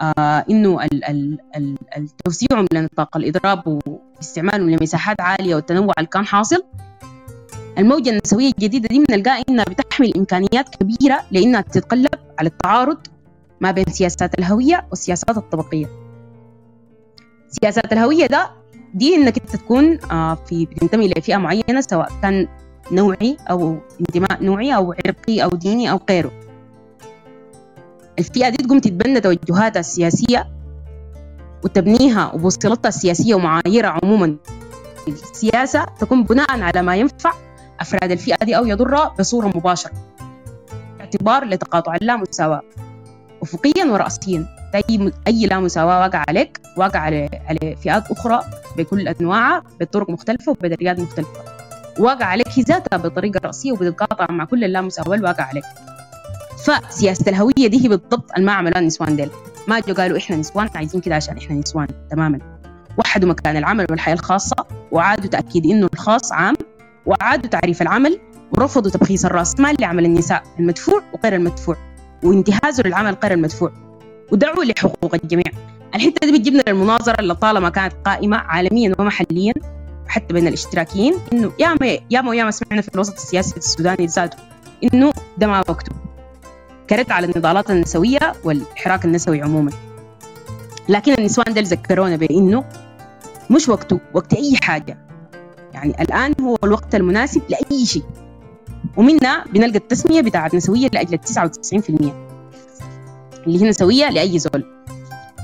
آه 0.00 0.44
إنه 0.50 0.84
ال 0.84 1.04
ال 1.04 1.38
ال 1.56 2.66
لنطاق 2.72 3.16
الإضراب 3.16 3.80
واستعمالهم 3.86 4.70
لمساحات 4.70 5.20
عالية 5.20 5.54
والتنوع 5.54 5.92
اللي 5.98 6.08
كان 6.08 6.26
حاصل 6.26 6.62
الموجة 7.78 8.10
النسوية 8.10 8.46
الجديدة 8.48 8.88
دي 8.88 9.04
بنلقاها 9.08 9.44
إنها 9.48 9.64
بتحمل 9.64 10.12
إمكانيات 10.16 10.68
كبيرة 10.76 11.24
لإنها 11.30 11.60
تتقلب 11.60 12.15
على 12.38 12.48
التعارض 12.48 12.98
ما 13.60 13.70
بين 13.70 13.84
سياسات 13.88 14.38
الهوية 14.38 14.86
والسياسات 14.90 15.36
الطبقية. 15.36 15.86
سياسات 17.48 17.92
الهوية 17.92 18.26
ده 18.26 18.50
دي 18.94 19.14
إنك 19.14 19.38
أنت 19.38 19.56
تكون 19.56 19.98
آه 20.10 20.34
في 20.34 20.66
بتنتمي 20.66 21.08
لفئه 21.08 21.36
معينة 21.36 21.80
سواء 21.80 22.12
كان 22.22 22.48
نوعي 22.92 23.36
أو 23.50 23.78
انتماء 24.00 24.44
نوعي 24.44 24.76
أو 24.76 24.92
عرقي 24.92 25.44
أو 25.44 25.48
ديني 25.48 25.90
أو 25.90 26.00
غيره. 26.10 26.32
الفئة 28.18 28.48
دي 28.48 28.56
تقوم 28.56 28.78
تتبنى 28.78 29.20
توجهاتها 29.20 29.80
السياسية 29.80 30.46
وتبنيها 31.64 32.32
وبوصلتها 32.34 32.88
السياسية 32.88 33.34
ومعاييرها 33.34 33.98
عموما. 34.02 34.36
السياسة 35.08 35.84
تكون 35.84 36.24
بناء 36.24 36.60
على 36.60 36.82
ما 36.82 36.96
ينفع 36.96 37.32
أفراد 37.80 38.10
الفئة 38.10 38.44
دي 38.44 38.56
أو 38.56 38.66
يضرها 38.66 39.14
بصورة 39.18 39.46
مباشرة. 39.46 39.92
باعتبار 41.06 41.44
لتقاطع 41.44 41.94
اللامساواة. 41.94 42.62
أفقيا 43.42 43.84
ورأسيا 43.84 44.46
أي 44.74 45.12
أي 45.26 45.46
لا 45.46 45.60
مساواة 45.60 46.00
واقع 46.00 46.24
عليك 46.28 46.60
واقع 46.76 46.98
على 46.98 47.28
على 47.48 47.76
فئات 47.76 48.10
أخرى 48.10 48.40
بكل 48.76 49.08
أنواعها 49.08 49.62
بطرق 49.80 50.10
مختلفة 50.10 50.52
وبطريقات 50.52 50.98
مختلفة. 50.98 51.30
واقع 51.98 52.24
عليك 52.24 52.48
هي 52.48 52.62
ذاتها 52.62 52.96
بطريقة 52.96 53.40
رأسية 53.44 53.72
وبتتقاطع 53.72 54.26
مع 54.30 54.44
كل 54.44 54.64
اللامساواة 54.64 55.14
الواقع 55.16 55.44
عليك. 55.44 55.64
فسياسة 56.64 57.24
الهوية 57.28 57.66
دي 57.66 57.84
هي 57.84 57.88
بالضبط 57.88 58.32
اللي 58.36 58.46
ما 58.46 58.52
عملوها 58.52 58.80
النسوان 58.80 59.16
ديل. 59.16 59.30
ما 59.68 59.80
جو 59.80 59.94
قالوا 59.94 60.18
إحنا 60.18 60.36
نسوان 60.36 60.68
عايزين 60.74 61.00
كده 61.00 61.14
عشان 61.14 61.36
إحنا 61.36 61.56
نسوان 61.56 61.86
تماما. 62.10 62.38
وحدوا 62.98 63.28
مكان 63.28 63.56
العمل 63.56 63.86
والحياة 63.90 64.14
الخاصة 64.14 64.56
وعادوا 64.92 65.30
تأكيد 65.30 65.66
إنه 65.66 65.88
الخاص 65.94 66.32
عام 66.32 66.54
وعادوا 67.06 67.50
تعريف 67.50 67.82
العمل 67.82 68.20
ورفضوا 68.52 68.90
تبخيس 68.90 69.24
الرأس. 69.24 69.60
مال 69.60 69.76
لعمل 69.80 70.04
النساء 70.04 70.42
المدفوع 70.58 71.02
وغير 71.12 71.34
المدفوع 71.34 71.76
وانتهازوا 72.22 72.84
للعمل 72.84 73.16
غير 73.22 73.32
المدفوع. 73.32 73.72
ودعوا 74.32 74.64
لحقوق 74.64 75.14
الجميع. 75.14 75.44
الحته 75.94 76.26
دي 76.26 76.38
بتجيبنا 76.38 76.62
للمناظرة 76.68 77.20
اللي 77.20 77.34
طالما 77.34 77.68
كانت 77.68 77.94
قائمة 78.04 78.36
عالميا 78.36 78.94
ومحليا 78.98 79.54
وحتى 80.06 80.34
بين 80.34 80.46
الاشتراكيين 80.46 81.14
إنه 81.32 81.52
ياما 81.58 81.98
ياما 82.10 82.30
وياما 82.30 82.50
سمعنا 82.50 82.82
في 82.82 82.94
الوسط 82.94 83.12
السياسي 83.12 83.56
السوداني 83.56 84.06
ذاته 84.06 84.38
إنه 84.84 85.12
ده 85.38 85.46
ما 85.46 85.58
وقته. 85.58 85.92
كرد 86.90 87.10
على 87.10 87.26
النضالات 87.26 87.70
النسوية 87.70 88.32
والحراك 88.44 89.04
النسوي 89.04 89.42
عموما. 89.42 89.70
لكن 90.88 91.14
النسوان 91.18 91.54
دول 91.54 91.64
ذكرونا 91.64 92.16
بأنه 92.16 92.64
مش 93.50 93.68
وقته 93.68 94.00
وقت 94.14 94.34
أي 94.34 94.56
حاجة. 94.62 94.98
يعني 95.74 96.02
الآن 96.02 96.34
هو 96.40 96.56
الوقت 96.64 96.94
المناسب 96.94 97.42
لأي 97.48 97.86
شيء. 97.86 98.04
ومنها 98.96 99.44
بنلقى 99.52 99.78
التسمية 99.78 100.20
بتاعت 100.20 100.54
نسوية 100.54 100.88
لأجل 100.92 101.18
99% 101.18 101.90
اللي 103.46 103.62
هي 103.62 103.68
نسوية 103.68 104.10
لأي 104.10 104.38
زول. 104.38 104.64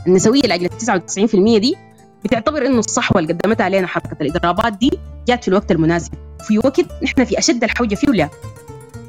النسوية 0.07 0.41
لأجل 0.43 0.69
99% 0.69 1.59
دي 1.59 1.77
بتعتبر 2.25 2.67
إنه 2.67 2.79
الصحوة 2.79 3.21
اللي 3.21 3.33
قدمتها 3.33 3.65
علينا 3.65 3.87
حركة 3.87 4.17
الإضرابات 4.21 4.73
دي 4.73 4.91
جات 5.29 5.43
في 5.43 5.49
الوقت 5.49 5.73
المناسب. 5.73 6.13
في 6.49 6.59
وقت 6.59 7.03
نحن 7.03 7.25
في 7.25 7.39
أشد 7.39 7.65
الحوجة 7.65 7.95
فيه 7.95 8.09
ولا. 8.09 8.29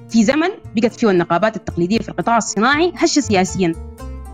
في 0.10 0.24
زمن 0.24 0.50
بقت 0.76 0.94
فيه 0.94 1.10
النقابات 1.10 1.56
التقليدية 1.56 1.98
في 2.00 2.10
القطاع 2.10 2.38
الصناعي 2.38 2.94
هشة 2.98 3.20
سياسيا. 3.20 3.72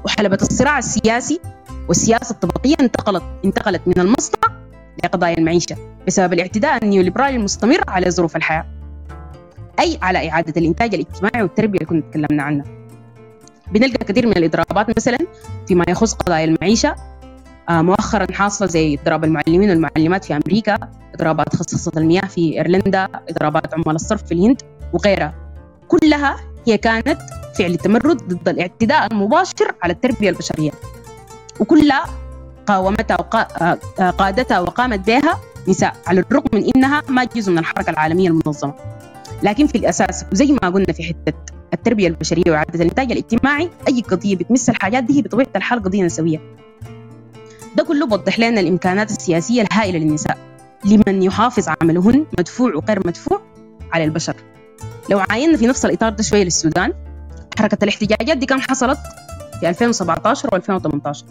وحلبة 0.05 0.37
الصراع 0.41 0.77
السياسي 0.77 1.39
والسياسة 1.87 2.33
الطبقية 2.33 2.75
انتقلت 2.81 3.23
انتقلت 3.45 3.81
من 3.87 3.99
المصنع 3.99 4.39
لقضايا 5.03 5.37
المعيشة 5.37 5.75
بسبب 6.07 6.33
الاعتداء 6.33 6.83
النيوليبرالي 6.83 7.35
المستمر 7.35 7.81
على 7.87 8.11
ظروف 8.11 8.35
الحياة. 8.35 8.65
أي 9.79 9.99
على 10.01 10.29
إعادة 10.29 10.53
الإنتاج 10.61 10.93
الاجتماعي 10.93 11.41
والتربية 11.41 11.79
اللي 11.79 11.85
كنا 11.85 12.01
تكلمنا 12.11 12.43
عنها. 12.43 12.65
بنلقى 13.71 14.05
كثير 14.05 14.27
من 14.27 14.37
الإضرابات 14.37 14.97
مثلا 14.97 15.17
فيما 15.67 15.85
يخص 15.89 16.13
قضايا 16.13 16.45
المعيشة 16.45 16.95
آه، 17.69 17.81
مؤخرا 17.81 18.31
حاصلة 18.33 18.67
زي 18.67 18.97
إضراب 19.01 19.23
المعلمين 19.23 19.69
والمعلمات 19.69 20.25
في 20.25 20.35
أمريكا 20.35 20.77
إضرابات 21.15 21.55
خصصة 21.55 21.91
المياه 21.97 22.21
في 22.27 22.57
إيرلندا 22.57 23.07
إضرابات 23.29 23.73
عمال 23.73 23.95
الصرف 23.95 24.23
في 24.23 24.33
الهند 24.33 24.61
وغيرها. 24.93 25.33
كلها 25.87 26.35
هي 26.67 26.77
كانت 26.77 27.17
فعل 27.59 27.75
تمرد 27.75 28.17
ضد 28.17 28.49
الاعتداء 28.49 29.07
المباشر 29.11 29.71
على 29.83 29.93
التربية 29.93 30.29
البشرية. 30.29 30.71
وكلها 31.59 32.03
قاومتها 32.65 33.17
وقادتها 33.99 34.59
وقامت 34.59 35.07
بها 35.07 35.39
نساء 35.67 35.95
على 36.07 36.19
الرغم 36.19 36.45
من 36.53 36.71
إنها 36.75 37.01
ما 37.09 37.23
جزء 37.23 37.51
من 37.51 37.57
الحركة 37.57 37.89
العالمية 37.89 38.27
المنظمة. 38.29 38.73
لكن 39.43 39.67
في 39.67 39.77
الأساس 39.77 40.25
وزي 40.31 40.51
ما 40.51 40.69
قلنا 40.69 40.93
في 40.93 41.03
حتة 41.03 41.33
التربية 41.73 42.07
البشرية 42.07 42.51
واعاده 42.51 42.75
الإنتاج 42.75 43.11
الاجتماعي 43.11 43.69
أي 43.87 44.01
قضية 44.01 44.35
بتمس 44.35 44.69
الحاجات 44.69 45.03
دي 45.03 45.21
بطبيعة 45.21 45.47
الحال 45.55 45.83
قضية 45.83 46.03
نسوية. 46.03 46.39
ده 47.77 47.83
كله 47.83 48.05
بوضح 48.05 48.39
لنا 48.39 48.59
الإمكانات 48.59 49.11
السياسية 49.11 49.61
الهائلة 49.61 49.99
للنساء 49.99 50.37
لمن 50.85 51.23
يحافظ 51.23 51.69
عملهن 51.81 52.25
مدفوع 52.39 52.75
وغير 52.75 53.07
مدفوع 53.07 53.41
على 53.91 54.03
البشر. 54.03 54.35
لو 55.09 55.19
عاينا 55.29 55.57
في 55.57 55.67
نفس 55.67 55.85
الإطار 55.85 56.09
ده 56.09 56.23
شوية 56.23 56.43
للسودان 56.43 56.93
حركة 57.59 57.77
الاحتجاجات 57.83 58.37
دي 58.37 58.45
كان 58.45 58.61
حصلت؟ 58.61 58.97
في 59.59 59.69
2017 59.69 60.49
و2018 60.49 61.23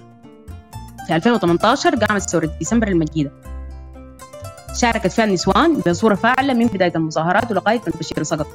في 1.07 1.17
2018 1.17 1.95
قامت 1.97 2.31
ثورة 2.31 2.51
ديسمبر 2.59 2.89
المجيدة. 2.89 3.33
شاركت 4.79 5.13
فيها 5.13 5.25
النسوان 5.25 5.75
بصورة 5.87 6.15
فاعلة 6.15 6.55
من 6.55 6.67
بداية 6.67 6.93
المظاهرات 6.97 7.51
ولغاية 7.51 7.79
ما 7.79 7.87
البشير 7.95 8.23
سقط. 8.23 8.47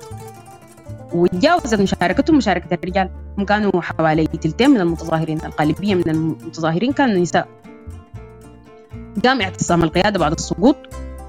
وتجاوزت 1.13 1.81
مشاركتهم 1.81 2.37
مشاركة 2.37 2.73
الرجال. 2.73 3.09
هم 3.37 3.45
كانوا 3.45 3.81
حوالي 3.81 4.27
تلتين 4.27 4.69
من 4.69 4.81
المتظاهرين. 4.81 5.39
الغالبية 5.45 5.95
من 5.95 6.09
المتظاهرين 6.09 6.93
كانوا 6.93 7.21
نساء. 7.21 7.47
قام 9.25 9.41
اعتصام 9.41 9.83
القيادة 9.83 10.19
بعد 10.19 10.31
السقوط 10.31 10.75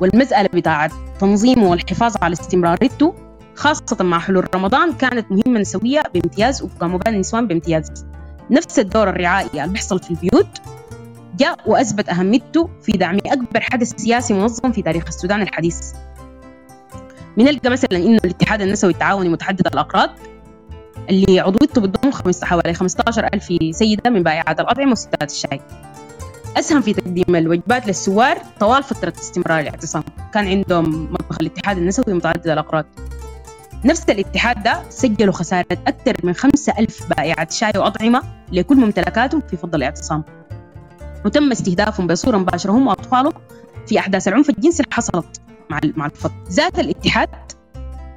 والمسألة 0.01 0.49
بتاعت 0.55 0.91
تنظيمه 1.21 1.71
والحفاظ 1.71 2.15
على 2.23 2.33
استمراريته 2.33 3.15
خاصة 3.55 4.05
مع 4.05 4.19
حلول 4.19 4.55
رمضان 4.55 4.93
كانت 4.93 5.27
مهمة 5.33 5.61
نسوية 5.61 6.03
بامتياز 6.15 6.63
وقاموا 6.63 6.99
بها 6.99 7.13
النسوان 7.13 7.47
بامتياز. 7.47 8.07
نفس 8.51 8.79
الدور 8.79 9.09
الرعائي 9.09 9.49
اللي 9.55 9.73
بيحصل 9.73 9.99
في 9.99 10.11
البيوت 10.11 10.47
جاء 11.37 11.57
وأثبت 11.67 12.09
أهميته 12.09 12.71
في 12.83 12.93
دعم 12.93 13.19
أكبر 13.27 13.61
حدث 13.61 13.93
سياسي 13.97 14.35
منظم 14.35 14.73
في 14.73 14.83
تاريخ 14.83 15.05
السودان 15.07 15.43
الحديث. 15.43 15.93
بنلقى 17.37 17.71
مثلا 17.71 17.97
إنه 17.97 18.19
الاتحاد 18.25 18.61
النسوي 18.63 18.93
التعاوني 18.93 19.29
متحدد 19.29 19.67
الأقراض 19.67 20.11
اللي 21.11 21.41
عضويته 21.41 21.81
بتضم 21.81 22.11
حوالي 22.43 22.75
15 22.75 23.29
ألف 23.35 23.53
سيدة 23.71 24.11
من 24.11 24.23
بائعات 24.23 24.61
الأطعمة 24.61 24.93
وستات 24.93 25.31
الشاي. 25.31 25.61
أسهم 26.57 26.81
في 26.81 26.93
تقديم 26.93 27.37
الوجبات 27.37 27.87
للسوار 27.87 28.39
طوال 28.61 28.83
فترة 28.83 29.13
استمرار 29.21 29.61
الاعتصام. 29.61 30.03
كان 30.35 30.47
عندهم 30.47 31.13
مطبخ 31.13 31.37
الاتحاد 31.41 31.79
النسوي 31.79 32.15
متعدد 32.15 32.49
الأقراض 32.49 32.85
نفس 33.85 34.05
الاتحاد 34.11 34.63
ده 34.63 34.83
سجلوا 34.91 35.33
خسارة 35.33 35.67
أكثر 35.73 36.17
من 36.23 36.33
خمسة 36.33 36.75
ألف 36.79 37.09
بائعة 37.17 37.51
شاي 37.51 37.73
وأطعمة 37.77 38.23
لكل 38.53 38.77
ممتلكاتهم 38.77 39.43
في 39.51 39.57
فضل 39.57 39.79
الاعتصام. 39.79 40.25
وتم 41.25 41.51
استهدافهم 41.51 42.07
بصورة 42.07 42.37
مباشرة. 42.37 42.73
هم 42.73 42.87
وأطفالهم 42.87 43.33
في 43.87 43.99
أحداث 43.99 44.29
العنف 44.29 44.51
الجنسي 44.51 44.83
اللي 44.83 44.95
حصلت 44.95 45.41
مع 45.71 45.81
مع 45.97 46.07
الفضل 46.07 46.35
ذات 46.51 46.79
الاتحاد 46.79 47.29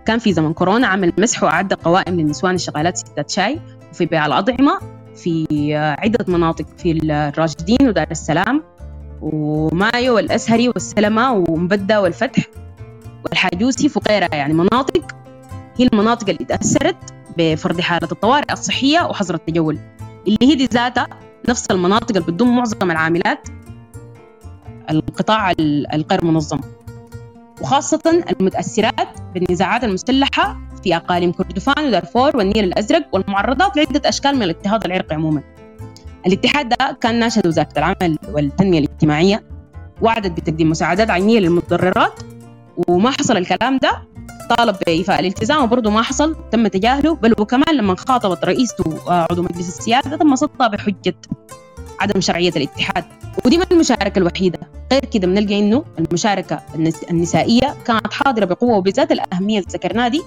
كان 0.05 0.19
في 0.19 0.33
زمن 0.33 0.53
كورونا 0.53 0.87
عمل 0.87 1.13
مسح 1.19 1.43
وأعد 1.43 1.73
قوائم 1.73 2.15
للنسوان 2.19 2.55
الشغالات 2.55 2.97
ستات 2.97 3.29
شاي 3.29 3.59
وفي 3.91 4.05
بيع 4.05 4.25
الأطعمة 4.25 4.79
في 5.15 5.75
عدة 5.99 6.25
مناطق 6.27 6.65
في 6.77 6.91
الراشدين 7.03 7.77
ودار 7.81 8.07
السلام 8.11 8.63
ومايو 9.21 10.15
والأسهري 10.15 10.67
والسلمة 10.69 11.33
ومبدة 11.33 12.01
والفتح 12.01 12.43
والحاجوسي 13.25 13.91
وغيرها. 13.95 14.35
يعني 14.35 14.53
مناطق 14.53 15.15
هي 15.77 15.87
المناطق 15.93 16.29
اللي 16.29 16.45
تأثرت 16.45 16.97
بفرض 17.37 17.81
حالة 17.81 18.07
الطوارئ 18.11 18.53
الصحية 18.53 18.99
وحظر 19.01 19.35
التجول. 19.35 19.79
اللي 20.27 20.37
هي 20.41 20.55
دي 20.55 20.65
ذاتها 20.65 21.07
نفس 21.49 21.65
المناطق 21.71 22.07
اللي 22.17 22.19
بتضم 22.31 22.55
معظم 22.55 22.91
العاملات 22.91 23.47
القطاع 24.89 25.51
الغير 25.59 26.25
منظم. 26.25 26.59
وخاصة 27.61 28.23
المتأثرات 28.39 29.07
بالنزاعات 29.33 29.83
المسلحة 29.83 30.57
في 30.83 30.95
أقاليم 30.95 31.31
كردفان 31.31 31.85
ودارفور 31.87 32.37
والنيل 32.37 32.63
الأزرق 32.63 33.07
والمعرضات 33.13 33.77
لعدة 33.77 34.09
أشكال 34.09 34.35
من 34.35 34.43
الاضطهاد 34.43 34.85
العرقي 34.85 35.15
عموما. 35.15 35.43
الاتحاد 36.27 36.69
ده 36.69 36.97
كان 37.01 37.19
ناشد 37.19 37.47
وزارة 37.47 37.69
العمل 37.77 38.17
والتنمية 38.31 38.79
الاجتماعية 38.79 39.43
وعدت 40.01 40.31
بتقديم 40.41 40.69
مساعدات 40.69 41.09
عينية 41.09 41.39
للمتضررات 41.39 42.19
وما 42.87 43.11
حصل 43.11 43.37
الكلام 43.37 43.77
ده 43.77 43.91
طالب 44.49 44.75
بإيفاء 44.85 45.19
الالتزام 45.19 45.63
وبرضه 45.63 45.89
ما 45.89 46.01
حصل 46.01 46.35
تم 46.51 46.67
تجاهله 46.67 47.15
بل 47.15 47.33
وكمان 47.39 47.75
لما 47.75 47.95
خاطبت 47.95 48.45
رئيسته 48.45 48.83
عضو 49.07 49.41
مجلس 49.41 49.67
السيادة 49.79 50.17
تم 50.17 50.35
صدها 50.35 50.67
بحجة 50.67 51.15
عدم 51.99 52.21
شرعية 52.21 52.51
الاتحاد. 52.55 53.05
ودي 53.45 53.57
ما 53.57 53.65
المشاركة 53.71 54.19
الوحيدة. 54.19 54.59
غير 54.91 55.05
كده 55.05 55.27
بنلقى 55.27 55.59
إنه 55.59 55.83
المشاركة 55.99 56.59
النسائية 57.11 57.75
كانت 57.85 58.13
حاضرة 58.13 58.45
بقوة 58.45 58.77
وبذات 58.77 59.11
الأهمية 59.11 59.59
اللي 59.59 59.67
ذكرناها 59.71 60.07
دي 60.07 60.21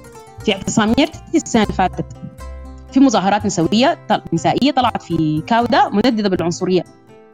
في 0.45 0.53
اعتصاميات 0.53 1.11
السنة 1.35 1.63
اللي 1.63 1.75
فاتت. 1.75 2.07
في 2.93 3.01
مظاهرات 3.01 3.47
نسوية 3.47 3.99
نسائية 4.33 4.71
طلعت 4.71 5.03
في 5.03 5.43
كاودا 5.47 5.89
منددة 5.89 6.29
بالعنصرية. 6.29 6.85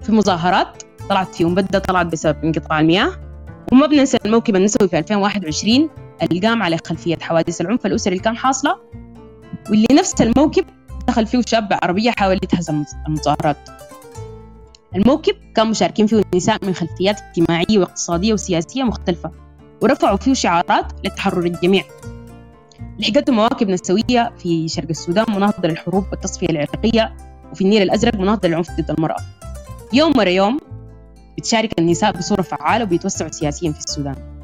في 0.03 0.13
مظاهرات 0.13 0.83
طلعت 1.09 1.35
في 1.35 1.45
مبدة 1.45 1.79
طلعت 1.79 2.07
بسبب 2.07 2.45
انقطاع 2.45 2.81
المياه. 2.81 3.13
وما 3.73 3.87
بننسى 3.87 4.19
الموكب 4.25 4.57
النسوي 4.57 4.89
في 4.89 4.99
2021 4.99 5.89
اللي 6.23 6.49
قام 6.49 6.63
على 6.63 6.79
خلفية 6.87 7.17
حوادث 7.21 7.61
العنف 7.61 7.87
الأسري 7.87 8.13
اللي 8.13 8.25
كان 8.25 8.37
حاصلة 8.37 8.77
واللي 9.71 9.87
نفس 9.93 10.21
الموكب 10.21 10.65
دخل 11.09 11.27
فيه 11.27 11.41
شاب 11.47 11.79
عربية 11.83 12.11
حاول 12.11 12.37
يتهزم 12.37 12.85
المظاهرات. 13.09 13.57
الموكب 14.97 15.35
كان 15.55 15.67
مشاركين 15.71 16.07
فيه 16.07 16.23
نساء 16.35 16.65
من 16.65 16.75
خلفيات 16.75 17.21
اجتماعية 17.21 17.79
واقتصادية 17.79 18.33
وسياسية 18.33 18.83
مختلفة 18.83 19.31
ورفعوا 19.83 20.17
فيه 20.17 20.35
شعارات 20.35 20.93
لتحرر 21.07 21.47
الجميع. 21.47 21.85
لحقته 22.99 23.33
مواكب 23.33 23.69
نسوية 23.69 24.33
في 24.39 24.69
شرق 24.69 24.89
السودان 24.91 25.25
مناهضة 25.29 25.69
للحروب 25.69 26.05
والتصفية 26.11 26.49
العرقية 26.49 27.17
وفي 27.53 27.61
النيل 27.65 27.83
الأزرق 27.83 28.15
مناهضة 28.15 28.49
للعنف 28.49 28.71
ضد 28.71 28.91
المرأة. 28.91 29.21
يوم 29.93 30.19
ورا 30.19 30.29
يوم 30.29 30.59
بتشارك 31.39 31.79
النساء 31.79 32.13
بصورة 32.13 32.43
فعالة 32.43 32.85
وبيتوسعوا 32.85 33.31
سياسيا 33.31 33.73
في 33.73 33.79
السودان. 33.79 34.36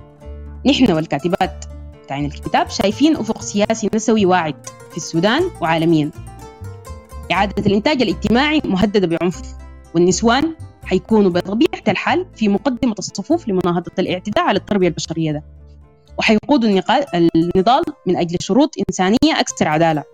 نحن 0.67 0.93
والكاتبات 0.93 1.65
بتاعين 2.05 2.25
الكتاب 2.25 2.71
شايفين 2.71 3.17
أفق 3.17 3.43
سياسي 3.43 3.89
نسوي 3.95 4.27
واعد 4.27 4.67
في 4.91 4.97
السودان 4.97 5.51
وعالميا. 5.61 6.11
إعادة 7.33 7.67
الإنتاج 7.67 8.03
الاجتماعي 8.03 8.63
مهددة 8.65 9.07
بعنف 9.07 9.43
والنسوان 9.95 10.55
حيكونوا 10.85 11.31
بطبيعة 11.31 11.83
الحال 11.89 12.27
في 12.35 12.49
مقدمة 12.49 12.95
الصفوف 12.99 13.49
لمناهضة 13.49 13.93
الاعتداء 13.99 14.45
على 14.45 14.59
التربية 14.59 14.89
البشرية 14.89 15.33
ده. 15.33 15.43
وحيقودوا 16.19 16.81
النضال 17.15 17.85
من 18.07 18.17
أجل 18.17 18.37
شروط 18.41 18.75
إنسانية 18.89 19.41
أكثر 19.41 19.69
عدالة. 19.69 20.05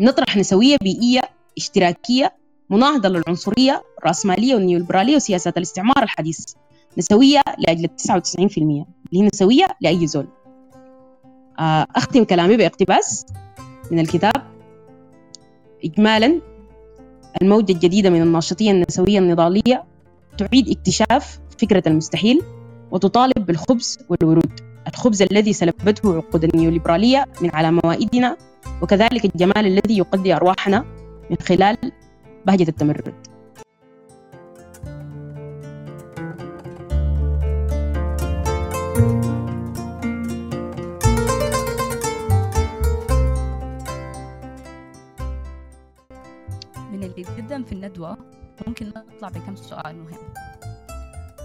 نطرح 0.00 0.36
نسوية 0.36 0.76
بيئية 0.82 1.20
اشتراكية 1.58 2.34
مناهضة 2.70 3.08
للعنصرية 3.08 3.82
الرأسمالية 3.98 4.54
والنيوليبرالية 4.54 5.16
وسياسات 5.16 5.56
الاستعمار 5.56 6.02
الحديث. 6.02 6.44
نسوية 6.98 7.40
لأجل 7.58 7.88
99% 7.88 8.58
اللي 8.58 8.86
هي 9.12 9.22
نسوية 9.34 9.66
لأي 9.80 10.06
زول. 10.06 10.26
آه، 11.58 11.86
أختم 11.96 12.24
كلامي 12.24 12.56
باقتباس 12.56 13.26
من 13.90 13.98
الكتاب. 13.98 14.32
إجمالا 15.84 16.40
الموجة 17.42 17.72
الجديدة 17.72 18.10
من 18.10 18.22
الناشطية 18.22 18.70
النسوية 18.70 19.18
النضالية 19.18 19.84
تعيد 20.38 20.68
اكتشاف 20.68 21.40
فكرة 21.58 21.82
المستحيل 21.86 22.42
وتطالب 22.90 23.46
بالخبز 23.46 23.98
والورود. 24.08 24.60
الخبز 24.88 25.22
الذي 25.22 25.52
سلبته 25.52 26.16
عقود 26.16 26.44
النيوليبرالية 26.44 27.24
من 27.40 27.50
على 27.54 27.72
موائدنا 27.72 28.36
وكذلك 28.82 29.24
الجمال 29.24 29.66
الذي 29.66 29.98
يقضي 29.98 30.34
أرواحنا 30.34 30.84
من 31.30 31.36
خلال 31.36 31.76
بهجة 32.46 32.68
التمرد. 32.68 33.31
تقدم 47.42 47.64
في 47.64 47.72
الندوة 47.72 48.18
ممكن 48.66 48.88
نطلع 48.88 49.28
بكم 49.28 49.56
سؤال 49.56 49.96
مهم. 49.96 50.18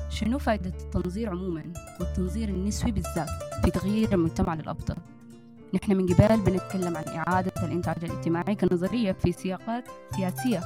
شنو 0.10 0.40
فائدة 0.40 0.74
التنظير 0.82 1.30
عموما 1.30 1.64
والتنظير 2.00 2.50
النسوي 2.50 2.92
بالذات 2.92 3.30
في 3.64 3.72
تغيير 3.72 4.14
المجتمع 4.14 4.54
للأفضل 4.54 4.96
نحن 5.74 5.96
من 5.96 6.14
قبل 6.14 6.38
بنتكلم 6.38 6.98
عن 6.98 7.04
إعادة 7.08 7.52
الإنتاج 7.64 7.96
الاجتماعي 8.04 8.56
كنظرية 8.56 9.12
في 9.12 9.32
سياقات 9.32 9.84
سياسية 10.16 10.62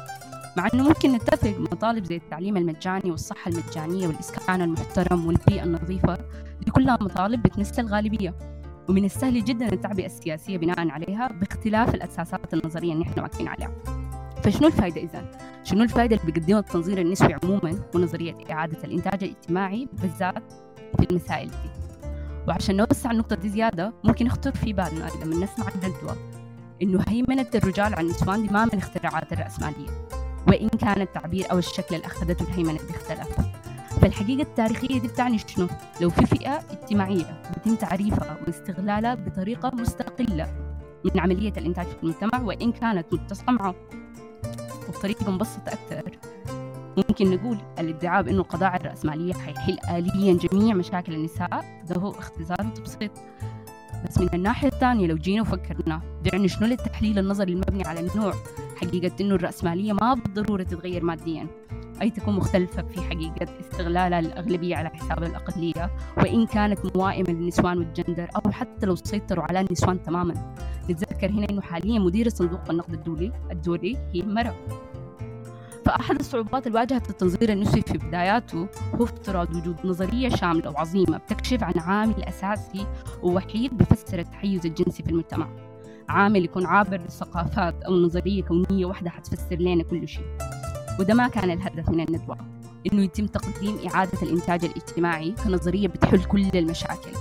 مع 0.58 0.68
أنه 0.74 0.84
ممكن 0.84 1.12
نتفق 1.12 1.56
مطالب 1.60 2.06
زي 2.06 2.16
التعليم 2.16 2.58
المجاني 2.58 3.12
والصحة 3.12 3.52
المجانية 3.52 4.08
والإسكان 4.08 4.62
المحترم 4.62 5.26
والبيئة 5.26 5.64
النظيفة 5.64 6.18
دي 6.62 6.72
كلها 6.72 6.98
مطالب 7.02 7.42
بتمس 7.42 7.80
الغالبية. 7.80 8.34
ومن 8.90 9.06
السهل 9.06 9.46
جدا 9.46 9.74
التعبئة 9.74 10.06
السياسية 10.06 10.58
بناء 10.58 10.90
عليها 10.90 11.28
باختلاف 11.28 11.96
الأساسات 11.96 12.54
النظرية 12.54 12.94
اللي 12.94 13.04
نحن 13.04 13.20
واقفين 13.20 13.48
عليها. 13.48 14.01
فشنو 14.44 14.68
الفائدة 14.68 15.02
إذا؟ 15.02 15.32
شنو 15.64 15.84
الفائدة 15.84 16.16
اللي 16.16 16.32
بيقدمها 16.32 16.60
التنظير 16.60 16.98
النسوي 16.98 17.36
عموما 17.44 17.80
ونظرية 17.96 18.36
إعادة 18.52 18.78
الإنتاج 18.84 19.24
الاجتماعي 19.24 19.88
بالذات 19.94 20.54
في 21.00 21.12
المسائل 21.12 21.50
دي 21.50 21.70
وعشان 22.48 22.76
نوسع 22.76 23.12
النقطة 23.12 23.36
دي 23.36 23.50
زيادة 23.50 23.94
ممكن 24.04 24.26
نخطر 24.26 24.52
في 24.52 24.74
بالنا 24.74 25.10
لما 25.24 25.46
نسمع 25.46 25.68
الندوة 25.68 26.18
إنه 26.82 27.04
هيمنة 27.08 27.48
الرجال 27.56 27.94
على 27.94 28.08
النسوان 28.08 28.42
دي 28.42 28.54
ما 28.54 28.66
من 28.66 28.78
اختراعات 28.78 29.34
الرأسمالية 29.34 30.08
وإن 30.48 30.70
كان 30.70 31.02
التعبير 31.02 31.52
أو 31.52 31.58
الشكل 31.58 31.96
اللي 31.96 32.06
أخذته 32.06 32.44
الهيمنة 32.44 32.78
دي 32.78 32.90
اختلف 32.90 33.28
فالحقيقة 34.02 34.42
التاريخية 34.42 35.00
دي 35.00 35.08
بتعني 35.08 35.38
شنو؟ 35.38 35.68
لو 36.02 36.10
في 36.10 36.26
فئة 36.26 36.60
اجتماعية 36.72 37.42
بيتم 37.54 37.76
تعريفها 37.76 38.38
واستغلالها 38.48 39.16
بطريقة 39.16 39.72
مستقلة 39.74 40.48
من 41.06 41.20
عملية 41.20 41.54
الإنتاج 41.58 41.86
في 41.86 42.04
المجتمع 42.04 42.42
وإن 42.42 42.72
كانت 42.72 43.14
متصلة 43.14 43.52
معه 43.52 43.76
وبطريقة 44.90 45.32
مبسطة 45.32 45.68
أكثر. 45.68 46.12
ممكن 46.98 47.32
نقول 47.32 47.58
الادعاء 47.80 48.24
بأنه 48.24 48.40
القضاء 48.42 48.76
الرأسمالية 48.76 49.34
حيحل 49.34 49.78
آليا 49.98 50.34
جميع 50.34 50.76
مشاكل 50.76 51.14
النساء 51.14 51.82
ده 51.90 51.96
هو 51.96 52.10
اختصار 52.10 52.68
وتبسيط 52.68 53.12
بس 54.06 54.18
من 54.18 54.30
الناحية 54.34 54.68
الثانية 54.68 55.08
لو 55.08 55.16
جينا 55.16 55.42
وفكرنا 55.42 56.02
دعنا 56.24 56.48
شنو 56.48 56.68
للتحليل 56.68 57.20
النظري 57.20 57.54
المبني 57.54 57.84
على 57.84 58.00
النوع؟ 58.00 58.34
حقيقة 58.76 59.12
أنه 59.22 59.36
الرأسمالية 59.36 59.94
ما 59.94 60.14
بالضرورة 60.14 60.64
تتغير 60.64 61.04
ماديا. 61.04 61.48
أي 62.02 62.10
تكون 62.10 62.36
مختلفة 62.36 62.82
في 62.82 63.02
حقيقة 63.02 63.48
استغلالها 63.60 64.22
للأغلبية 64.22 64.76
على 64.76 64.90
حساب 64.90 65.24
الأقلية 65.24 65.92
وإن 66.18 66.46
كانت 66.46 66.96
موائمة 66.96 67.30
للنسوان 67.30 67.78
والجندر 67.78 68.28
أو 68.36 68.52
حتى 68.52 68.86
لو 68.86 68.96
سيطروا 68.96 69.44
على 69.50 69.60
النسوان 69.62 70.04
تماما. 70.04 70.56
نتذكر 70.90 71.32
هنا 71.32 71.50
أنه 71.50 71.62
حاليا 71.62 72.00
مدير 72.00 72.30
صندوق 72.30 72.70
النقد 72.70 72.94
الدولي 72.94 73.32
الدولي 73.52 73.98
هي 74.14 74.22
مرأة. 74.22 74.56
فأحد 75.86 76.20
الصعوبات 76.20 76.68
اللي 76.68 76.80
واجهت 76.80 77.10
التنظير 77.10 77.52
النسوي 77.52 77.82
في 77.82 77.98
بداياته 77.98 78.68
هو 78.96 79.04
افتراض 79.04 79.56
وجود 79.56 79.76
نظرية 79.84 80.30
شاملة 80.30 80.70
وعظيمة 80.70 81.18
بتكشف 81.18 81.64
عن 81.64 81.74
عامل 81.80 82.24
أساسي 82.24 82.88
ووحيد 83.24 83.78
بفسر 83.78 84.20
التحيز 84.20 84.66
الجنسي 84.66 85.04
في 85.04 85.10
المجتمع. 85.10 85.48
عامل 86.10 86.46
يكون 86.46 86.66
عابر 86.66 86.98
للثقافات 86.98 87.84
أو 87.84 87.94
نظرية 87.96 88.44
كونية 88.44 88.86
واحدة 88.86 89.10
حتفسر 89.10 89.56
لنا 89.56 89.84
كل 89.84 90.08
شيء. 90.08 90.26
وده 91.00 91.14
ما 91.14 91.28
كان 91.28 91.52
الهدف 91.52 91.90
من 91.90 92.00
الندوة 92.00 92.38
إنه 92.94 93.04
يتم 93.04 93.26
تقديم 93.28 93.78
إعادة 93.88 94.22
الإنتاج 94.22 94.66
الاجتماعي 94.66 95.32
كنظرية 95.44 95.88
بتحل 95.88 96.24
كل 96.24 96.50
المشاكل. 96.56 97.12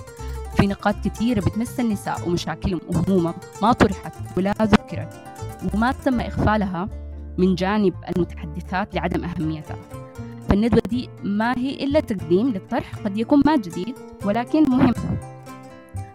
في 0.56 0.66
نقاط 0.66 0.94
كثيرة 1.04 1.40
بتمس 1.40 1.80
النساء 1.80 2.28
ومشاكلهم 2.28 2.80
وهمومهم 2.88 3.34
ما 3.62 3.72
طرحت 3.72 4.12
ولا 4.36 4.54
ذكرت 4.62 5.14
وما 5.74 5.92
تم 5.92 6.20
إغفالها 6.20 6.88
من 7.40 7.54
جانب 7.54 7.94
المتحدثات 8.16 8.94
لعدم 8.94 9.24
أهميتها. 9.24 9.76
فالندوة 10.48 10.82
دي 10.88 11.08
ما 11.24 11.58
هي 11.58 11.84
إلا 11.84 12.00
تقديم 12.00 12.48
للطرح 12.48 12.94
قد 13.04 13.18
يكون 13.18 13.42
ما 13.46 13.56
جديد 13.56 13.94
ولكن 14.24 14.62
مهم. 14.62 14.94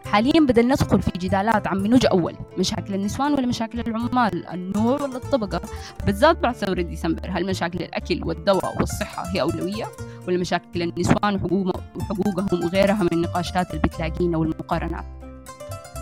حاليا 0.06 0.40
بدنا 0.40 0.74
ندخل 0.74 1.02
في 1.02 1.12
جدالات 1.18 1.68
عن 1.68 1.78
منو 1.78 1.98
أول. 2.12 2.36
مشاكل 2.58 2.94
النسوان 2.94 3.34
ولا 3.34 3.48
مشاكل 3.48 3.80
العمال. 3.80 4.48
النوع 4.48 5.02
ولا 5.02 5.18
الطبقة 5.18 5.62
بالذات 6.06 6.38
بعد 6.38 6.56
ثورة 6.56 6.82
ديسمبر. 6.82 7.30
هل 7.30 7.46
مشاكل 7.46 7.80
الأكل 7.80 8.22
والدواء 8.24 8.78
والصحة 8.80 9.24
هي 9.28 9.42
أولوية؟ 9.42 9.86
ولا 10.28 10.38
مشاكل 10.38 10.82
النسوان 10.82 11.36
وحقوقهم 11.36 12.64
وغيرها 12.64 13.04
من 13.04 13.10
النقاشات 13.14 13.70
اللي 13.70 13.82
بتلاقينا 13.82 14.38
والمقارنات؟ 14.38 15.06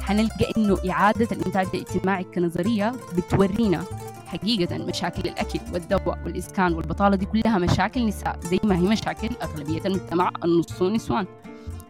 حنلقى 0.01 0.53
إنه 0.57 0.77
إعادة 0.89 1.27
الإنتاج 1.31 1.67
الاجتماعي 1.73 2.23
كنظرية 2.23 2.91
بتورينا 3.17 3.83
حقيقة 4.33 4.77
مشاكل 4.77 5.29
الأكل 5.29 5.59
والدواء 5.73 6.19
والإسكان 6.25 6.73
والبطالة 6.73 7.15
دي 7.15 7.25
كلها 7.25 7.57
مشاكل 7.57 8.05
نساء 8.07 8.39
زي 8.41 8.59
ما 8.63 8.75
هي 8.75 8.81
مشاكل 8.81 9.29
أغلبية 9.43 9.81
المجتمع 9.85 10.31
النص 10.43 10.81
نسوان 10.81 11.25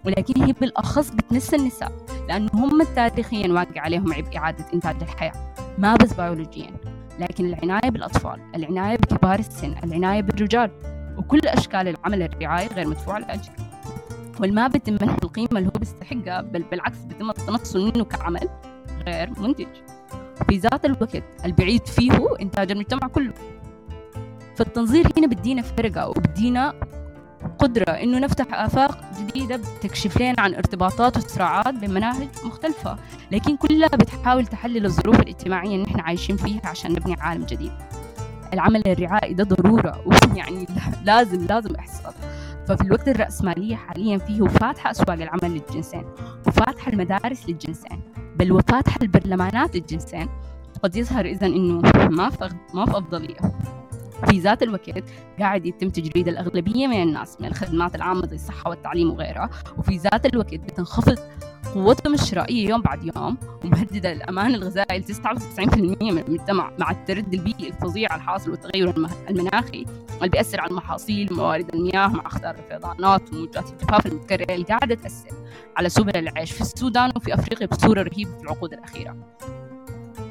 ولكن 0.06 0.44
هي 0.44 0.54
بالأخص 0.54 1.10
بتمس 1.10 1.54
النساء 1.54 1.92
لأنه 2.28 2.50
هم 2.54 2.84
تاريخيا 2.96 3.48
واقع 3.48 3.82
عليهم 3.82 4.14
عبء 4.14 4.38
إعادة 4.38 4.66
إنتاج 4.74 4.96
الحياة 5.02 5.54
ما 5.78 5.96
بس 5.96 6.14
بيولوجيا 6.14 6.72
لكن 7.20 7.46
العناية 7.46 7.90
بالأطفال 7.90 8.40
العناية 8.56 8.98
بكبار 8.98 9.40
السن 9.40 9.76
العناية 9.84 10.22
بالرجال 10.22 10.72
وكل 11.18 11.40
أشكال 11.46 11.88
العمل 11.88 12.22
الرعاية 12.24 12.68
غير 12.68 12.88
مدفوع 12.88 13.18
الأجر. 13.18 13.52
والما 14.40 14.68
بيتم 14.68 14.94
منح 14.94 15.18
القيمة 15.24 15.50
اللي 15.60 15.68
هو 15.68 15.80
بيستحقها 15.80 16.42
بل 16.42 16.64
بالعكس 16.72 16.98
بيتم 16.98 17.30
التنصل 17.30 17.92
منه 17.96 18.06
كعمل 18.06 18.50
غير 19.08 19.40
منتج. 19.40 19.68
في 20.50 20.58
ذات 20.58 20.86
الوقت 20.86 21.24
البعيد 21.46 21.88
فيه 21.88 22.28
إنتاج 22.42 22.72
المجتمع 22.72 23.08
كله. 23.08 23.34
فالتنظير 24.56 25.08
هنا 25.18 25.28
بدينا 25.28 25.62
فرقة 25.62 26.10
وبدينا 26.10 26.74
قدرة 27.60 27.92
إنه 27.92 28.20
نفتح 28.20 28.46
آفاق 28.54 28.98
جديدة 29.20 29.56
بتكشف 29.56 30.22
لنا 30.22 30.36
عن 30.38 30.54
ارتباطات 30.56 31.18
وصراعات 31.18 31.74
بين 31.74 31.92
مناهج 31.92 32.28
مختلفة 32.46 32.98
لكن 33.32 33.58
كلها 33.58 33.88
بتحاول 33.88 34.46
تحلل 34.48 34.86
الظروف 34.86 35.20
الاجتماعية 35.20 35.76
اللي 35.76 35.84
نحن 35.84 36.00
عايشين 36.00 36.38
فيها 36.38 36.62
عشان 36.66 36.92
نبني 36.92 37.16
عالم 37.20 37.46
جديد. 37.46 37.72
العمل 38.54 38.88
الرعائي 38.88 39.34
ده 39.34 39.44
ضرورة 39.44 40.02
ويعني 40.34 40.68
لازم 41.04 41.46
لازم 41.46 41.76
يحصل. 41.76 42.14
ففي 42.68 42.82
الوقت 42.82 43.08
الرأسمالية 43.08 43.76
حاليا 43.76 44.18
فيه 44.18 44.44
فاتحة 44.44 44.92
أسواق 44.92 45.12
العمل 45.12 45.52
للجنسين 45.52 46.06
وفاتحة 46.48 46.92
المدارس 46.92 47.50
للجنسين. 47.50 48.13
بل 48.44 48.52
وفاتحة 48.52 48.98
البرلمانات 49.02 49.76
للجنسين 49.76 50.30
قد 50.84 50.96
يظهر 50.96 51.26
إذا 51.26 51.48
في 52.30 52.50
ما 52.74 52.86
في 52.86 52.98
أفضلية. 52.98 53.38
في 54.30 54.40
ذات 54.40 54.64
الوقت 54.64 55.04
قاعد 55.40 55.66
يتم 55.66 55.90
تجريد 55.90 56.28
الأغلبية 56.28 56.88
من 56.88 57.02
الناس 57.02 57.42
من 57.42 57.48
الخدمات 57.48 57.96
العامة 57.96 58.28
زي 58.28 58.36
الصحة 58.36 58.70
والتعليم 58.70 59.12
وغيرها 59.12 59.50
وفي 59.78 59.98
ذات 59.98 60.26
الوقت 60.26 60.56
بتنخفض 60.56 61.18
قوتهم 61.74 62.14
الشرائية 62.14 62.70
يوم 62.70 62.82
بعد 62.82 63.04
يوم 63.04 63.38
ومهددة 63.64 64.12
الأمان 64.12 64.56
الغذائي 64.56 65.00
ل 65.00 65.04
99% 65.04 65.68
من 66.02 66.18
المجتمع 66.20 66.72
مع 66.80 66.92
التردي 66.92 67.38
البيئي 67.38 67.68
الفظيع 67.68 68.16
الحاصل 68.16 68.52
والتغير 68.52 68.94
المناخي 69.30 69.86
اللي 70.18 70.30
بيأثر 70.30 70.62
على 70.62 70.72
المحاصيل 70.72 71.34
وموارد 71.34 71.76
المياه 71.76 72.08
مع 72.08 72.26
أخطار 72.26 72.56
الفيضانات 72.56 73.34
وموجات 73.34 73.70
الجفاف 73.72 74.06
المتكررة 74.06 74.54
اللي 74.54 74.66
قاعدة 74.66 74.96
تأثر 74.96 75.30
على 75.78 75.90
سبل 75.90 76.18
العيش 76.18 76.52
في 76.52 76.62
السودان 76.62 77.12
وفي 77.16 77.34
أفريقيا 77.34 77.68
بصورة 77.68 78.02
رهيبة 78.02 78.38
في 78.38 78.44
العقود 78.44 78.74
الأخيرة. 78.74 79.16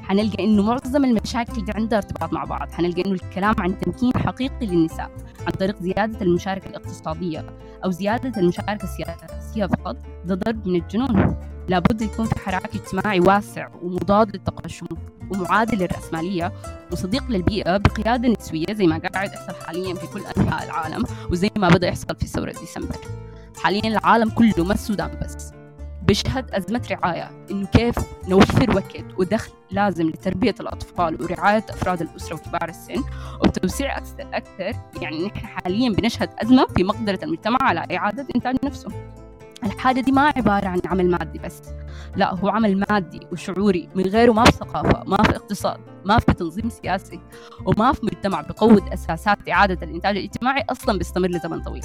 حنلقى 0.02 0.44
إنه 0.44 0.62
معظم 0.62 1.04
المشاكل 1.04 1.64
دي 1.64 1.72
عندها 1.72 1.98
ارتباط 1.98 2.32
مع 2.32 2.44
بعض. 2.44 2.70
حنلقى 2.70 3.02
إنه 3.06 3.12
الكلام 3.12 3.54
عن 3.58 3.78
تمكين 3.78 4.12
حقيقي 4.16 4.66
للنساء 4.66 5.10
عن 5.46 5.52
طريق 5.52 5.82
زيادة 5.82 6.20
المشاركة 6.22 6.68
الاقتصادية 6.68 7.46
أو 7.84 7.90
زيادة 7.90 8.40
المشاركة 8.40 8.84
السياسية 8.84 9.66
فقط 9.66 9.96
ده 10.24 10.34
ضرب 10.34 10.68
من 10.68 10.74
الجنون. 10.76 11.36
لابد 11.68 12.02
يكون 12.02 12.26
في 12.26 12.38
حراك 12.38 12.74
اجتماعي 12.74 13.20
واسع 13.20 13.68
ومضاد 13.82 14.36
للتقشف 14.36 14.86
ومعادل 15.30 15.78
للرأسمالية 15.78 16.52
وصديق 16.92 17.30
للبيئة 17.30 17.76
بقيادة 17.76 18.28
نسوية 18.28 18.66
زي 18.72 18.86
ما 18.86 18.98
قاعد 18.98 19.28
يحصل 19.32 19.54
حاليا 19.66 19.94
في 19.94 20.06
كل 20.06 20.20
أنحاء 20.36 20.64
العالم 20.64 21.04
وزي 21.30 21.50
ما 21.56 21.68
بدأ 21.68 21.88
يحصل 21.88 22.16
في 22.20 22.26
ثورة 22.26 22.52
ديسمبر. 22.60 22.96
حاليا 23.62 23.88
العالم 23.88 24.30
كله 24.30 24.64
ما 24.64 24.74
السودان 24.74 25.10
بس. 25.22 25.52
بيشهد 26.12 26.50
أزمة 26.50 26.82
رعاية 26.90 27.46
إنه 27.50 27.66
كيف 27.66 27.94
نوفر 28.28 28.76
وقت 28.76 29.18
ودخل 29.18 29.52
لازم 29.70 30.08
لتربية 30.08 30.54
الأطفال 30.60 31.22
ورعاية 31.22 31.64
أفراد 31.70 32.02
الأسرة 32.02 32.34
وكبار 32.34 32.68
السن. 32.68 33.04
وبتوسيع 33.40 33.98
أكثر 33.98 34.26
أكثر 34.34 34.72
يعني 35.02 35.26
نحن 35.26 35.46
حاليا 35.46 35.90
بنشهد 35.90 36.30
أزمة 36.38 36.66
في 36.66 36.84
مقدرة 36.84 37.18
المجتمع 37.22 37.58
على 37.62 37.96
إعادة 37.96 38.26
إنتاج 38.36 38.56
نفسه. 38.64 38.88
الحاجة 39.64 40.00
دي 40.00 40.12
ما 40.12 40.32
عبارة 40.36 40.68
عن 40.68 40.80
عمل 40.86 41.10
مادي 41.10 41.38
بس 41.38 41.62
لا 42.16 42.34
هو 42.34 42.48
عمل 42.48 42.84
مادي 42.90 43.20
وشعوري 43.32 43.88
من 43.94 44.06
غيره 44.06 44.32
ما 44.32 44.44
في 44.44 44.52
ثقافة 44.52 45.04
ما 45.06 45.22
في 45.22 45.36
اقتصاد 45.36 45.80
ما 46.04 46.18
في 46.18 46.34
تنظيم 46.34 46.68
سياسي 46.68 47.20
وما 47.66 47.92
في 47.92 48.00
مجتمع 48.06 48.40
بقوة 48.40 48.94
أساسات 48.94 49.48
إعادة 49.48 49.86
الإنتاج 49.86 50.16
الاجتماعي 50.16 50.64
أصلا 50.70 50.98
بيستمر 50.98 51.28
لزمن 51.28 51.62
طويل. 51.62 51.84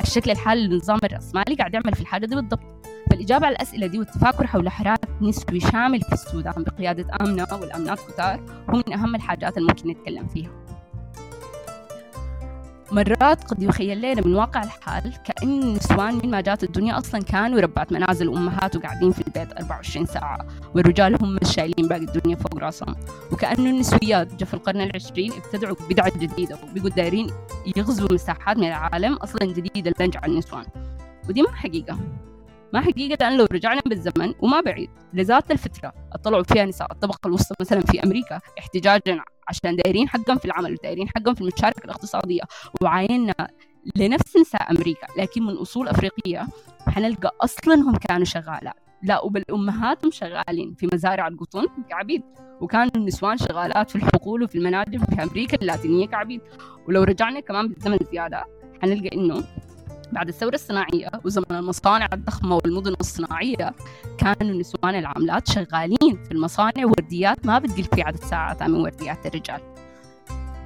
الشكل 0.00 0.30
الحالي 0.30 0.66
للنظام 0.66 0.98
الرأسمالي 1.04 1.54
قاعد 1.54 1.74
يعمل 1.74 1.94
في 1.94 2.00
الحاجة 2.00 2.26
دي 2.26 2.34
بالضبط. 2.34 2.75
فالإجابة 3.10 3.46
على 3.46 3.56
الأسئلة 3.56 3.86
دي 3.86 3.98
والتفاكر 3.98 4.46
حول 4.46 4.68
حراك 4.68 5.00
نسوي 5.22 5.60
شامل 5.60 6.00
في 6.00 6.12
السودان 6.12 6.64
بقيادة 6.64 7.06
آمنة 7.20 7.46
والأمنات 7.52 8.00
كتار 8.00 8.40
هو 8.70 8.82
من 8.86 8.92
أهم 8.92 9.14
الحاجات 9.14 9.58
اللي 9.58 9.68
ممكن 9.68 9.90
نتكلم 9.90 10.26
فيها. 10.28 10.50
مرات 12.92 13.44
قد 13.44 13.62
يخيل 13.62 13.98
لنا 13.98 14.26
من 14.26 14.34
واقع 14.34 14.62
الحال 14.62 15.12
كأن 15.24 15.62
النسوان 15.62 16.14
من 16.14 16.30
ما 16.30 16.40
جات 16.40 16.64
الدنيا 16.64 16.98
أصلا 16.98 17.22
كانوا 17.22 17.60
ربات 17.60 17.92
منازل 17.92 18.28
وأمهات 18.28 18.76
وقاعدين 18.76 19.10
في 19.10 19.18
البيت 19.26 19.52
24 19.52 20.06
ساعة 20.06 20.46
والرجال 20.74 21.22
هم 21.22 21.38
شايلين 21.44 21.88
باقي 21.88 22.04
الدنيا 22.04 22.36
فوق 22.36 22.58
راسهم. 22.58 22.94
وكأنه 23.32 23.70
النسويات 23.70 24.34
جا 24.34 24.46
في 24.46 24.54
القرن 24.54 24.80
العشرين 24.80 25.32
ابتدعوا 25.32 25.76
بدعة 25.90 26.18
جديدة 26.18 26.58
وبقوا 26.62 26.90
دايرين 26.90 27.30
يغزوا 27.76 28.12
مساحات 28.12 28.56
من 28.56 28.66
العالم 28.66 29.14
أصلا 29.14 29.52
جديدة 29.52 29.92
لنجع 30.00 30.20
النسوان. 30.24 30.64
ودي 31.28 31.42
ما 31.42 31.52
حقيقة. 31.52 31.98
ما 32.76 32.82
حقيقة 32.82 33.30
لو 33.30 33.46
رجعنا 33.52 33.80
بالزمن 33.86 34.34
وما 34.40 34.60
بعيد 34.60 34.90
لذات 35.14 35.50
الفترة 35.50 35.92
اطلعوا 36.12 36.42
فيها 36.42 36.64
نساء 36.64 36.92
الطبقة 36.92 37.26
الوسطى 37.26 37.54
مثلا 37.60 37.80
في 37.80 38.02
أمريكا 38.04 38.40
احتجاجا 38.58 39.20
عشان 39.48 39.76
دايرين 39.76 40.08
حقهم 40.08 40.38
في 40.38 40.44
العمل 40.44 40.72
ودايرين 40.72 41.08
حقهم 41.08 41.34
في 41.34 41.40
المشاركة 41.40 41.84
الاقتصادية 41.84 42.42
وعاينا 42.82 43.34
لنفس 43.96 44.36
نساء 44.36 44.70
أمريكا 44.70 45.06
لكن 45.18 45.42
من 45.42 45.54
أصول 45.56 45.88
أفريقية 45.88 46.46
حنلقى 46.86 47.36
أصلا 47.40 47.74
هم 47.74 47.96
كانوا 47.96 48.24
شغالات 48.24 48.74
لا 49.02 49.24
وبل 49.24 49.42
أمهاتهم 49.50 50.10
شغالين 50.10 50.74
في 50.74 50.88
مزارع 50.92 51.28
القطن 51.28 51.66
كعبيد 51.90 52.22
وكانوا 52.60 52.96
النسوان 52.96 53.36
شغالات 53.36 53.90
في 53.90 53.96
الحقول 53.96 54.42
وفي 54.42 54.58
المناجم 54.58 54.98
في 54.98 55.22
أمريكا 55.22 55.56
اللاتينية 55.56 56.06
كعبيد. 56.06 56.40
ولو 56.88 57.02
رجعنا 57.02 57.40
كمان 57.40 57.68
بالزمن 57.68 57.98
زيادة 58.12 58.44
حنلقى 58.82 59.16
إنه 59.16 59.44
بعد 60.16 60.28
الثورة 60.28 60.54
الصناعية 60.54 61.10
وزمن 61.24 61.44
المصانع 61.50 62.08
الضخمة 62.12 62.56
والمدن 62.56 62.94
الصناعية 63.00 63.74
كانوا 64.18 64.52
النسوان 64.52 64.94
العاملات 64.94 65.48
شغالين 65.48 66.24
في 66.24 66.32
المصانع 66.32 66.84
ورديات 66.84 67.46
ما 67.46 67.58
بتقل 67.58 67.84
في 67.84 68.02
عدد 68.02 68.24
ساعات 68.24 68.62
من 68.62 68.74
ورديات 68.74 69.26
الرجال. 69.26 69.60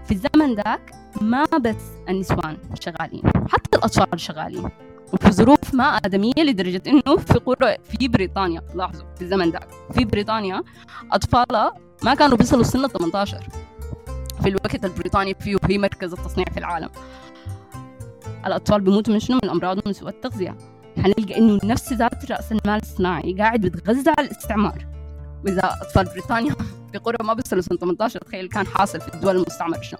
في 0.04 0.10
الزمن 0.10 0.54
ذاك 0.54 0.92
ما 1.20 1.44
بس 1.44 1.76
النسوان 2.08 2.56
شغالين 2.80 3.22
حتى 3.48 3.78
الأطفال 3.78 4.20
شغالين. 4.20 4.70
وفي 5.12 5.32
ظروف 5.32 5.74
ما 5.74 5.84
آدمية 5.84 6.32
لدرجة 6.38 6.82
إنه 6.86 7.16
في 7.16 7.34
قرى 7.34 7.76
في 7.84 8.08
بريطانيا 8.08 8.62
لاحظوا 8.74 9.06
في 9.16 9.22
الزمن 9.22 9.50
ذاك. 9.50 9.68
في 9.94 10.04
بريطانيا 10.04 10.62
أطفالها 11.12 11.74
ما 12.02 12.14
كانوا 12.14 12.36
بيصلوا 12.36 12.62
سن 12.62 12.86
18 12.86 13.40
في 14.42 14.48
الوقت 14.48 14.84
البريطاني 14.84 15.34
فيه 15.34 15.56
هي 15.64 15.78
مركز 15.78 16.12
التصنيع 16.12 16.46
في 16.46 16.58
العالم. 16.58 16.90
الأطفال 18.46 18.80
بيموتوا 18.80 19.12
من 19.14 19.20
شنو؟ 19.20 19.38
من 19.42 19.50
أمراض 19.50 19.78
ومن 19.78 19.92
سوء 19.92 20.08
التغذية. 20.08 20.56
حنلقى 20.96 21.38
إنه 21.38 21.58
نفس 21.64 21.92
ذات 21.92 22.30
رأس 22.30 22.52
المال 22.52 22.80
الصناعي 22.82 23.34
قاعد 23.38 23.60
بيتغذى 23.60 24.10
على 24.18 24.26
الاستعمار. 24.26 24.86
وإذا 25.44 25.76
أطفال 25.82 26.04
بريطانيا 26.04 26.54
في 26.92 26.98
قرى 26.98 27.16
ما 27.24 27.34
بيصلوا 27.34 27.62
سنة 27.62 27.78
18 27.78 28.20
تخيل 28.20 28.48
كان 28.48 28.66
حاصل 28.66 29.00
في 29.00 29.14
الدول 29.14 29.36
المستعمرة 29.36 29.80
شنو؟ 29.80 29.98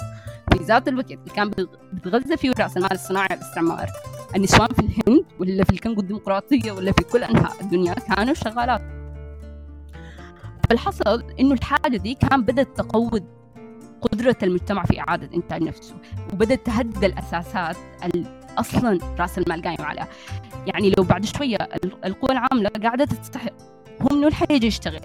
في 0.53 0.65
ذات 0.65 0.89
الوقت 0.89 1.11
اللي 1.11 1.31
كان 1.35 1.51
بيتغذى 1.93 2.37
فيه 2.37 2.53
رأس 2.59 2.77
المال 2.77 2.93
الصناعي 2.93 3.29
على 3.31 3.41
الاستعمار. 3.41 3.87
النسوان 4.37 4.69
في 4.69 4.79
الهند 4.79 5.25
ولا 5.39 5.65
في 5.65 5.71
الكونغو 5.71 6.01
الديمقراطية 6.01 6.73
ولا 6.73 6.93
في 6.93 7.03
كل 7.03 7.23
أنحاء 7.25 7.61
الدنيا 7.61 7.95
كانوا 7.95 8.35
شغالات. 8.35 8.83
فالحصل 10.69 11.25
إنه 11.41 11.55
الحاجة 11.55 11.97
دي 11.97 12.15
كان 12.15 12.43
بدأت 12.43 12.77
تقود 12.77 13.40
قدرة 14.03 14.37
المجتمع 14.43 14.85
في 14.85 15.01
إعادة 15.01 15.37
إنتاج 15.37 15.63
نفسه 15.63 15.95
وبدأت 16.33 16.67
تهدد 16.67 17.05
الأساسات 17.05 17.77
أصلا 18.59 18.99
رأس 19.19 19.39
المال 19.39 19.63
قايم 19.63 19.81
عليها. 19.81 20.09
يعني 20.67 20.91
لو 20.99 21.05
بعد 21.05 21.25
شوية 21.25 21.57
القوى 22.05 22.31
العاملة 22.33 22.71
قاعدة 22.83 23.05
تستحق 23.05 23.53
هو 24.03 24.17
من 24.17 24.25
وين 24.25 24.35
حيجي 24.35 24.67
يشتغل؟ 24.67 25.01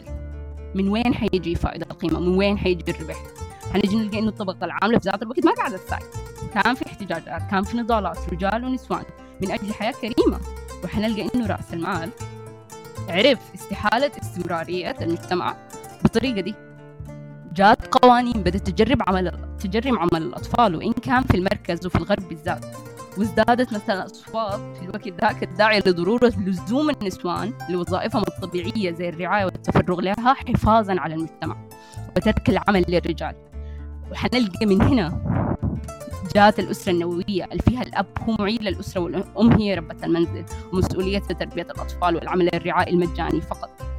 من 0.75 0.89
وين 0.89 1.13
حيجي 1.13 1.55
فائدة 1.55 1.85
القيمة؟ 1.91 2.19
من 2.19 2.37
وين 2.37 2.57
حيجي 2.57 2.91
الربح؟ 2.91 3.15
حنجي 3.73 3.95
نلقى 3.95 4.19
إنه 4.19 4.29
الطبقة 4.29 4.65
العاملة 4.65 4.99
في 4.99 5.09
ذات 5.09 5.23
الوقت 5.23 5.45
ما 5.45 5.51
قاعدة 5.53 5.77
تساعد. 5.77 6.03
كان 6.53 6.75
في 6.75 6.85
احتجاجات 6.85 7.41
كان 7.51 7.63
في 7.63 7.77
نضالات 7.77 8.17
رجال 8.33 8.65
ونسوان 8.65 9.03
من 9.41 9.51
أجل 9.51 9.73
حياة 9.73 9.91
كريمة. 9.91 10.39
وحنلقى 10.83 11.29
إنه 11.35 11.47
رأس 11.47 11.73
المال 11.73 12.09
عرف 13.09 13.39
استحالة 13.55 14.11
استمرارية 14.21 14.95
المجتمع 15.01 15.55
بالطريقة 16.03 16.41
دي. 16.41 16.55
جات 17.55 17.95
قوانين 17.95 18.33
بدأت 18.33 18.69
تجرب 18.69 18.97
عمل 19.07 19.31
تجرم 19.59 19.99
عمل 19.99 20.23
الأطفال 20.23 20.75
وإن 20.75 20.91
كان 20.93 21.23
في 21.23 21.37
المركز 21.37 21.85
وفي 21.85 21.95
الغرب 21.95 22.29
بالذات 22.29 22.65
وازدادت 23.17 23.73
مثلا 23.73 24.05
أصوات 24.05 24.77
في 24.77 24.83
الوقت 24.83 25.07
ذاك 25.21 25.43
الداعية 25.43 25.79
لضرورة 25.79 26.33
لزوم 26.45 26.89
النسوان 26.89 27.53
لوظائفهم 27.69 28.23
الطبيعية 28.27 28.91
زي 28.91 29.09
الرعاية 29.09 29.45
والتفرغ 29.45 30.01
لها 30.01 30.33
حفاظا 30.33 30.95
على 30.99 31.15
المجتمع 31.15 31.57
وترك 32.17 32.49
العمل 32.49 32.85
للرجال. 32.87 33.35
وحنلقى 34.11 34.65
من 34.65 34.81
هنا 34.81 35.21
جات 36.35 36.59
الأسرة 36.59 36.91
النووية 36.91 37.45
اللي 37.45 37.63
فيها 37.69 37.81
الأب 37.81 38.05
هو 38.29 38.35
معيد 38.39 38.63
للأسرة 38.63 39.01
والأم 39.01 39.51
هي 39.51 39.73
ربة 39.75 40.05
المنزل 40.05 40.45
ومسؤولية 40.73 41.19
تربية 41.19 41.61
الأطفال 41.61 42.15
والعمل 42.15 42.55
الرعائي 42.55 42.93
المجاني 42.93 43.41
فقط. 43.41 43.94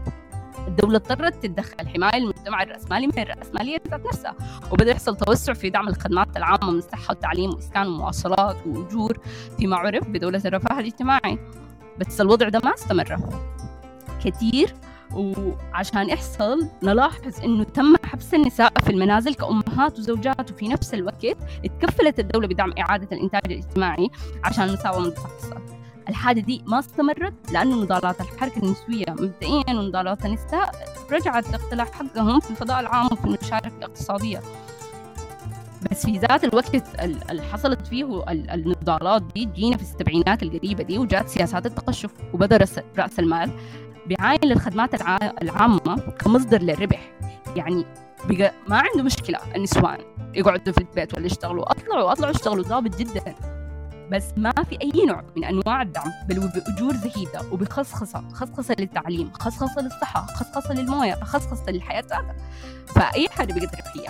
الدولة 0.69 0.97
اضطرت 0.97 1.43
تتدخل 1.43 1.89
حماية 1.89 2.17
المجتمع 2.17 2.63
الرأسمالي 2.63 3.07
من 3.07 3.19
الرأسمالية 3.19 3.79
ذات 3.91 4.07
نفسها 4.07 4.35
وبدأ 4.73 4.91
يحصل 4.91 5.17
توسع 5.17 5.53
في 5.53 5.71
دعم 5.71 5.89
الخدمات 5.89 6.37
العامة 6.37 6.71
من 6.71 6.79
الصحة 6.79 7.07
والتعليم 7.11 7.51
وإسكان 7.51 7.87
ومواصلات 7.87 8.57
وأجور 8.67 9.19
فيما 9.59 9.77
عرف 9.77 10.09
بدولة 10.09 10.43
الرفاه 10.45 10.81
الاجتماعي. 10.81 11.39
بس 11.99 12.21
الوضع 12.21 12.49
ده 12.49 12.61
ما 12.65 12.75
استمر. 12.75 13.17
كثير 14.25 14.75
وعشان 15.15 16.09
يحصل 16.09 16.69
نلاحظ 16.83 17.45
إنه 17.45 17.65
تم 17.65 17.95
حبس 18.05 18.35
النساء 18.35 18.73
في 18.85 18.91
المنازل 18.91 19.35
كأمهات 19.35 19.99
وزوجات 19.99 20.51
وفي 20.51 20.69
نفس 20.69 20.95
الوقت 20.95 21.25
اتكفلت 21.65 22.19
الدولة 22.21 22.47
بدعم 22.49 22.73
إعادة 22.79 23.17
الإنتاج 23.17 23.43
الاجتماعي 23.47 24.11
عشان 24.45 24.65
المساواة 24.65 25.09
تحصل 25.11 25.76
الحاجة 26.09 26.41
دي 26.41 26.63
ما 26.67 26.79
استمرت 26.79 27.35
لأنه 27.53 27.77
نضالات 27.83 28.21
الحركة 28.21 28.59
النسوية 28.59 29.07
مبدئيا 29.09 29.65
ونضالات 29.69 30.25
النساء 30.27 30.71
رجعت 31.13 31.51
لاقتلاع 31.51 31.85
حقهم 31.85 32.41
في 32.41 32.51
الفضاء 32.51 32.81
العام 32.81 33.07
وفي 33.13 33.25
المشاركة 33.25 33.77
الاقتصادية. 33.79 34.41
بس 35.91 36.07
في 36.07 36.19
ذات 36.19 36.45
الوقت 36.45 37.01
اللي 37.31 37.43
حصلت 37.43 37.87
فيه 37.87 38.25
النضالات 38.31 39.23
دي 39.23 39.45
جينا 39.45 39.77
في 39.77 39.83
السبعينات 39.83 40.43
القريبة 40.43 40.83
دي 40.85 40.99
وجات 40.99 41.29
سياسات 41.29 41.67
التقشف 41.67 42.11
وبدأ 42.33 42.57
رأس 42.99 43.19
المال 43.19 43.51
بيعاين 44.07 44.41
للخدمات 44.45 44.95
العامة 45.43 45.97
كمصدر 46.19 46.63
للربح. 46.63 47.13
يعني 47.57 47.85
بقى 48.25 48.53
ما 48.69 48.77
عنده 48.77 49.03
مشكلة 49.03 49.39
النسوان 49.57 49.99
يقعدوا 50.35 50.73
في 50.73 50.79
البيت 50.79 51.15
ولا 51.15 51.27
يشتغلوا. 51.27 51.71
أطلعوا 51.71 52.13
أطلعوا 52.13 52.35
اشتغلوا 52.35 52.65
ضابط 52.65 52.97
جدا. 52.97 53.35
بس 54.13 54.25
ما 54.37 54.53
في 54.53 54.79
أي 54.83 55.07
نوع 55.07 55.25
من 55.37 55.45
أنواع 55.45 55.83
الدعم 55.83 56.13
بل 56.29 56.39
وبأجور 56.39 56.95
زهيدة 56.95 57.41
وبخصخصة 57.53 58.25
خصخصة 58.33 58.77
للتعليم 58.79 59.33
خصخصة 59.33 59.83
للصحة 59.83 60.27
خصخصة 60.27 60.75
للموية 60.75 61.15
خصخصة 61.15 61.73
للحياة. 61.73 62.37
فأي 62.87 63.29
حاجة 63.29 63.53
بقت 63.53 63.75
ربحية 63.75 64.09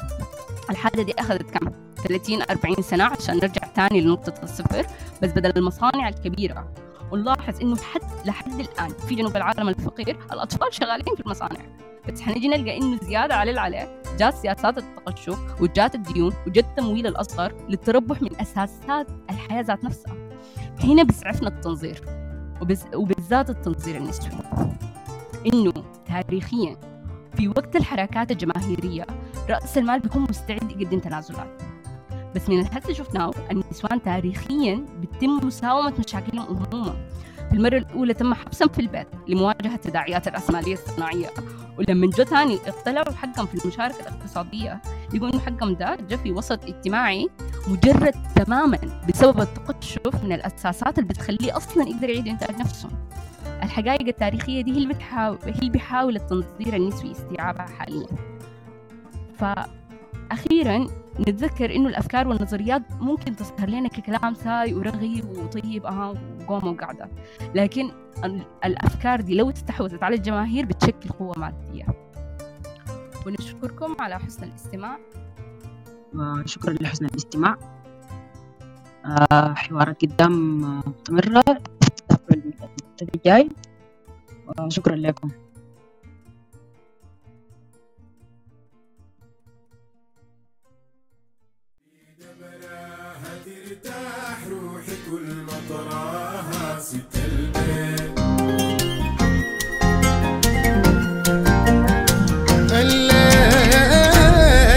الحاجة 0.70 1.02
دي 1.02 1.12
أخذت 1.18 1.50
كم؟ 1.50 1.70
30 2.08 2.42
40 2.50 2.76
سنة 2.82 3.04
عشان 3.04 3.36
نرجع 3.36 3.66
تاني 3.74 4.00
لنقطة 4.00 4.42
الصفر. 4.42 4.86
بس 5.22 5.30
بدل 5.30 5.52
المصانع 5.56 6.08
الكبيرة 6.08 6.72
ونلاحظ 7.12 7.60
إنه 7.62 7.76
حتى 7.76 8.06
لحد 8.24 8.60
الآن 8.60 8.88
في 9.08 9.14
جنوب 9.14 9.36
العالم 9.36 9.68
الفقير 9.68 10.18
الأطفال 10.32 10.74
شغالين 10.74 11.14
في 11.16 11.20
المصانع. 11.20 11.60
بس 12.08 12.20
حنجي 12.20 12.48
نلقى 12.48 12.76
إنه 12.76 12.98
زيادة 13.02 13.34
على 13.34 13.50
العليه 13.50 14.02
جات 14.18 14.34
سياسات 14.34 14.78
التقشف 14.78 15.38
وجات 15.60 15.94
الديون 15.94 16.32
وجت 16.46 16.66
تمويل 16.76 17.06
الاصغر 17.06 17.52
للتربح 17.68 18.22
من 18.22 18.40
أساسات 18.40 19.06
الحياة 19.30 19.62
ذات 19.62 19.84
نفسها. 19.84 20.14
هنا 20.84 21.02
بيسعفنا 21.02 21.48
التنظير 21.48 22.00
وبالذات 22.94 23.50
التنظير 23.50 23.96
النسوي. 23.96 24.30
إنه 25.52 25.72
تاريخيا 26.06 26.76
في 27.36 27.48
وقت 27.48 27.76
الحركات 27.76 28.30
الجماهيرية 28.30 29.06
رأس 29.50 29.78
المال 29.78 30.00
بيكون 30.00 30.26
مستعد 30.30 30.80
يقدم 30.80 30.98
تنازلات. 30.98 31.62
بس 32.34 32.48
من 32.48 32.60
الهسه 32.60 32.92
شفناه 32.92 33.30
النسوان 33.50 34.02
تاريخيا 34.02 34.84
بتم 35.00 35.46
مساومة 35.46 35.92
مشاكلهم 36.06 36.56
هم 36.56 36.84
في 37.50 37.52
المرة 37.52 37.76
الأولى 37.76 38.14
تم 38.14 38.34
حبسهم 38.34 38.68
في 38.68 38.78
البيت 38.78 39.06
لمواجهة 39.28 39.76
تداعيات 39.76 40.28
الرأسمالية 40.28 40.72
الصناعية 40.72 41.26
ولما 41.78 42.06
جو 42.06 42.22
تاني 42.24 42.58
اطلعوا 42.66 43.12
حقهم 43.14 43.46
في 43.46 43.64
المشاركة 43.64 44.00
الاقتصادية. 44.00 44.82
إنه 45.14 45.38
حقهم 45.40 45.74
ده 45.74 45.96
جا 46.10 46.16
في 46.16 46.32
وسط 46.32 46.64
اجتماعي 46.64 47.28
مجرد 47.68 48.14
تماما 48.34 48.78
بسبب 49.08 49.40
التقشف 49.40 50.24
من 50.24 50.32
الأساسات 50.32 50.98
اللي 50.98 51.08
بتخليه 51.08 51.56
أصلا 51.56 51.88
يقدر 51.88 52.10
يعيد 52.10 52.28
إنتاج 52.28 52.60
نفسه. 52.60 52.88
الحقائق 53.62 54.06
التاريخية 54.08 54.60
دي 54.60 54.72
هي 54.72 54.76
اللي 54.76 54.94
بتحاول 54.94 55.38
هي 55.44 55.68
بيحاول 55.70 56.16
التنظير 56.16 56.76
النسوي 56.76 57.12
استيعابها 57.12 57.66
حاليا. 57.66 58.06
فأخيرا 60.30 60.86
نتذكر 61.20 61.74
إنه 61.74 61.88
الأفكار 61.88 62.28
والنظريات 62.28 62.82
ممكن 63.00 63.36
تظهر 63.36 63.68
لنا 63.68 63.88
ككلام 63.88 64.34
ساي 64.34 64.74
ورغي 64.74 65.22
وطيب 65.22 65.86
أها 65.86 66.14
وقومة 66.40 66.70
وقعدة 66.70 67.08
لكن 67.54 67.90
ال- 68.24 68.46
الأفكار 68.64 69.20
دي 69.20 69.34
لو 69.34 69.50
استحوذت 69.50 70.02
على 70.02 70.16
الجماهير 70.16 70.66
بتشكل 70.66 71.08
قوة 71.08 71.34
مادية. 71.38 71.86
ونشكركم 73.26 73.96
على 74.00 74.18
حسن 74.18 74.44
الاستماع. 74.44 74.98
وشكرا 76.14 76.72
لحسن 76.80 77.04
الاستماع. 77.06 77.56
آه، 79.32 79.54
حوارات 79.54 80.04
قدام 80.04 80.64
آه، 80.64 80.82
مستمرة 80.86 81.42
الجاي. 83.14 83.48
وشكرا 84.58 84.96
لكم. 84.96 85.30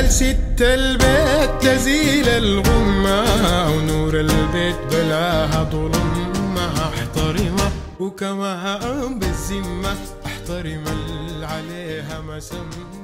ست 0.10 0.62
البيت 0.62 1.62
تزيل 1.62 2.30
الغمة 2.30 3.24
ونور 3.70 4.20
البيت 4.20 4.76
بلاها 4.92 5.64
ظلمة. 5.64 6.90
احترمها 6.90 7.72
وكما 8.00 8.76
بالذمة 9.20 9.96
أحترم 10.26 10.84
اللي 10.88 11.46
عليها 11.46 12.22
البيت 12.22 12.99